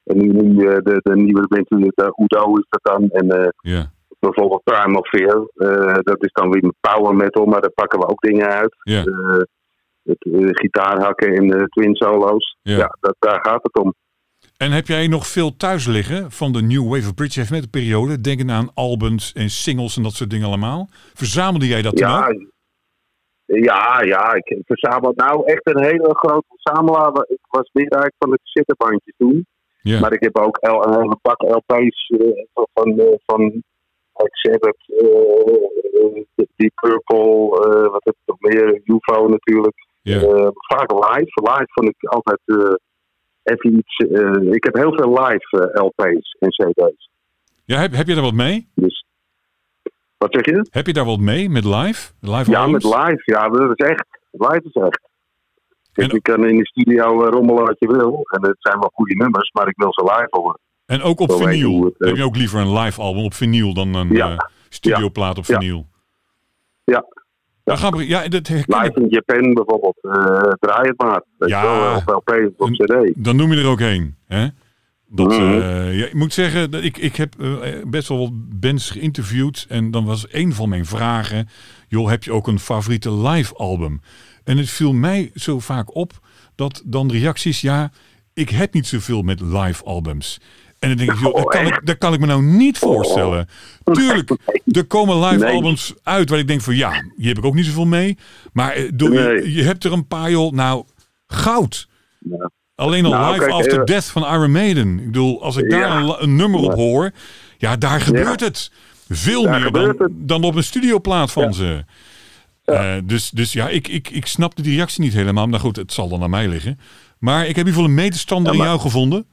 en 0.05 0.17
nu, 0.19 0.55
de, 0.57 1.01
de 1.03 1.17
nieuwe 1.17 1.47
de 1.49 2.13
Udo 2.17 2.55
is 2.57 2.67
dat 2.69 2.81
dan. 2.83 3.09
En 3.09 3.55
Ja, 3.61 3.93
bijvoorbeeld 4.21 4.63
of 4.97 5.09
Fear. 5.09 5.47
eh, 5.55 5.99
dat 6.03 6.25
is 6.25 6.33
dan 6.33 6.51
weer 6.51 6.63
met 6.63 6.75
power 6.81 7.15
metal, 7.15 7.45
maar 7.45 7.61
daar 7.61 7.71
pakken 7.71 7.99
we 7.99 8.09
ook 8.09 8.21
dingen 8.21 8.47
uit. 8.49 8.75
ja, 8.83 9.05
Eh, 9.05 9.41
het 10.03 10.25
eh, 10.33 10.49
gitaarhakken 10.51 11.35
en 11.35 11.47
de 11.47 11.67
twin 11.69 11.95
solo's. 11.95 12.57
Ja. 12.63 12.77
Ja, 12.77 12.97
dat, 13.01 13.17
daar 13.19 13.39
gaat 13.43 13.63
het 13.63 13.79
om. 13.79 13.95
En 14.57 14.71
heb 14.73 14.87
jij 14.87 15.07
nog 15.07 15.27
veel 15.27 15.57
thuis 15.57 15.87
liggen 15.87 16.31
van 16.31 16.53
de 16.53 16.63
New 16.63 16.89
Wave 16.93 17.09
of 17.09 17.15
British 17.15 17.37
Heavy 17.37 17.53
Metal 17.53 17.71
periode? 17.71 18.21
Denken 18.21 18.51
aan 18.51 18.71
albums 18.75 19.33
en 19.33 19.51
singles 19.51 19.97
en 19.97 20.03
dat 20.03 20.13
soort 20.13 20.31
dingen 20.31 20.47
allemaal. 20.47 20.89
Verzamelde 21.15 21.67
jij 21.67 21.83
dat 21.83 21.99
Ja, 21.99 22.29
ja, 23.45 24.03
ja, 24.03 24.33
ik 24.35 24.59
verzamel 24.67 25.13
nou 25.17 25.45
echt 25.45 25.67
een 25.69 25.83
hele 25.85 26.15
grote 26.15 26.47
verzamelaar. 26.49 27.25
Ik 27.29 27.39
was 27.49 27.71
meer 27.73 27.89
eigenlijk 27.89 28.15
van 28.19 28.31
de 28.31 28.39
cassettebandjes 28.43 29.15
toen. 29.17 29.47
Ja, 29.83 30.01
Maar 30.01 30.13
ik 30.13 30.23
heb 30.23 30.39
ook 30.39 30.59
een 30.61 30.95
hele 31.01 31.19
pak 31.23 31.43
LP's 31.43 32.07
van, 32.53 32.67
van, 32.73 33.19
van 33.27 33.63
Exhibit, 34.25 34.77
uh, 34.89 36.47
Deep 36.57 36.75
Purple, 36.75 37.65
eh, 37.65 37.91
wat 37.91 38.05
heb 38.05 38.15
ik 38.15 38.27
nog 38.27 38.41
meer, 38.41 38.81
UFO 38.85 39.29
natuurlijk. 39.29 39.89
Eh, 40.03 40.49
vaak 40.53 40.91
live. 40.93 41.41
Live 41.43 41.67
vond 41.67 41.89
ik 41.89 42.09
altijd 42.09 42.41
eh, 42.45 42.75
even 43.43 43.77
iets. 43.79 43.97
ik 44.55 44.65
heb 44.65 44.75
heel 44.75 44.93
veel 44.95 45.23
live 45.23 45.71
LP's 45.75 46.37
en 46.39 46.49
CD's. 46.49 47.11
ja 47.65 47.79
heb, 47.81 47.93
heb 47.93 48.07
je 48.07 48.15
daar 48.15 48.23
wat 48.23 48.35
mee? 48.35 48.69
Dus 48.75 49.05
wat 50.19 50.33
zeg 50.33 50.45
je? 50.45 50.67
Heb 50.71 50.87
je 50.87 50.93
daar 50.93 51.05
wat 51.05 51.19
mee 51.19 51.49
met 51.51 51.65
live? 51.65 52.13
live 52.21 52.51
Ja, 52.51 52.61
albums? 52.61 52.85
met 52.85 52.95
live. 52.95 53.23
Ja, 53.25 53.49
dat 53.49 53.71
is 53.79 53.87
echt. 53.87 54.07
Live 54.31 54.63
is 54.65 54.73
echt. 54.83 55.01
En- 55.93 56.09
je 56.09 56.21
kan 56.21 56.47
in 56.47 56.57
de 56.57 56.67
studio 56.67 57.25
rommelen 57.29 57.65
wat 57.65 57.79
je 57.79 57.87
wil. 57.87 58.21
En 58.31 58.47
het 58.47 58.57
zijn 58.59 58.79
wel 58.79 58.91
goede 58.95 59.15
nummers, 59.15 59.51
maar 59.53 59.69
ik 59.69 59.77
wil 59.77 59.93
ze 59.93 60.03
live 60.03 60.29
horen. 60.31 60.59
En 60.91 61.03
ook 61.03 61.21
op 61.21 61.33
vinyl. 61.33 61.85
het, 61.85 61.95
eh, 61.99 62.07
Heb 62.09 62.17
je 62.17 62.25
ook 62.25 62.37
liever 62.37 62.61
een 62.61 62.73
live 62.79 63.01
album 63.01 63.25
op 63.25 63.35
vinyl 63.35 63.75
dan 63.75 63.95
een 63.95 64.09
Ja. 64.13 64.31
eh, 64.31 64.39
studioplaat 64.69 65.39
op 65.39 65.45
Ja. 65.45 65.59
vinyl? 65.59 65.87
Ja. 66.85 67.05
Gaan 67.65 67.97
we, 67.97 68.07
ja, 68.09 68.29
dat 68.29 68.47
herken 68.47 68.85
ik. 68.85 68.85
Live 68.97 69.01
in 69.01 69.09
Japan 69.09 69.55
bijvoorbeeld. 69.55 69.99
eh 70.03 70.53
draai 70.61 70.89
het 70.89 70.99
maar. 71.03 71.23
Ja. 71.49 71.97
op 71.97 72.09
LP 72.09 72.51
of 72.57 72.69
op 72.69 72.71
CD. 72.71 73.13
Dan 73.17 73.37
noem 73.37 73.53
je 73.53 73.59
er 73.61 73.67
ook 73.67 73.79
heen. 73.79 74.17
Hè? 74.27 74.47
Dat, 75.07 75.27
Mhm. 75.29 75.43
ja, 75.93 76.07
ik 76.07 76.15
moet 76.15 76.33
zeggen, 76.33 76.71
dat 76.71 76.83
ik, 76.83 76.97
ik 76.99 77.17
heb 77.17 77.35
best 77.87 78.09
wel 78.09 78.19
wat 78.19 78.61
bands 78.61 78.91
geïnterviewd. 78.91 79.67
En 79.69 79.91
dan 79.91 80.05
was 80.05 80.27
een 80.31 80.53
van 80.55 80.69
mijn 80.69 80.87
vragen: 80.87 81.49
joh, 81.89 82.09
heb 82.09 82.25
je 82.25 82.33
ook 82.33 82.47
een 82.47 82.59
favoriete 82.59 83.13
live 83.13 83.55
album? 83.55 84.01
En 84.45 84.57
het 84.59 84.71
viel 84.71 84.93
mij 84.93 85.31
zo 85.35 85.59
vaak 85.59 85.95
op 85.95 86.13
dat 86.55 86.83
dan 86.87 87.11
reacties: 87.11 87.61
ja, 87.61 87.91
ik 88.35 88.49
heb 88.51 88.73
niet 88.75 88.87
zoveel 88.87 89.23
met 89.23 89.41
live 89.41 89.85
albums. 89.85 90.41
En 90.81 90.89
dan 90.89 90.97
denk 90.99 91.11
ik, 91.13 91.19
joh, 91.19 91.35
dat, 91.35 91.45
kan 91.49 91.67
ik, 91.67 91.81
dat 91.85 91.99
kan 91.99 92.13
ik 92.13 92.21
me 92.21 92.27
nou 92.27 92.43
niet 92.43 92.79
voorstellen. 92.79 93.49
Tuurlijk, 93.85 94.31
er 94.65 94.85
komen 94.85 95.21
live 95.29 95.45
Nee. 95.45 95.55
albums 95.55 95.95
uit 96.03 96.31
waar 96.31 96.39
ik 96.39 96.47
denk 96.49 96.61
van 96.61 96.77
ja, 96.77 96.91
hier 97.17 97.29
heb 97.29 97.39
ik 97.39 97.45
ook 97.45 97.55
niet 97.55 97.67
zoveel 97.67 97.87
mee. 97.87 98.19
Maar 98.53 98.73
eh, 98.73 98.91
doe, 98.95 99.13
je, 99.13 99.19
Nee. 99.21 99.53
je 99.53 99.63
hebt 99.63 99.85
er 99.85 99.93
een 99.93 100.07
paar, 100.07 100.31
joh, 100.31 100.53
nou, 100.53 100.85
goud. 101.27 101.89
Ja. 102.19 102.51
Alleen 102.75 103.05
al 103.05 103.11
Nou, 103.11 103.33
Live 103.33 103.45
kijk, 103.45 103.53
After 103.59 103.79
eh, 103.79 103.85
Death 103.85 104.05
van 104.05 104.23
Iron 104.23 104.51
Maiden. 104.53 104.99
Ik 104.99 105.05
bedoel, 105.07 105.43
als 105.43 105.57
ik 105.57 105.71
daar 105.71 105.81
Ja. 105.81 105.97
een, 106.01 106.23
een 106.23 106.37
nummer 106.37 106.61
op 106.61 106.75
hoor, 106.75 107.11
ja, 107.59 107.77
daar 107.77 108.01
gebeurt 108.01 108.41
het. 108.41 108.71
Veel 109.09 109.43
Daar 109.43 109.61
meer 109.73 109.95
dan, 110.11 110.43
op 110.45 110.55
een 110.55 110.65
studioplaat 110.65 111.33
van 111.33 111.55
ze. 111.55 111.85
Eh, 112.65 112.95
dus, 113.05 113.31
dus 113.31 113.53
ja, 113.53 113.69
ik, 113.69 113.89
ik, 113.89 114.11
ik 114.11 114.27
snapte 114.27 114.63
die 114.63 114.75
reactie 114.77 115.03
niet 115.03 115.13
helemaal. 115.13 115.47
Maar 115.47 115.61
goed, 115.61 115.77
het 115.77 115.93
zal 115.93 116.09
dan 116.09 116.23
aan 116.23 116.31
mij 116.31 116.49
liggen. 116.49 116.79
Maar 117.19 117.41
ik 117.41 117.57
heb 117.57 117.67
in 117.67 117.73
ieder 117.73 117.73
geval 117.73 118.37
een 118.37 118.43
maar- 118.43 118.55
in 118.55 118.61
jou 118.61 118.81
gevonden. 118.81 119.27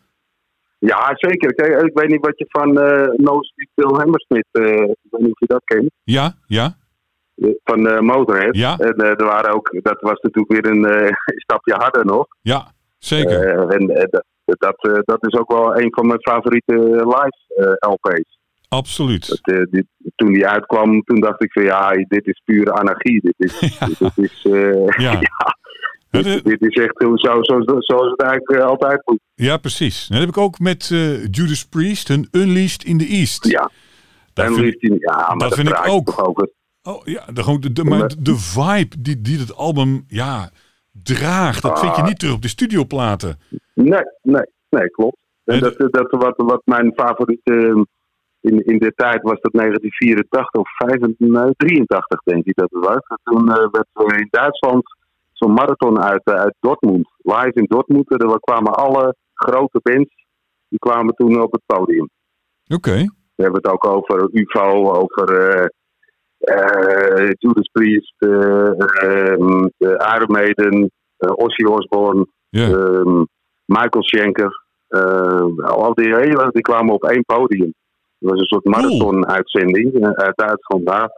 Ja, 0.80 1.12
zeker. 1.16 1.54
Kijk, 1.54 1.82
ik 1.82 1.98
weet 2.00 2.10
niet 2.10 2.26
wat 2.26 2.38
je 2.38 2.46
van 2.50 2.80
eh 2.82 3.08
No 3.16 3.40
Bill 3.76 3.98
Hammersmith, 3.98 4.48
eh, 4.52 4.64
ik 4.74 4.96
weet 5.10 5.22
niet 5.22 5.32
of 5.32 5.40
je 5.40 5.46
dat 5.46 5.62
kent, 5.64 5.90
Ja, 6.04 6.34
ja, 6.48 6.76
van 7.64 7.88
eh, 7.88 8.00
Motorhead. 8.00 8.56
Ja. 8.56 8.78
En 8.78 8.94
eh, 8.96 9.10
er 9.10 9.26
waren 9.26 9.54
ook, 9.54 9.70
dat 9.82 10.02
was 10.02 10.20
natuurlijk 10.22 10.52
weer 10.62 10.72
een 10.74 10.86
eh, 10.86 11.12
stapje 11.46 11.74
harder 11.74 12.06
nog. 12.06 12.26
ja, 12.42 12.72
zeker. 12.98 13.48
Eh, 13.48 13.76
en 13.76 13.90
eh, 13.90 14.04
dat, 14.10 14.26
dat, 14.46 14.76
eh, 14.96 15.00
dat 15.06 15.26
is 15.28 15.40
ook 15.40 15.52
wel 15.52 15.78
een 15.78 15.94
van 15.94 16.08
mijn 16.08 16.22
favoriete 16.22 16.74
live 16.90 17.78
eh, 17.80 17.92
LP's. 17.92 18.36
Absoluut. 18.70 19.28
Dat, 19.28 19.56
eh, 19.56 19.64
die- 19.72 19.88
toen 20.16 20.34
die 20.34 20.48
uitkwam, 20.48 21.02
toen 21.04 21.20
dacht 21.20 21.44
ik 21.44 21.52
van 21.52 21.64
ja, 21.64 21.92
dit 22.08 22.28
is 22.28 22.42
pure 22.46 22.72
anarchie. 22.72 23.22
Dit 23.22 23.34
is, 23.38 23.60
dit 24.00 24.18
is, 24.18 24.46
eh, 24.52 24.88
Ja. 24.88 25.12
ja, 25.30 25.58
Dit, 26.24 26.62
is 26.62 26.76
echt 26.84 26.94
zo, 26.98 27.16
zo, 27.16 27.42
zo, 27.42 27.76
zoals 27.80 28.12
het 28.12 28.22
eigenlijk 28.22 28.62
eh, 28.62 28.68
altijd 28.68 29.02
moet. 29.06 29.20
Ja, 29.36 29.58
precies. 29.58 30.08
Dat 30.08 30.20
heb 30.20 30.30
ik 30.30 30.38
ook 30.38 30.60
met 30.60 30.90
eh, 30.92 31.26
Judas 31.26 31.66
Priest, 31.66 32.08
hun 32.08 32.28
Unleashed 32.32 32.84
in 32.84 32.98
the 32.98 33.06
East. 33.08 33.46
Ja, 33.48 33.72
Dat 34.34 34.46
ja 34.56 35.28
maar 35.28 35.38
dat 35.38 35.40
dat, 35.40 35.54
vind 35.54 35.70
ik 35.70 35.88
ook. 35.88 36.06
toch 36.06 36.26
ook. 36.28 36.40
het- 36.42 36.54
oh, 36.84 37.06
ja, 37.06 37.26
de, 37.34 37.44
gewoon 37.44 37.60
de, 37.60 37.72
de, 37.74 37.84
maar 37.84 38.12
de, 38.20 38.36
vibe 38.36 38.96
die, 39.02 39.22
die 39.22 39.40
het 39.40 39.56
album 39.56 40.04
ja, 40.08 40.50
draagt, 41.04 41.62
dat 41.62 41.80
vind 41.80 41.96
je 41.96 42.02
Ah. 42.02 42.08
niet 42.08 42.20
terug 42.20 42.34
op 42.36 42.42
de 42.42 42.48
studioplaten. 42.48 43.40
Nee, 43.74 44.02
nee, 44.22 44.46
nee, 44.70 44.90
klopt. 44.90 45.18
En 45.46 45.60
dat, 45.60 45.78
dat, 45.78 46.08
wat, 46.12 46.34
wat 46.36 46.62
mijn 46.66 46.92
favoriete 46.96 47.54
eh, 47.54 47.82
in, 48.52 48.66
in 48.66 48.78
de 48.78 48.92
tijd 48.96 49.22
was 49.22 49.40
dat 49.42 49.52
1984 49.52 50.52
of 50.62 50.70
85, 50.78 51.28
nee, 51.28 51.54
83 51.58 52.22
denk 52.24 52.46
ik 52.46 52.56
dat 52.56 52.70
het 52.72 52.86
was. 52.86 53.20
Toen 53.24 53.52
eh, 53.52 53.68
werd 53.72 53.88
er 53.94 54.20
in 54.20 54.28
Duitsland 54.30 54.97
zo'n 55.38 55.54
marathon 55.54 56.02
uit, 56.02 56.22
eh, 56.24 56.34
uit 56.34 56.56
Dortmund. 56.60 57.08
Live 57.18 57.52
in 57.54 57.66
Dortmund. 57.68 58.12
Er 58.12 58.40
kwamen 58.40 58.74
alle 58.74 59.16
grote 59.34 59.80
bands, 59.84 60.26
die 60.70 60.80
kwamen 60.80 61.14
toen 61.14 61.42
op 61.42 61.52
het 61.52 61.62
podium. 61.66 62.10
Oké. 62.68 62.96
We 63.36 63.44
hebben 63.44 63.62
het 63.62 63.72
ook 63.72 63.86
over 63.86 64.30
UFO, 64.32 64.92
over 64.92 65.30
eh, 66.38 67.30
Judas 67.38 67.70
Priest, 67.72 68.14
ehm, 68.18 69.66
eh, 69.78 70.16
Iron 70.16 70.32
Maiden, 70.32 70.92
eh, 71.18 71.32
Ozzy 71.36 71.64
Osbourne, 71.64 72.28
Ja. 72.50 72.68
ehm, 72.68 73.24
Michael 73.66 74.04
Schenker. 74.04 74.66
al 75.64 75.94
die 75.94 76.16
hele, 76.16 76.50
die 76.52 76.62
kwamen 76.62 76.94
op 76.94 77.04
één 77.04 77.24
podium. 77.26 77.74
Het 78.20 78.30
was 78.30 78.40
een 78.40 78.46
soort 78.46 78.66
marathon-uitzending 78.66 80.06
uit 80.16 80.38
Duitsland. 80.38 81.12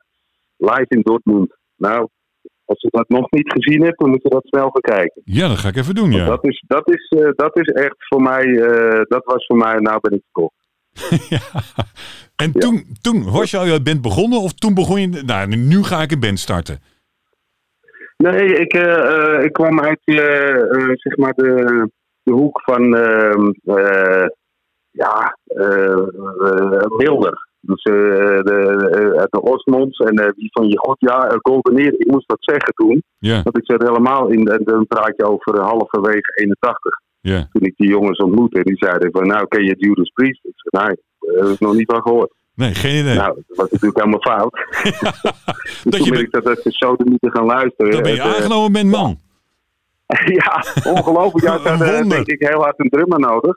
Live 0.58 0.86
in 0.88 1.02
Dortmund. 1.02 1.56
Nou, 1.76 2.08
als 2.70 2.82
je 2.82 2.88
dat 2.92 3.10
nog 3.10 3.32
niet 3.32 3.52
gezien 3.52 3.84
hebt, 3.84 4.00
dan 4.00 4.10
moet 4.10 4.24
je 4.24 4.30
dat 4.30 4.48
snel 4.48 4.70
gaan 4.70 4.98
kijken. 4.98 5.22
ja, 5.26 5.48
dat 5.48 5.58
ga 5.58 5.68
ik 5.68 5.76
even 5.76 5.96
doen, 5.96 6.10
Want 6.12 6.22
ja. 6.22 6.28
Dat, 6.28 6.46
is, 6.46 6.64
dat, 6.68 6.90
is, 6.90 7.08
eh, 7.20 7.30
dat 7.36 7.58
is 7.58 7.68
echt 7.68 7.96
voor 7.98 8.22
mij, 8.22 8.46
eh, 8.46 9.02
dat 9.08 9.24
was 9.26 9.46
voor 9.46 9.58
mij, 9.58 9.76
nou 9.76 10.00
ben 10.02 10.12
ik 10.12 10.24
verkocht. 10.32 10.58
ja. 11.30 11.62
En 12.36 12.52
toen, 12.52 12.86
toen 13.02 13.32
was 13.32 13.52
je 13.52 13.58
al 13.58 13.66
je 13.66 13.82
band 13.82 14.02
begonnen 14.02 14.40
of 14.40 14.54
toen 14.54 14.74
begon 14.74 15.02
je... 15.02 15.24
Nou, 15.26 15.56
nu 15.56 15.84
ga 15.84 16.02
ik 16.02 16.12
een 16.12 16.20
band 16.20 16.40
starten. 16.40 16.80
Nee, 18.24 18.56
ik, 18.56 18.74
eh, 18.74 19.36
eh, 19.36 19.44
ik 19.44 19.54
kwam 19.54 19.80
uit 19.80 20.00
zeg 20.94 21.18
maar 21.18 21.34
de, 21.34 21.90
de 22.24 22.32
hoek 22.32 22.62
van 22.62 22.96
ehm, 22.96 23.52
eh, 23.64 24.28
ja, 24.92 25.38
Milder. 26.98 27.49
Dus 27.62 27.84
eh, 27.84 27.94
de, 28.40 28.90
eh, 28.92 29.20
uit 29.20 29.32
de 29.32 29.42
Osmonds 29.42 29.98
en 29.98 30.16
eh, 30.16 30.30
die 30.36 30.50
van 30.52 30.68
je 30.68 30.78
god, 30.78 30.96
ja, 31.00 31.38
Golden 31.42 31.78
Ear. 31.78 31.94
Ik 31.98 32.12
moest 32.12 32.28
dat 32.28 32.38
zeggen 32.40 32.74
toen. 32.74 33.04
Want 33.20 33.58
ik 33.58 33.66
zat 33.66 33.82
helemaal 33.82 34.28
in, 34.28 34.48
en 34.48 34.64
dan 34.64 34.88
praat 34.88 35.14
je 35.18 35.24
over 35.24 35.60
halverwege 35.60 36.32
81. 36.36 37.00
ja. 37.20 37.48
Toen 37.52 37.62
ik 37.62 37.74
die 37.76 37.90
jongens 37.90 38.18
ontmoette. 38.18 38.64
Die 38.64 38.78
zeiden 38.78 39.12
van, 39.12 39.28
nou 39.28 39.48
ken 39.48 39.64
je 39.64 39.76
Judas 39.78 40.10
Priest? 40.10 40.46
Ik 40.46 40.54
zei, 40.56 40.86
nee, 40.86 40.96
daar 41.20 41.46
heb 41.46 41.54
ik 41.54 41.60
nog 41.60 41.74
niet 41.74 41.92
van 41.92 42.02
gehoord. 42.02 42.34
Nee, 42.56 42.74
geen 42.74 43.00
idee. 43.00 43.16
Nou, 43.16 43.34
dat 43.48 43.58
was 43.58 43.70
natuurlijk 43.70 43.98
helemaal 43.98 44.38
fout. 44.38 44.66
Dus 44.84 45.00
dat 45.84 45.94
toen 45.94 46.04
je, 46.04 46.12
ben 46.12 46.20
ik 46.20 46.32
dat 46.32 46.44
de 46.44 46.60
zoden 46.64 47.10
moeten 47.10 47.32
gaan 47.32 47.46
luisteren. 47.46 47.92
dan 47.92 48.02
ben 48.02 48.14
je 48.14 48.22
aangenomen 48.22 48.72
bent, 48.72 48.90
man. 48.90 49.18
Ja, 50.26 50.64
ongelooflijk. 50.84 51.46
Ja, 51.46 51.54
Een 51.72 51.78
wonder. 51.78 52.10
denk 52.10 52.28
ik 52.28 52.48
heel 52.48 52.62
hard 52.62 52.80
een 52.80 52.90
drummer 52.90 53.20
nodig. 53.20 53.56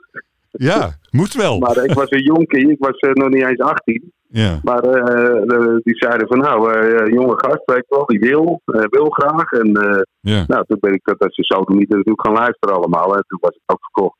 Ja, 0.57 0.97
moest 1.11 1.35
wel. 1.35 1.59
Maar 1.59 1.83
ik 1.83 1.93
was 1.93 2.09
een 2.09 2.23
jonkie, 2.23 2.71
ik 2.71 2.79
was 2.79 2.97
eh, 2.97 3.11
nog 3.11 3.29
niet 3.29 3.45
eens 3.45 3.59
18. 3.59 4.11
Ja, 4.27 4.59
Maar 4.63 4.83
eh, 4.83 5.75
die 5.83 5.95
zeiden 5.95 6.27
van 6.27 6.37
nou, 6.37 6.73
eh, 6.73 7.13
jonge 7.13 7.33
gast, 7.37 7.61
weet 7.65 7.85
wel, 7.87 8.05
die 8.05 8.19
wil, 8.19 8.61
wil 8.65 9.09
graag. 9.09 9.51
En 9.51 9.71
ja. 10.19 10.43
nou, 10.47 10.63
toen 10.67 10.77
ben 10.79 10.93
ik 10.93 11.03
dat 11.03 11.19
als 11.19 11.35
je 11.35 11.43
zo 11.43 11.63
niet 11.65 11.89
natuurlijk 11.89 12.25
gaan 12.25 12.35
luisteren 12.35 12.75
allemaal. 12.75 13.15
En 13.15 13.23
toen 13.27 13.39
was 13.41 13.53
het 13.53 13.75
ook 13.75 13.81
verkocht, 13.81 14.17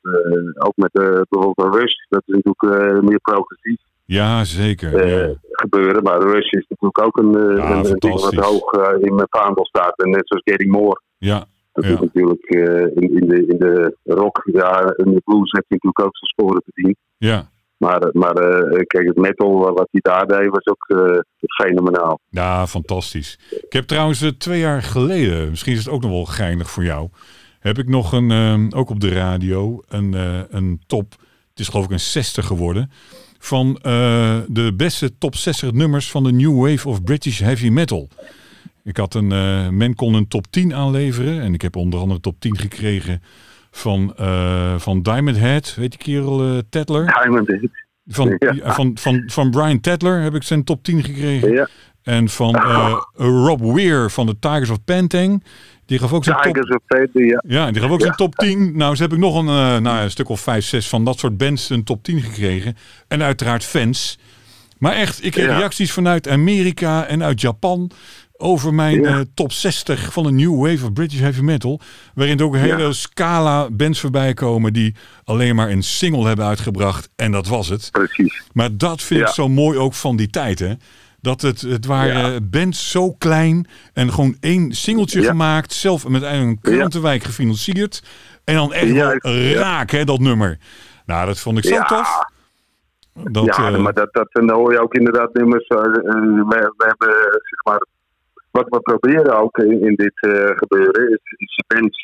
ook 0.66 0.76
met 0.76 0.92
bijvoorbeeld 1.28 1.74
Rush. 1.74 1.94
Dat 2.08 2.22
is 2.26 2.34
natuurlijk 2.42 3.02
meer 3.02 3.20
progressief 3.20 3.80
Ja, 4.04 4.44
zeker. 4.44 5.06
Ja. 5.06 5.34
gebeuren. 5.50 6.02
Maar 6.02 6.20
Rush 6.20 6.50
is 6.50 6.66
natuurlijk 6.68 7.02
ook 7.06 7.16
een, 7.16 7.56
Ja, 7.56 7.70
een, 7.70 7.90
een 7.90 7.98
ding 7.98 8.20
wat 8.20 8.34
hoog 8.34 8.72
in 9.00 9.14
mijn 9.14 9.28
vaandel 9.30 9.66
staat. 9.66 10.02
En 10.02 10.10
net 10.10 10.28
zoals 10.28 10.42
Gary 10.44 10.68
Moore. 10.68 11.00
ja, 11.18 11.44
Dat 11.74 11.84
Ja. 11.84 11.90
is 11.90 12.00
natuurlijk 12.00 12.42
eh, 12.42 13.02
in, 13.02 13.20
in, 13.20 13.28
de, 13.28 13.46
in 13.46 13.58
de 13.58 13.96
rock, 14.04 14.42
ja, 14.52 14.80
in 14.96 15.12
de 15.12 15.20
blues 15.24 15.50
heeft 15.52 15.64
hij 15.68 15.78
natuurlijk 15.80 16.00
ook 16.00 16.16
zijn 16.16 16.30
sporen 16.30 16.62
verdiend. 16.64 16.96
ja. 17.18 17.52
Maar, 17.76 18.08
maar 18.12 18.34
eh, 18.34 18.82
kijk, 18.86 19.06
het 19.06 19.16
metal 19.16 19.58
wat 19.74 19.88
hij 19.90 20.00
daar 20.00 20.26
deed 20.26 20.48
was 20.50 20.66
ook 20.66 20.84
eh, 20.88 21.18
fenomenaal. 21.66 22.20
Ja, 22.28 22.66
fantastisch. 22.66 23.38
Ik 23.50 23.72
heb 23.72 23.84
trouwens 23.84 24.22
eh, 24.22 24.28
twee 24.28 24.58
jaar 24.60 24.82
geleden, 24.82 25.50
misschien 25.50 25.72
is 25.72 25.78
het 25.84 25.88
ook 25.94 26.02
nog 26.02 26.10
wel 26.10 26.24
geinig 26.24 26.70
voor 26.70 26.84
jou, 26.84 27.08
heb 27.58 27.78
ik 27.78 27.88
nog 27.88 28.12
een, 28.12 28.74
ook 28.74 28.90
op 28.90 29.00
de 29.00 29.08
radio, 29.08 29.82
een, 29.88 30.14
eh, 30.14 30.40
een 30.48 30.80
top, 30.86 31.10
het 31.50 31.58
is 31.60 31.68
geloof 31.68 31.84
ik 31.84 31.90
een 31.90 32.00
60 32.00 32.46
geworden, 32.46 32.90
van 33.38 33.78
eh, 33.82 34.38
de 34.46 34.74
beste 34.76 35.18
top 35.18 35.34
60 35.34 35.72
nummers 35.72 36.10
van 36.10 36.24
de 36.24 36.32
New 36.32 36.60
Wave 36.68 36.88
of 36.88 37.02
British 37.04 37.40
Heavy 37.40 37.68
Metal. 37.68 38.08
Ik 38.84 38.96
had 38.96 39.14
een, 39.14 39.32
eh, 39.32 39.68
men 39.68 39.94
kon 39.94 40.14
een 40.14 40.28
top 40.28 40.46
10 40.50 40.74
aanleveren 40.74 41.40
en 41.40 41.54
ik 41.54 41.62
heb 41.62 41.76
onder 41.76 42.00
andere 42.00 42.20
top 42.20 42.40
10 42.40 42.58
gekregen 42.58 43.22
van, 43.70 44.14
eh, 44.16 44.74
van 44.78 45.02
Diamond 45.02 45.36
Head, 45.38 45.74
weet 45.74 45.90
die 45.90 45.98
kerel, 46.14 46.42
eh 46.42 46.58
Tedler. 46.70 47.06
Diamond 47.22 47.46
Head. 47.48 47.60
Van, 48.06 48.36
Ja. 48.38 48.72
van, 48.74 48.90
van, 48.94 49.22
van 49.26 49.50
Brian 49.50 49.80
Tedler 49.80 50.20
heb 50.20 50.34
ik 50.34 50.42
zijn 50.42 50.64
top 50.64 50.82
10 50.82 51.02
gekregen. 51.04 51.52
Ja, 51.52 51.68
En 52.02 52.28
van 52.28 52.56
Rob 53.14 53.60
Weir 53.74 54.10
van 54.10 54.26
de 54.26 54.38
Tigers 54.38 54.70
of 54.70 54.84
Pantang. 54.84 55.44
Die 55.86 55.98
gaf 55.98 56.12
ook 56.12 56.24
zijn 56.24 56.36
top, 56.36 56.52
Tigers 56.52 56.70
of 56.70 56.82
Fate, 56.86 57.24
ja. 57.24 57.42
ja, 57.46 57.70
die 57.70 57.80
gaf 57.82 57.90
ook 57.90 58.00
zijn 58.00 58.14
top 58.14 58.34
10. 58.34 58.76
Nou, 58.76 58.96
ze 58.96 59.02
heb 59.02 59.12
ik 59.12 59.18
nog 59.18 59.36
een, 59.38 59.44
nou, 59.82 60.02
een 60.02 60.10
stuk 60.10 60.28
of 60.28 60.40
5, 60.40 60.64
6 60.64 60.88
van 60.88 61.04
dat 61.04 61.18
soort 61.18 61.36
bands 61.36 61.70
een 61.70 61.84
top 61.84 62.02
10 62.02 62.20
gekregen. 62.20 62.76
En 63.08 63.22
uiteraard 63.22 63.64
fans. 63.64 64.18
Maar 64.78 64.92
echt, 64.92 65.24
ik 65.24 65.32
kreeg 65.32 65.46
Ja. 65.46 65.56
reacties 65.56 65.92
vanuit 65.92 66.28
Amerika 66.28 67.06
en 67.06 67.22
uit 67.22 67.40
Japan 67.40 67.90
over 68.36 68.74
mijn 68.74 69.00
Ja. 69.02 69.08
eh, 69.08 69.20
top 69.34 69.52
60 69.52 70.12
van 70.12 70.22
de 70.22 70.30
New 70.32 70.60
Wave 70.66 70.84
of 70.84 70.92
British 70.92 71.18
Heavy 71.20 71.40
Metal. 71.40 71.80
Waarin 72.14 72.38
er 72.38 72.44
ook 72.44 72.54
een 72.54 72.60
hele 72.60 72.82
Ja. 72.82 72.92
scala 72.92 73.70
bands 73.70 74.00
voorbij 74.00 74.34
komen 74.34 74.72
die 74.72 74.94
alleen 75.24 75.54
maar 75.54 75.70
een 75.70 75.82
single 75.82 76.26
hebben 76.26 76.46
uitgebracht. 76.46 77.08
En 77.16 77.32
dat 77.32 77.46
was 77.46 77.68
het. 77.68 77.88
Precies. 77.92 78.42
Maar 78.52 78.76
dat 78.76 79.02
vind 79.02 79.20
ik 79.20 79.28
zo 79.28 79.48
mooi 79.48 79.78
ook 79.78 79.94
van 79.94 80.16
die 80.16 80.30
tijd, 80.30 80.58
hè. 80.58 80.72
Dat 81.20 81.40
het, 81.42 81.60
het 81.60 81.86
waren 81.86 82.50
bands 82.50 82.90
zo 82.90 83.12
klein 83.12 83.66
en 83.92 84.12
gewoon 84.12 84.36
één 84.40 84.72
singeltje 84.72 85.22
gemaakt, 85.22 85.72
zelf 85.72 86.08
met 86.08 86.22
een 86.22 86.58
krantenwijk 86.60 87.22
gefinancierd. 87.22 88.02
En 88.44 88.54
dan 88.54 88.72
echt 88.72 88.92
wel 88.92 89.18
raak, 89.52 89.90
hè, 89.90 90.04
dat 90.04 90.18
nummer. 90.20 90.58
Nou, 91.06 91.26
dat 91.26 91.38
vond 91.40 91.58
ik 91.58 91.64
zo 91.64 91.80
tof. 91.82 92.24
Dat, 93.30 93.44
ja, 93.44 93.72
eh, 93.72 93.78
maar 93.78 93.92
dat, 93.92 94.12
dat 94.12 94.28
en 94.32 94.46
dan 94.46 94.56
hoor 94.56 94.72
je 94.72 94.80
ook 94.82 94.94
inderdaad 94.94 95.34
nummers. 95.34 95.68
we, 95.68 96.44
we 96.48 96.84
hebben, 96.86 97.14
zeg 97.30 97.64
maar, 97.64 97.86
wat 98.58 98.68
we 98.68 98.80
proberen 98.80 99.38
ook 99.42 99.58
in, 99.58 99.80
in 99.88 99.94
dit 99.94 100.16
eh, 100.20 100.50
gebeuren, 100.56 101.08
is, 101.10 101.18
is 101.36 101.62
bands, 101.66 102.02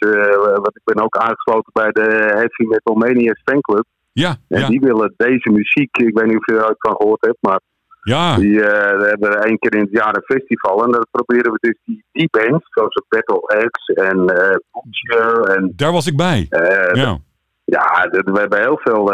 wat 0.67 0.77
ik 0.77 0.85
ben 0.95 1.05
ook 1.05 1.17
aangesloten 1.17 1.73
bij 1.73 1.91
de 1.91 2.09
Heavy 2.35 2.65
Metal 2.69 2.95
Maniacs 2.95 3.43
fanclub. 3.45 3.85
ja, 4.13 4.37
En 4.49 4.61
ja, 4.61 4.69
die 4.69 4.81
willen 4.81 5.15
deze 5.17 5.51
muziek, 5.51 5.97
ik 5.97 6.19
weet 6.19 6.27
niet 6.27 6.37
of 6.39 6.47
je 6.47 6.55
er 6.57 6.75
van 6.79 6.95
gehoord 6.97 7.21
hebt, 7.27 7.39
maar 7.41 7.61
ja, 8.03 8.37
die 8.37 8.59
we 8.61 9.07
hebben 9.09 9.43
één 9.43 9.59
keer 9.59 9.75
in 9.75 9.81
het 9.81 9.91
jaar 9.93 10.15
een 10.17 10.37
festival. 10.37 10.85
En 10.85 10.91
dan 10.91 11.07
proberen 11.11 11.53
we 11.53 11.59
dus 11.61 11.79
die, 11.85 12.05
die 12.13 12.29
bands, 12.31 12.67
zoals 12.71 13.03
Battle 13.09 13.69
X 13.71 13.87
en 13.95 14.25
Butcher 14.73 15.57
en 15.57 15.73
daar 15.77 15.93
was 15.93 16.07
ik 16.07 16.17
bij. 16.17 16.47
Ja, 16.93 17.19
ja, 17.65 18.09
we 18.11 18.39
hebben 18.39 18.61
heel 18.61 18.79
veel 18.83 19.05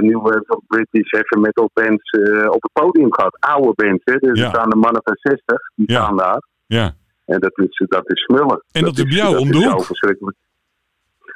nieuwe 0.00 0.60
British 0.66 1.10
heavy 1.10 1.38
metal 1.40 1.70
bands 1.72 2.10
op 2.48 2.62
het 2.62 2.70
podium 2.72 3.14
gehad. 3.14 3.36
Oude 3.40 3.72
bands, 3.74 4.02
hè. 4.04 4.16
Dus 4.16 4.38
Ja. 4.38 4.44
er 4.44 4.50
staan 4.54 4.70
de 4.70 4.76
mannen 4.76 5.00
van 5.04 5.16
60, 5.18 5.56
die 5.74 5.90
Ja. 5.92 6.02
staan 6.02 6.16
daar. 6.16 6.42
Ja. 6.78 6.94
En 7.24 7.40
dat 7.40 7.58
is, 7.58 7.82
dat 7.88 8.10
is 8.10 8.22
smullen. 8.24 8.64
En 8.72 8.82
dat 8.84 8.98
is 8.98 9.04
bij 9.04 9.12
jou 9.12 9.36
om 9.36 9.50
de 9.52 9.58
is 9.58 9.64
hoek. 9.64 9.78
zo 9.78 9.84
verschrikkelijk. 9.84 10.36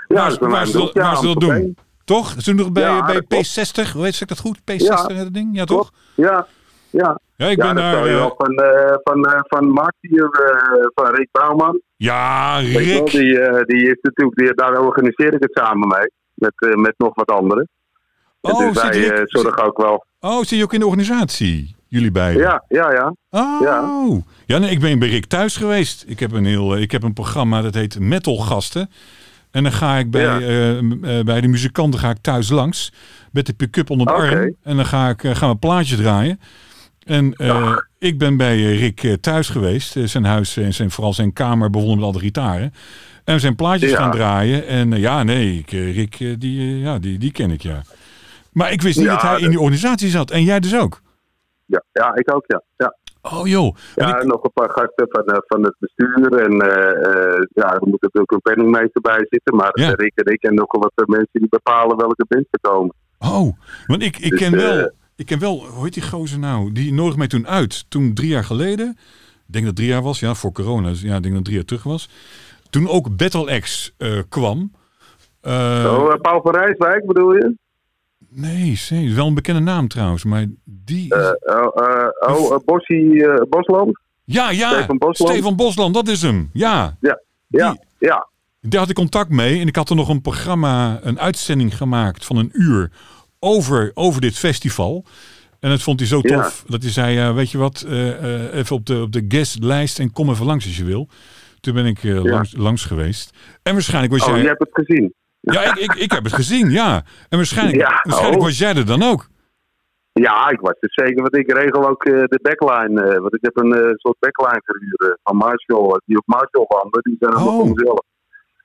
Waar, 0.06 0.22
dat 0.22 0.32
is 0.32 0.38
mij 0.38 0.48
waar, 0.50 0.60
om 0.60 0.66
ze, 0.66 0.78
dat- 0.78 0.92
ja, 0.94 1.14
ze 1.14 1.26
dat 1.26 1.40
doen. 1.40 1.76
Toch? 2.04 2.34
Ze 2.38 2.50
doen 2.50 2.56
nog 2.56 2.72
bij, 2.72 2.82
Ja, 2.82 3.04
bij 3.04 3.14
dat 3.14 3.26
klopt. 3.26 3.58
P60, 3.88 3.92
hoe 3.92 4.04
heet 4.04 4.20
ik 4.20 4.28
dat 4.28 4.38
goed? 4.38 4.58
P60 4.60 4.76
Ja. 4.76 5.06
dat 5.06 5.32
ding? 5.34 5.56
Ja, 5.56 5.64
toch? 5.64 5.90
Ja, 6.14 6.46
ja. 6.90 7.20
Ja, 7.36 7.46
ik 7.46 7.56
ja 7.56 7.64
ben 7.66 7.74
dat 7.74 7.84
daar... 7.92 8.06
eh, 8.06 8.30
van, 8.36 8.54
eh, 8.56 8.94
van, 9.02 9.24
eh, 9.24 9.40
van 9.42 9.68
Mark 9.70 9.94
hier, 10.00 10.28
van 10.94 11.14
Rick 11.14 11.28
Bouwman. 11.32 11.80
ja, 11.96 12.54
wel, 12.54 12.62
Rick. 12.82 13.10
die, 13.10 13.64
die 13.64 13.86
is 13.90 13.98
natuurlijk, 14.00 14.36
die, 14.38 14.54
daar 14.54 14.80
organiseer 14.80 15.34
ik 15.34 15.42
het 15.42 15.50
samen 15.52 15.88
mee. 15.88 16.10
Met, 16.34 16.76
met 16.76 16.94
nog 16.98 17.14
wat 17.14 17.30
anderen. 17.30 17.68
En 18.40 18.52
Oh, 18.52 18.58
dus 18.58 18.80
zit 18.80 18.82
wij 18.82 18.98
Rick- 19.08 19.22
zorgen 19.30 19.64
ook 19.64 19.76
wel. 19.76 20.04
Oh, 20.20 20.38
zit 20.38 20.58
je 20.58 20.62
ook 20.62 20.72
in 20.72 20.80
de 20.80 20.86
organisatie? 20.86 21.75
Jullie 21.88 22.10
beiden? 22.10 22.42
Ja, 22.42 22.64
ja, 22.68 22.92
ja. 22.92 23.14
Oh. 23.30 23.60
Ja. 23.60 23.90
Ja, 24.46 24.58
nee, 24.58 24.70
ik 24.70 24.80
ben 24.80 24.98
bij 24.98 25.08
Rick 25.08 25.24
thuis 25.26 25.56
geweest. 25.56 26.04
Ik 26.06 26.20
heb 26.20 26.32
een, 26.32 26.44
heel, 26.44 26.74
eh, 26.74 26.80
ik 26.82 26.90
heb 26.92 27.02
een 27.02 27.12
programma 27.12 27.62
dat 27.62 27.74
heet 27.74 27.98
Metal 27.98 28.36
Gasten. 28.36 28.90
En 29.50 29.62
dan 29.62 29.72
ga 29.72 29.96
ik 29.96 30.10
bij, 30.10 30.22
Ja. 30.22 30.40
eh, 30.40 30.78
eh, 30.78 31.24
bij 31.24 31.40
de 31.40 31.48
muzikanten 31.48 32.00
ga 32.00 32.10
ik 32.10 32.16
thuis 32.20 32.48
langs. 32.48 32.92
Met 33.32 33.46
de 33.46 33.52
pick-up 33.52 33.90
onder 33.90 34.06
de 34.06 34.12
arm. 34.12 34.54
En 34.62 34.76
dan 34.76 34.86
ga 34.86 35.08
ik, 35.08 35.20
gaan 35.20 35.34
we 35.34 35.46
een 35.46 35.58
plaatje 35.58 35.96
draaien. 35.96 36.40
En 37.04 37.32
eh, 37.34 37.76
ik 37.98 38.18
ben 38.18 38.36
bij 38.36 38.76
Rick 38.76 39.16
thuis 39.20 39.48
geweest. 39.48 39.94
Zijn 40.04 40.24
huis 40.24 40.56
en 40.56 40.74
zijn, 40.74 40.90
vooral 40.90 41.12
zijn 41.14 41.32
kamer 41.32 41.70
bewonderd 41.70 41.98
met 41.98 42.06
al 42.06 42.12
de 42.12 42.18
gitaren. 42.18 42.74
En 43.24 43.34
we 43.34 43.40
zijn 43.40 43.56
plaatjes 43.56 43.90
Ja. 43.90 43.96
gaan 43.96 44.10
draaien. 44.10 44.66
En 44.66 44.90
ja, 44.90 45.22
nee, 45.22 45.58
ik, 45.58 45.70
Rick, 45.70 46.16
die, 46.40 46.78
ja, 46.78 46.98
die, 46.98 47.18
die 47.18 47.32
ken 47.32 47.50
ik, 47.50 47.62
ja. 47.62 47.82
Maar 48.52 48.72
ik 48.72 48.82
wist 48.82 48.98
niet 48.98 49.06
dat 49.06 49.22
hij 49.22 49.40
in 49.40 49.48
die 49.48 49.60
organisatie 49.60 50.08
zat. 50.08 50.30
En 50.30 50.44
jij 50.44 50.60
dus 50.60 50.74
ook? 50.76 51.00
Ja, 51.66 51.82
ja 51.92 52.14
ik 52.14 52.34
ook, 52.34 52.44
ja. 52.46 52.62
ja. 52.76 52.96
Oh 53.22 53.46
joh. 53.46 53.76
Ja, 53.94 54.16
ik- 54.20 54.26
nog 54.26 54.42
een 54.44 54.52
paar 54.52 54.70
gasten 54.70 55.06
van, 55.10 55.24
eh, 55.24 55.38
van 55.46 55.62
het 55.62 55.76
bestuur. 55.78 56.32
En 56.32 56.60
eh, 56.60 57.34
eh, 57.34 57.42
ja, 57.52 57.74
er 57.74 57.88
moet 57.88 58.00
natuurlijk 58.02 58.32
een 58.32 58.40
penningmeester 58.40 59.00
bij 59.00 59.26
zitten. 59.28 59.56
Maar 59.56 59.70
Ja. 59.72 59.90
Rick 59.94 60.12
en 60.14 60.32
ik 60.32 60.42
en 60.42 60.54
nog 60.54 60.66
wat 60.70 60.92
mensen 61.08 61.28
die 61.40 61.48
bepalen 61.48 61.96
welke 61.96 62.24
er 62.28 62.44
komen. 62.60 62.94
Oh, 63.18 63.52
want 63.86 64.02
ik, 64.02 64.18
ik 64.18 64.30
Dus, 64.30 64.38
ken 64.40 64.56
wel, 64.56 64.90
ik 65.16 65.26
ken 65.26 65.38
wel, 65.38 65.66
hoe 65.66 65.84
heet 65.84 65.94
die 65.94 66.02
gozer 66.08 66.38
nou? 66.38 66.72
Die 66.72 66.92
nodigde 66.92 67.18
mij 67.18 67.26
toen 67.28 67.46
uit, 67.48 67.90
toen 67.90 68.14
drie 68.14 68.28
jaar 68.28 68.44
geleden. 68.44 68.88
Ik 69.46 69.52
denk 69.52 69.64
dat 69.64 69.64
het 69.64 69.76
drie 69.76 69.88
jaar 69.88 70.02
was, 70.02 70.20
ja, 70.20 70.34
voor 70.34 70.52
corona. 70.52 70.88
Dus 70.88 71.00
ja, 71.02 71.16
ik 71.16 71.22
denk 71.22 71.24
dat 71.24 71.34
het 71.34 71.44
drie 71.44 71.56
jaar 71.56 71.64
terug 71.64 71.82
was. 71.82 72.08
Toen 72.70 72.88
ook 72.88 73.16
Battle 73.16 73.60
X 73.60 73.94
kwam. 74.28 74.70
Oh, 75.42 75.52
eh, 76.12 76.20
Paul 76.20 76.40
van 76.42 76.54
Rijswijk 76.54 77.06
bedoel 77.06 77.34
je? 77.34 77.56
Nee, 78.40 78.78
nee, 78.90 79.14
wel 79.14 79.26
een 79.26 79.34
bekende 79.34 79.60
naam 79.60 79.88
trouwens, 79.88 80.24
maar 80.24 80.46
die... 80.64 81.14
Eh, 81.14 81.66
oh, 82.28 82.56
Bossie 82.64 83.24
Bosland? 83.48 84.00
ja, 84.24 84.50
ja, 84.50 84.70
Stefan 84.72 84.98
Bosland? 84.98 85.32
Stefan 85.32 85.56
Bosland, 85.56 85.94
dat 85.94 86.08
is 86.08 86.22
hem. 86.22 86.50
Ja, 86.52 86.96
Ja, 87.00 87.18
Die- 87.48 87.60
ja. 87.98 88.28
daar 88.60 88.80
had 88.80 88.88
ik 88.88 88.94
contact 88.94 89.30
mee 89.30 89.60
en 89.60 89.66
ik 89.66 89.76
had 89.76 89.90
er 89.90 89.96
nog 89.96 90.08
een 90.08 90.20
programma, 90.20 90.98
een 91.02 91.20
uitzending 91.20 91.76
gemaakt 91.76 92.24
van 92.24 92.36
een 92.36 92.50
uur 92.52 92.90
over, 93.38 93.90
over 93.94 94.20
dit 94.20 94.38
festival. 94.38 95.04
En 95.60 95.70
dat 95.70 95.82
vond 95.82 95.98
hij 96.00 96.08
zo 96.08 96.18
Ja. 96.22 96.42
tof 96.42 96.64
dat 96.68 96.82
hij 96.82 96.92
zei, 96.92 97.32
weet 97.32 97.50
je 97.50 97.58
wat, 97.58 97.86
even 98.52 98.76
op 98.76 98.86
de, 98.86 99.00
op 99.02 99.12
de 99.12 99.24
guestlijst 99.28 99.98
en 99.98 100.12
kom 100.12 100.30
even 100.30 100.46
langs 100.46 100.66
als 100.66 100.76
je 100.76 100.84
wil. 100.84 101.08
Toen 101.60 101.74
ben 101.74 101.86
ik 101.86 101.98
Ja. 102.02 102.14
langs, 102.20 102.56
langs 102.56 102.84
geweest. 102.84 103.30
En 103.62 103.72
waarschijnlijk 103.72 104.12
was 104.12 104.22
Oh, 104.22 104.28
jij... 104.28 104.40
je 104.42 104.46
hebt 104.48 104.60
het 104.60 104.68
gezien. 104.86 105.14
Ja, 105.54 105.62
ik, 105.62 105.76
ik, 105.76 105.94
ik 105.94 106.12
heb 106.12 106.24
het 106.24 106.32
gezien, 106.32 106.70
ja. 106.70 106.94
En 107.28 107.36
waarschijnlijk, 107.36 107.76
Ja, 107.80 108.00
waarschijnlijk 108.02 108.40
oh. 108.40 108.46
was 108.46 108.58
jij 108.58 108.74
er 108.74 108.86
dan 108.86 109.02
ook. 109.02 109.28
Ja, 110.12 110.48
ik 110.50 110.60
was 110.60 110.74
het 110.80 110.92
zeker, 110.92 111.22
want 111.22 111.36
ik 111.36 111.52
regel 111.52 111.88
ook 111.88 112.04
eh, 112.04 112.12
de 112.12 112.38
backline. 112.42 113.02
eh, 113.02 113.18
want 113.20 113.34
ik 113.34 113.40
heb 113.42 113.56
een 113.56 113.72
eh, 113.74 113.90
soort 113.94 114.16
backline 114.18 114.62
gehuurd 114.64 115.18
van 115.22 115.36
Marshall, 115.36 116.00
die 116.04 116.16
op 116.16 116.26
Marshall 116.26 116.64
wandelen. 116.68 117.02
Die 117.02 117.16
zijn 117.18 117.32
allemaal 117.32 117.52
Oh. 117.54 117.60
voor 117.66 117.74
mezelf 117.74 117.98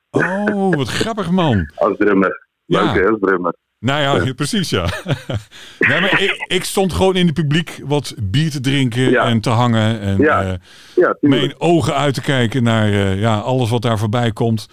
Oh, 0.10 0.76
wat 0.76 0.88
grappig 0.88 1.32
man. 1.32 1.72
als 1.76 1.98
drummer. 1.98 2.48
Ja. 2.66 2.84
Leuk 2.84 2.94
hè, 3.04 3.10
als 3.10 3.20
drummer. 3.20 3.56
Nou 3.80 4.02
ja, 4.02 4.26
Ja. 4.26 4.34
precies 4.34 4.70
ja. 4.70 4.86
nee, 5.80 6.02
maar 6.02 6.22
ik, 6.22 6.44
ik 6.48 6.64
stond 6.64 6.94
gewoon 6.94 7.16
in 7.16 7.26
het 7.26 7.36
publiek 7.36 7.82
wat 7.86 8.16
bier 8.24 8.52
te 8.52 8.60
drinken 8.60 9.10
Ja. 9.10 9.26
en 9.26 9.42
te 9.42 9.50
hangen. 9.50 10.00
En 10.00 10.18
Ja. 10.18 10.58
mijn 11.20 11.54
ogen 11.58 11.96
uit 11.96 12.14
te 12.14 12.22
kijken 12.22 12.64
naar 12.64 12.88
ja, 13.16 13.38
alles 13.40 13.70
wat 13.70 13.82
daar 13.82 13.98
voorbij 13.98 14.32
komt. 14.32 14.68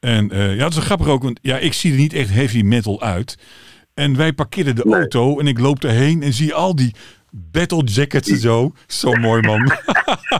En 0.00 0.30
eh, 0.30 0.56
ja, 0.56 0.64
het 0.64 0.72
is 0.76 0.84
grappig 0.84 1.08
ook, 1.08 1.22
want 1.22 1.38
ja, 1.42 1.58
ik 1.58 1.72
zie 1.72 1.90
er 1.92 1.98
niet 1.98 2.12
echt 2.12 2.30
heavy 2.30 2.62
metal 2.62 3.02
uit. 3.02 3.38
En 3.94 4.16
wij 4.16 4.32
parkeerden 4.32 4.74
de 4.74 4.82
Nee. 4.84 4.94
auto 4.94 5.38
en 5.38 5.46
ik 5.46 5.58
loop 5.60 5.84
erheen 5.84 6.22
en 6.22 6.32
zie 6.32 6.54
al 6.54 6.76
die 6.76 6.94
battle 7.30 7.82
jackets 7.84 8.30
en 8.30 8.36
zo. 8.38 8.72
Zo 8.86 9.12
mooi 9.12 9.40
man. 9.42 9.64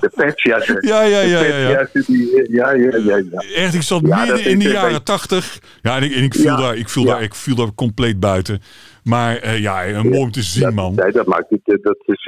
De 0.01 0.11
petsjassen. 0.15 0.79
ja, 0.89 1.03
ja, 1.03 1.21
ja, 1.21 1.43
ja, 1.43 1.57
ja. 1.71 1.87
die, 2.07 2.47
ja, 2.51 2.73
ja, 2.73 2.97
ja, 3.05 3.17
ja. 3.17 3.41
Echt, 3.55 3.75
ik 3.75 3.83
zat 3.83 4.01
Ja, 4.07 4.17
midden 4.19 4.37
dat 4.37 4.45
in 4.47 4.59
de 4.59 4.65
een 4.65 4.73
jaren 4.73 5.03
tachtig. 5.05 5.59
Ja, 5.83 5.97
en 5.97 6.03
ik, 6.03 6.15
en 6.15 6.23
ik, 6.23 6.35
viel, 6.35 6.45
Ja, 6.45 6.57
daar, 6.57 6.77
ik, 6.77 6.89
viel 6.89 7.05
daar, 7.05 7.23
ik 7.23 7.35
viel 7.35 7.55
daar 7.55 7.75
compleet 7.75 8.21
buiten. 8.21 8.61
Maar 9.03 9.37
eh, 9.37 9.59
ja, 9.59 10.03
mooi 10.03 10.19
om 10.19 10.31
te 10.31 10.43
zien, 10.43 10.63
Dat, 10.63 10.75
man. 10.75 10.95
nee, 10.95 11.13
dat 11.13 11.27
maakt 11.27 11.51
niet, 11.51 11.61
eh, 11.65 11.83
dat 11.83 11.97
is 12.07 12.25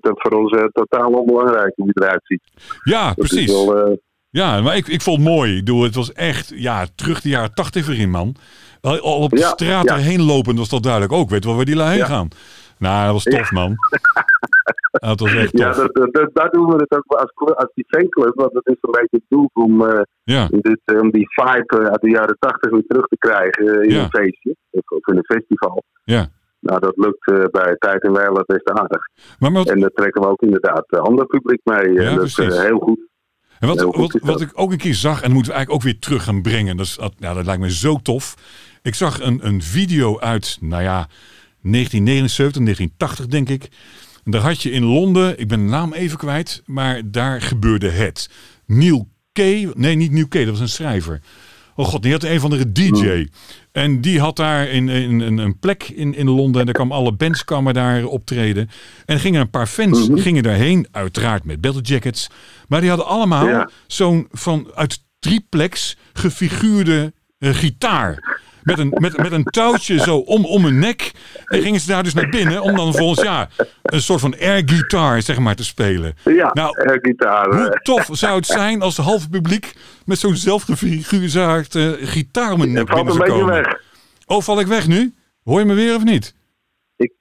dat 0.00 0.12
voor 0.20 0.30
ons 0.32 0.52
eh, 0.52 0.64
totaal 0.64 1.10
onbelangrijk 1.12 1.72
hoe 1.76 1.90
je 1.94 2.02
eruit 2.02 2.22
ziet. 2.24 2.42
Ja, 2.82 3.06
Dat 3.06 3.14
precies. 3.16 3.50
Is 3.50 3.64
wel, 3.64 3.98
Ja, 4.32 4.60
maar 4.60 4.76
ik, 4.76 4.86
ik 4.88 5.02
vond 5.02 5.16
het 5.18 5.26
mooi. 5.28 5.50
Ik 5.56 5.64
bedoel, 5.64 5.82
het 5.82 5.94
was 5.94 6.12
echt, 6.12 6.52
ja, 6.54 6.86
terug 6.94 7.20
de 7.20 7.28
jaren 7.28 7.54
tachtig 7.54 7.86
weer 7.86 7.98
in, 7.98 8.10
man. 8.10 8.34
Al 8.80 8.98
op 9.00 9.30
de 9.30 9.38
Ja, 9.38 9.48
straat 9.48 9.84
ja. 9.84 9.94
erheen 9.94 10.22
lopen 10.22 10.56
was 10.56 10.68
dat 10.68 10.82
duidelijk 10.82 11.12
ook. 11.12 11.30
Weet 11.30 11.42
je 11.42 11.48
wel 11.48 11.56
waar 11.56 11.64
die 11.64 11.82
heen 11.82 11.96
Ja. 11.96 12.06
gaan? 12.06 12.28
Nou, 12.78 13.04
dat 13.04 13.12
was 13.12 13.24
tof, 13.24 13.50
man. 13.50 13.74
Dat 14.92 15.20
was 15.20 15.34
echt 15.34 15.50
tof. 15.56 15.60
ja, 15.60 15.72
dat, 15.72 15.94
dat, 15.94 16.12
dat- 16.12 16.30
daar 16.34 16.50
doen 16.50 16.66
we 16.66 16.74
het 16.76 16.92
ook 16.96 17.04
als, 17.06 17.56
als 17.56 17.70
die 17.74 17.84
fanclub. 17.88 18.34
Want 18.34 18.52
dat 18.52 18.66
is 18.68 18.76
een 18.80 18.90
beetje 18.90 19.08
het 19.16 19.22
doel 19.28 19.50
om, 19.52 19.86
eh, 19.86 20.46
dit, 20.48 20.80
eh, 20.84 21.00
om 21.00 21.10
die 21.10 21.26
vibe 21.28 21.78
eh, 21.78 21.86
uit 21.86 22.00
de 22.00 22.10
jaren 22.10 22.36
tachtig 22.38 22.70
weer 22.70 22.84
terug 22.86 23.06
te 23.06 23.16
krijgen 23.18 23.82
in 23.88 23.96
een 23.96 24.10
feestje. 24.10 24.56
Of, 24.70 25.06
in 25.06 25.16
een 25.16 25.24
festival. 25.24 25.82
ja. 26.04 26.28
Nou, 26.60 26.80
dat 26.80 26.92
lukt 26.96 27.50
bij 27.52 27.76
Tijd 27.78 28.02
en 28.02 28.12
Wijlen 28.12 28.44
best 28.46 28.70
aardig. 28.70 29.00
Maar 29.38 29.52
En 29.52 29.80
daar 29.80 29.90
trekken 29.90 30.22
we 30.22 30.28
ook 30.28 30.42
inderdaad 30.42 30.86
ander 30.90 31.26
publiek 31.26 31.60
mee. 31.64 31.98
En 31.98 32.16
dat 32.16 32.24
is 32.24 32.36
heel 32.36 32.78
goed. 32.78 33.00
En 33.62 33.68
wat, 33.68 33.80
wat, 34.22 34.40
ik 34.40 34.50
ook 34.54 34.72
een 34.72 34.78
keer 34.78 34.94
zag, 34.94 35.16
en 35.16 35.22
dat 35.22 35.32
moeten 35.32 35.52
we 35.52 35.56
eigenlijk 35.56 35.70
ook 35.70 35.90
weer 35.92 35.98
terug 36.00 36.24
gaan 36.24 36.42
brengen. 36.42 36.76
Dat, 36.76 36.86
is, 36.86 36.94
dat- 36.96 37.14
ja, 37.18 37.34
dat 37.34 37.44
lijkt 37.44 37.60
me 37.60 37.72
zo 37.72 37.98
tof. 38.02 38.36
Ik 38.82 38.94
zag 38.94 39.20
een, 39.20 39.46
een 39.46 39.62
video 39.62 40.20
uit, 40.20 40.56
nou 40.60 40.82
ja, 40.82 41.08
1979, 41.62 42.62
1980 42.62 43.26
denk 43.26 43.48
ik. 43.48 43.68
En 44.24 44.30
daar 44.30 44.40
had 44.40 44.62
je 44.62 44.70
in 44.70 44.84
Londen, 44.84 45.38
ik 45.40 45.48
ben 45.48 45.58
de 45.58 45.70
naam 45.70 45.92
even 45.92 46.18
kwijt, 46.18 46.62
maar 46.66 47.00
daar 47.10 47.42
gebeurde 47.42 47.88
het. 47.90 48.28
Neil 48.66 49.08
Kay, 49.32 49.70
nee 49.74 49.94
niet 49.96 50.12
Neil 50.12 50.28
Kay, 50.28 50.42
dat 50.44 50.52
was 50.52 50.60
een 50.60 50.68
schrijver. 50.68 51.20
Oh 51.76 51.86
god, 51.86 52.02
die 52.02 52.12
had 52.12 52.22
een 52.22 52.40
van 52.40 52.50
de 52.50 52.72
DJ. 52.72 53.26
En 53.72 54.00
die 54.00 54.20
had 54.20 54.36
daar 54.36 54.68
in, 54.68 54.88
in, 54.88 55.20
in 55.20 55.38
een 55.38 55.58
plek 55.58 55.82
in, 55.88 56.14
in 56.14 56.30
Londen. 56.30 56.60
En 56.60 56.66
daar 56.66 56.74
kwamen 56.74 56.96
alle 56.96 57.12
bands 57.12 57.44
kwamen 57.44 57.74
daar 57.74 58.04
optreden. 58.04 58.70
En 59.04 59.20
gingen 59.20 59.40
een 59.40 59.50
paar 59.50 59.66
fans 59.66 60.08
gingen 60.14 60.42
daarheen. 60.42 60.86
Uiteraard 60.90 61.44
met 61.44 61.60
battle 61.60 61.80
jackets. 61.82 62.26
Maar 62.68 62.80
die 62.80 62.88
hadden 62.88 63.06
allemaal 63.06 63.48
Ja. 63.48 63.70
zo'n 63.86 64.28
van 64.30 64.70
uit 64.74 65.02
triplex 65.18 65.96
gefiguurde 66.12 67.12
eh, 67.38 67.54
gitaar. 67.54 68.40
Met 68.62 68.78
een, 68.78 68.92
met, 68.98 69.16
met 69.16 69.32
een 69.32 69.44
touwtje 69.44 69.98
zo 69.98 70.16
om, 70.16 70.44
om 70.44 70.64
hun 70.64 70.78
nek. 70.78 71.12
En 71.44 71.60
gingen 71.62 71.80
ze 71.80 71.86
daar 71.86 72.02
dus 72.02 72.14
naar 72.14 72.28
binnen. 72.28 72.60
Om 72.62 72.76
dan 72.76 72.94
volgens 72.94 73.22
ja, 73.22 73.48
een 73.82 74.02
soort 74.02 74.20
van 74.20 74.34
air 74.40 74.62
guitar 74.66 75.22
zeg 75.22 75.38
maar 75.38 75.54
te 75.54 75.64
spelen. 75.64 76.14
Ja, 76.24 76.50
Nou, 76.52 76.98
gitaar. 77.02 77.48
eh, 77.50 77.56
Hoe 77.56 77.80
tof 77.82 78.08
zou 78.12 78.36
het 78.36 78.46
zijn 78.46 78.82
als 78.82 78.96
het 78.96 79.06
halve 79.06 79.28
publiek 79.28 79.74
met 80.04 80.18
zo'n 80.18 80.36
zelfgefigureerd 80.36 81.74
eh, 81.74 81.90
gitaar 82.00 82.52
om 82.52 82.60
hun 82.60 82.72
nek 82.72 82.86
binnen 82.86 83.06
een 83.06 83.12
zou 83.12 83.18
beetje 83.24 83.38
komen. 83.40 83.54
weg. 83.54 83.80
Oh, 84.26 84.42
val 84.42 84.60
ik 84.60 84.66
weg 84.66 84.86
nu? 84.86 85.14
Hoor 85.44 85.58
je 85.58 85.64
me 85.64 85.74
weer 85.74 85.94
of 85.94 86.04
niet? 86.04 86.34
Ik- 86.96 87.12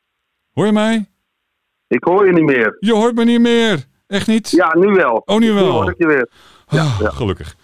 Hoor 0.54 0.66
je 0.66 0.72
mij? 0.72 1.06
Ik 1.88 2.04
hoor 2.04 2.26
je 2.26 2.34
niet 2.34 2.44
meer. 2.46 2.78
Je 2.80 2.94
hoort 2.94 3.16
me 3.16 3.24
niet 3.24 3.42
meer. 3.42 3.86
Echt 4.08 4.28
niet? 4.28 4.50
Ja, 4.50 4.76
nu 4.80 4.88
wel. 4.94 5.22
Oh, 5.26 5.40
nu 5.40 5.52
wel. 5.52 5.64
Nu 5.66 5.70
hoor 5.70 5.90
ik 5.90 5.98
je 5.98 6.08
weer. 6.08 6.30
Ah, 6.68 7.00
Gelukkig. 7.02 7.56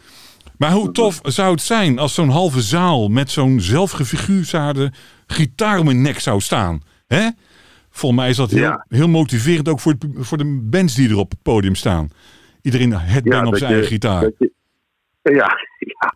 Maar 0.58 0.72
hoe 0.72 0.91
tof 0.91 1.20
zou 1.24 1.51
het 1.51 1.62
zijn 1.62 1.99
als 1.99 2.14
zo'n 2.14 2.30
halve 2.30 2.62
zaal 2.62 3.08
met 3.10 3.30
zo'n 3.32 3.60
zelfgefigureerde 3.60 4.91
gitaar 5.28 5.80
om 5.80 5.88
hun 5.88 6.01
nek 6.01 6.20
zou 6.20 6.39
staan? 6.39 6.82
Hè? 7.08 7.28
Volgens 7.89 8.22
mij 8.22 8.30
is 8.30 8.38
dat 8.38 8.51
heel, 8.51 8.62
Ja. 8.62 8.86
heel 8.89 9.08
motiverend 9.08 9.70
ook 9.70 9.80
voor, 9.80 9.91
het, 9.91 10.05
voor 10.16 10.38
de 10.38 10.60
bands 10.64 10.95
die 10.95 11.10
er 11.10 11.18
op 11.18 11.30
het 11.30 11.41
podium 11.41 11.76
staan. 11.76 12.10
Iedereen 12.62 12.91
het 12.93 13.24
Ja, 13.26 13.39
op 13.45 13.49
dat 13.49 13.58
zijn 13.58 13.70
je- 13.70 13.76
eigen 13.76 13.93
gitaar. 13.93 14.22
dat 14.22 14.34
je- 14.38 14.51
ja, 15.22 15.32
ja. 15.80 16.14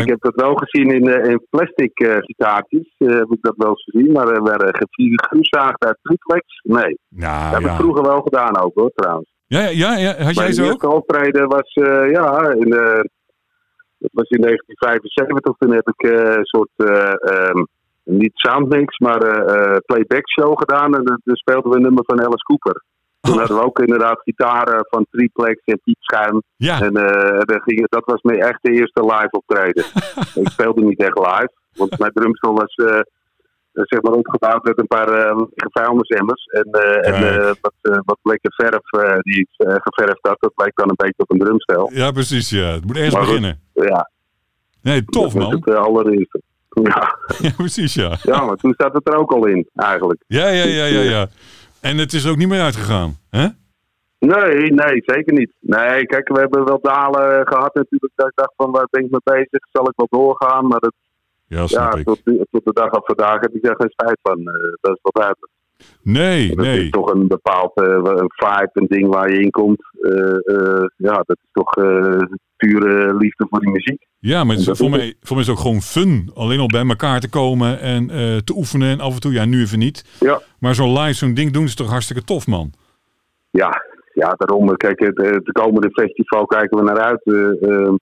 Ik 0.00 0.08
heb 0.08 0.20
dat 0.20 0.34
wel 0.34 0.54
gezien 0.54 0.90
in, 0.90 1.08
eh, 1.08 1.30
in 1.30 1.46
plastic 1.50 1.98
eh, 2.00 2.16
gitaartjes. 2.18 2.94
eh, 2.98 3.08
heb 3.08 3.30
ik 3.32 3.38
dat 3.40 3.54
wel 3.56 3.68
eens 3.68 3.82
gezien. 3.84 4.12
Maar 4.12 4.28
er 4.28 4.42
werden 4.42 4.74
gefiguurzaagd 4.76 5.84
uit 5.84 5.98
triplex. 6.02 6.60
Nee, 6.62 6.98
dat 7.08 7.20
Nou 7.28 7.54
heb 7.62 7.70
ik 7.72 7.76
vroeger 7.78 8.02
wel 8.02 8.20
gedaan 8.20 8.56
ook 8.60 8.74
hoor, 8.74 8.90
trouwens. 8.94 9.30
Ja, 9.46 9.60
ja, 9.68 9.96
ja. 9.96 10.08
Had 10.16 10.34
jij 10.34 10.42
Mijn 10.42 10.54
zo 10.54 10.62
ook? 10.62 10.68
eerste 10.70 10.88
optreden 10.88 11.48
was, 11.48 11.70
ja, 12.12 12.50
in, 12.52 12.70
de, 12.70 13.10
dat 14.02 14.10
was 14.12 14.28
in 14.28 14.40
1975. 14.40 15.56
Toen 15.58 15.72
heb 15.78 15.88
ik 15.94 16.00
eh, 16.10 16.36
een 16.36 16.50
soort, 16.54 16.74
eh, 16.76 17.14
ehm, 17.32 17.64
niet 18.04 18.32
soundmix, 18.34 18.98
maar 18.98 19.22
eh, 19.22 19.76
playback 19.86 20.30
show 20.30 20.58
gedaan. 20.58 20.94
En 20.96 21.04
dan 21.04 21.20
speelden 21.24 21.70
we 21.70 21.76
een 21.76 21.82
nummer 21.82 22.04
van 22.06 22.20
Alice 22.20 22.44
Cooper. 22.44 22.84
Toen 23.20 23.38
hadden 23.38 23.56
we 23.56 23.64
ook 23.64 23.78
inderdaad 23.78 24.20
gitaren 24.22 24.86
van 24.90 25.06
triplex 25.10 25.60
en 25.64 25.80
piepschuim. 25.84 26.42
Ja. 26.56 26.80
En 26.80 26.92
dan 27.44 27.60
ging, 27.62 27.88
dat 27.88 28.04
was 28.04 28.22
mijn 28.22 28.40
echt 28.40 28.58
de 28.62 28.72
eerste 28.72 29.00
live 29.00 29.30
optreden. 29.30 29.84
ik 30.42 30.48
speelde 30.48 30.82
niet 30.82 31.00
echt 31.00 31.18
live, 31.18 31.52
want 31.76 31.98
mijn 31.98 32.12
drumstel 32.12 32.54
was 32.54 32.74
zeg 33.72 34.02
maar 34.02 34.12
opgebouwd 34.12 34.64
met 34.64 34.78
een 34.78 34.86
paar 34.86 35.08
eh 35.08 35.36
vuilnisemmers. 35.56 36.44
En, 36.44 36.70
en 37.02 37.56
wat, 37.60 37.74
wat 38.04 38.18
lekker 38.22 38.52
verf 38.54 39.22
die 39.22 39.38
ik 39.38 39.48
geverfd 39.56 40.26
had, 40.26 40.40
dat 40.40 40.52
lijkt 40.56 40.76
dan 40.76 40.88
een 40.88 41.04
beetje 41.04 41.22
op 41.22 41.30
een 41.30 41.38
drumstel. 41.38 41.90
Ja, 41.92 42.10
precies. 42.10 42.50
Ja. 42.50 42.66
Het 42.66 42.84
moet 42.84 42.96
Maar 42.96 43.10
goed, 43.10 43.20
beginnen. 43.20 43.61
Ja, 43.74 44.10
Nee, 44.82 45.04
tof 45.04 45.22
dat 45.22 45.32
was 45.32 45.42
man. 45.42 45.54
het 45.54 45.68
eh, 45.68 45.74
allereerste. 45.82 46.40
Ja, 46.82 47.18
Ja, 47.48 47.50
precies, 47.56 47.94
ja. 47.94 48.16
ja, 48.22 48.44
maar 48.44 48.56
toen 48.56 48.74
zat 48.76 48.92
het 48.92 49.08
er 49.08 49.16
ook 49.16 49.32
al 49.32 49.46
in, 49.46 49.68
eigenlijk. 49.74 50.22
Ja, 50.26 50.48
ja, 50.48 50.64
ja, 50.64 50.84
ja, 50.84 51.00
ja. 51.00 51.26
En 51.80 51.98
het 51.98 52.12
is 52.12 52.26
ook 52.28 52.36
niet 52.36 52.48
meer 52.48 52.60
uitgegaan, 52.62 53.18
hè? 53.30 53.46
Nee, 54.18 54.72
nee, 54.72 55.02
zeker 55.04 55.32
niet. 55.32 55.52
Nee, 55.60 56.06
kijk, 56.06 56.28
we 56.28 56.38
hebben 56.38 56.64
wel 56.64 56.78
dalen 56.82 57.46
gehad 57.46 57.74
natuurlijk. 57.74 58.12
Dat 58.14 58.26
ik 58.26 58.32
dacht 58.34 58.52
van, 58.56 58.70
waar 58.70 58.86
ben 58.90 59.04
ik 59.04 59.10
mee 59.10 59.36
bezig? 59.36 59.66
Zal 59.72 59.88
ik 59.88 59.92
wel 59.96 60.06
doorgaan? 60.10 60.66
Maar 60.66 60.80
dat, 60.80 60.92
Ja, 61.46 61.64
ja, 61.66 61.90
tot, 61.90 62.20
tot 62.50 62.64
de 62.64 62.72
dag 62.72 62.90
af 62.90 63.04
vandaag 63.06 63.40
heb 63.40 63.54
ik 63.54 63.62
daar 63.62 63.76
geen 63.78 63.90
spijt 63.90 64.18
van. 64.22 64.38
Eh, 64.38 64.72
dat 64.80 64.96
is 64.96 65.00
wel 65.02 65.12
duidelijk. 65.22 65.52
Nee, 66.02 66.48
Dat 66.56 66.64
nee. 66.64 66.84
is 66.84 66.90
toch 66.90 67.12
een 67.12 67.26
bepaald 67.28 67.72
een 67.74 68.30
vibe, 68.36 68.70
een 68.72 68.86
ding 68.86 69.14
waar 69.14 69.30
je 69.32 69.40
in 69.40 69.50
komt. 69.50 69.82
Ja, 70.96 71.12
dat 71.26 71.38
is 71.42 71.48
toch 71.52 71.74
pure 72.62 73.16
liefde 73.16 73.46
voor 73.50 73.60
die 73.60 73.70
muziek. 73.70 74.06
Ja, 74.18 74.44
maar 74.44 74.56
voor, 74.58 74.90
mij, 74.90 75.14
voor 75.20 75.36
mij 75.36 75.40
is 75.44 75.46
het 75.46 75.56
ook 75.56 75.62
gewoon 75.62 75.80
fun. 75.80 76.30
Alleen 76.34 76.58
al 76.60 76.66
bij 76.66 76.86
elkaar 76.88 77.20
te 77.20 77.28
komen 77.30 77.80
en 77.80 78.10
eh, 78.10 78.36
te 78.36 78.54
oefenen. 78.56 78.88
En 78.88 79.00
af 79.00 79.14
en 79.14 79.20
toe, 79.20 79.32
ja, 79.32 79.44
nu 79.44 79.60
even 79.60 79.78
niet. 79.78 80.16
Ja, 80.20 80.40
Maar 80.58 80.74
zo'n 80.74 80.98
live, 80.98 81.12
zo'n 81.14 81.34
ding 81.34 81.50
doen 81.52 81.64
is 81.64 81.74
toch 81.74 81.90
hartstikke 81.90 82.24
tof, 82.24 82.46
man. 82.46 82.72
ja, 83.50 83.70
ja 84.14 84.34
daarom. 84.36 84.76
Kijk, 84.76 85.00
het, 85.00 85.16
het 85.16 85.52
komende 85.52 85.90
festival 85.90 86.46
kijken 86.46 86.78
we 86.78 86.84
naar 86.84 87.00
uit. 87.00 87.22
eh, 87.24 87.70
eh, 87.70 87.94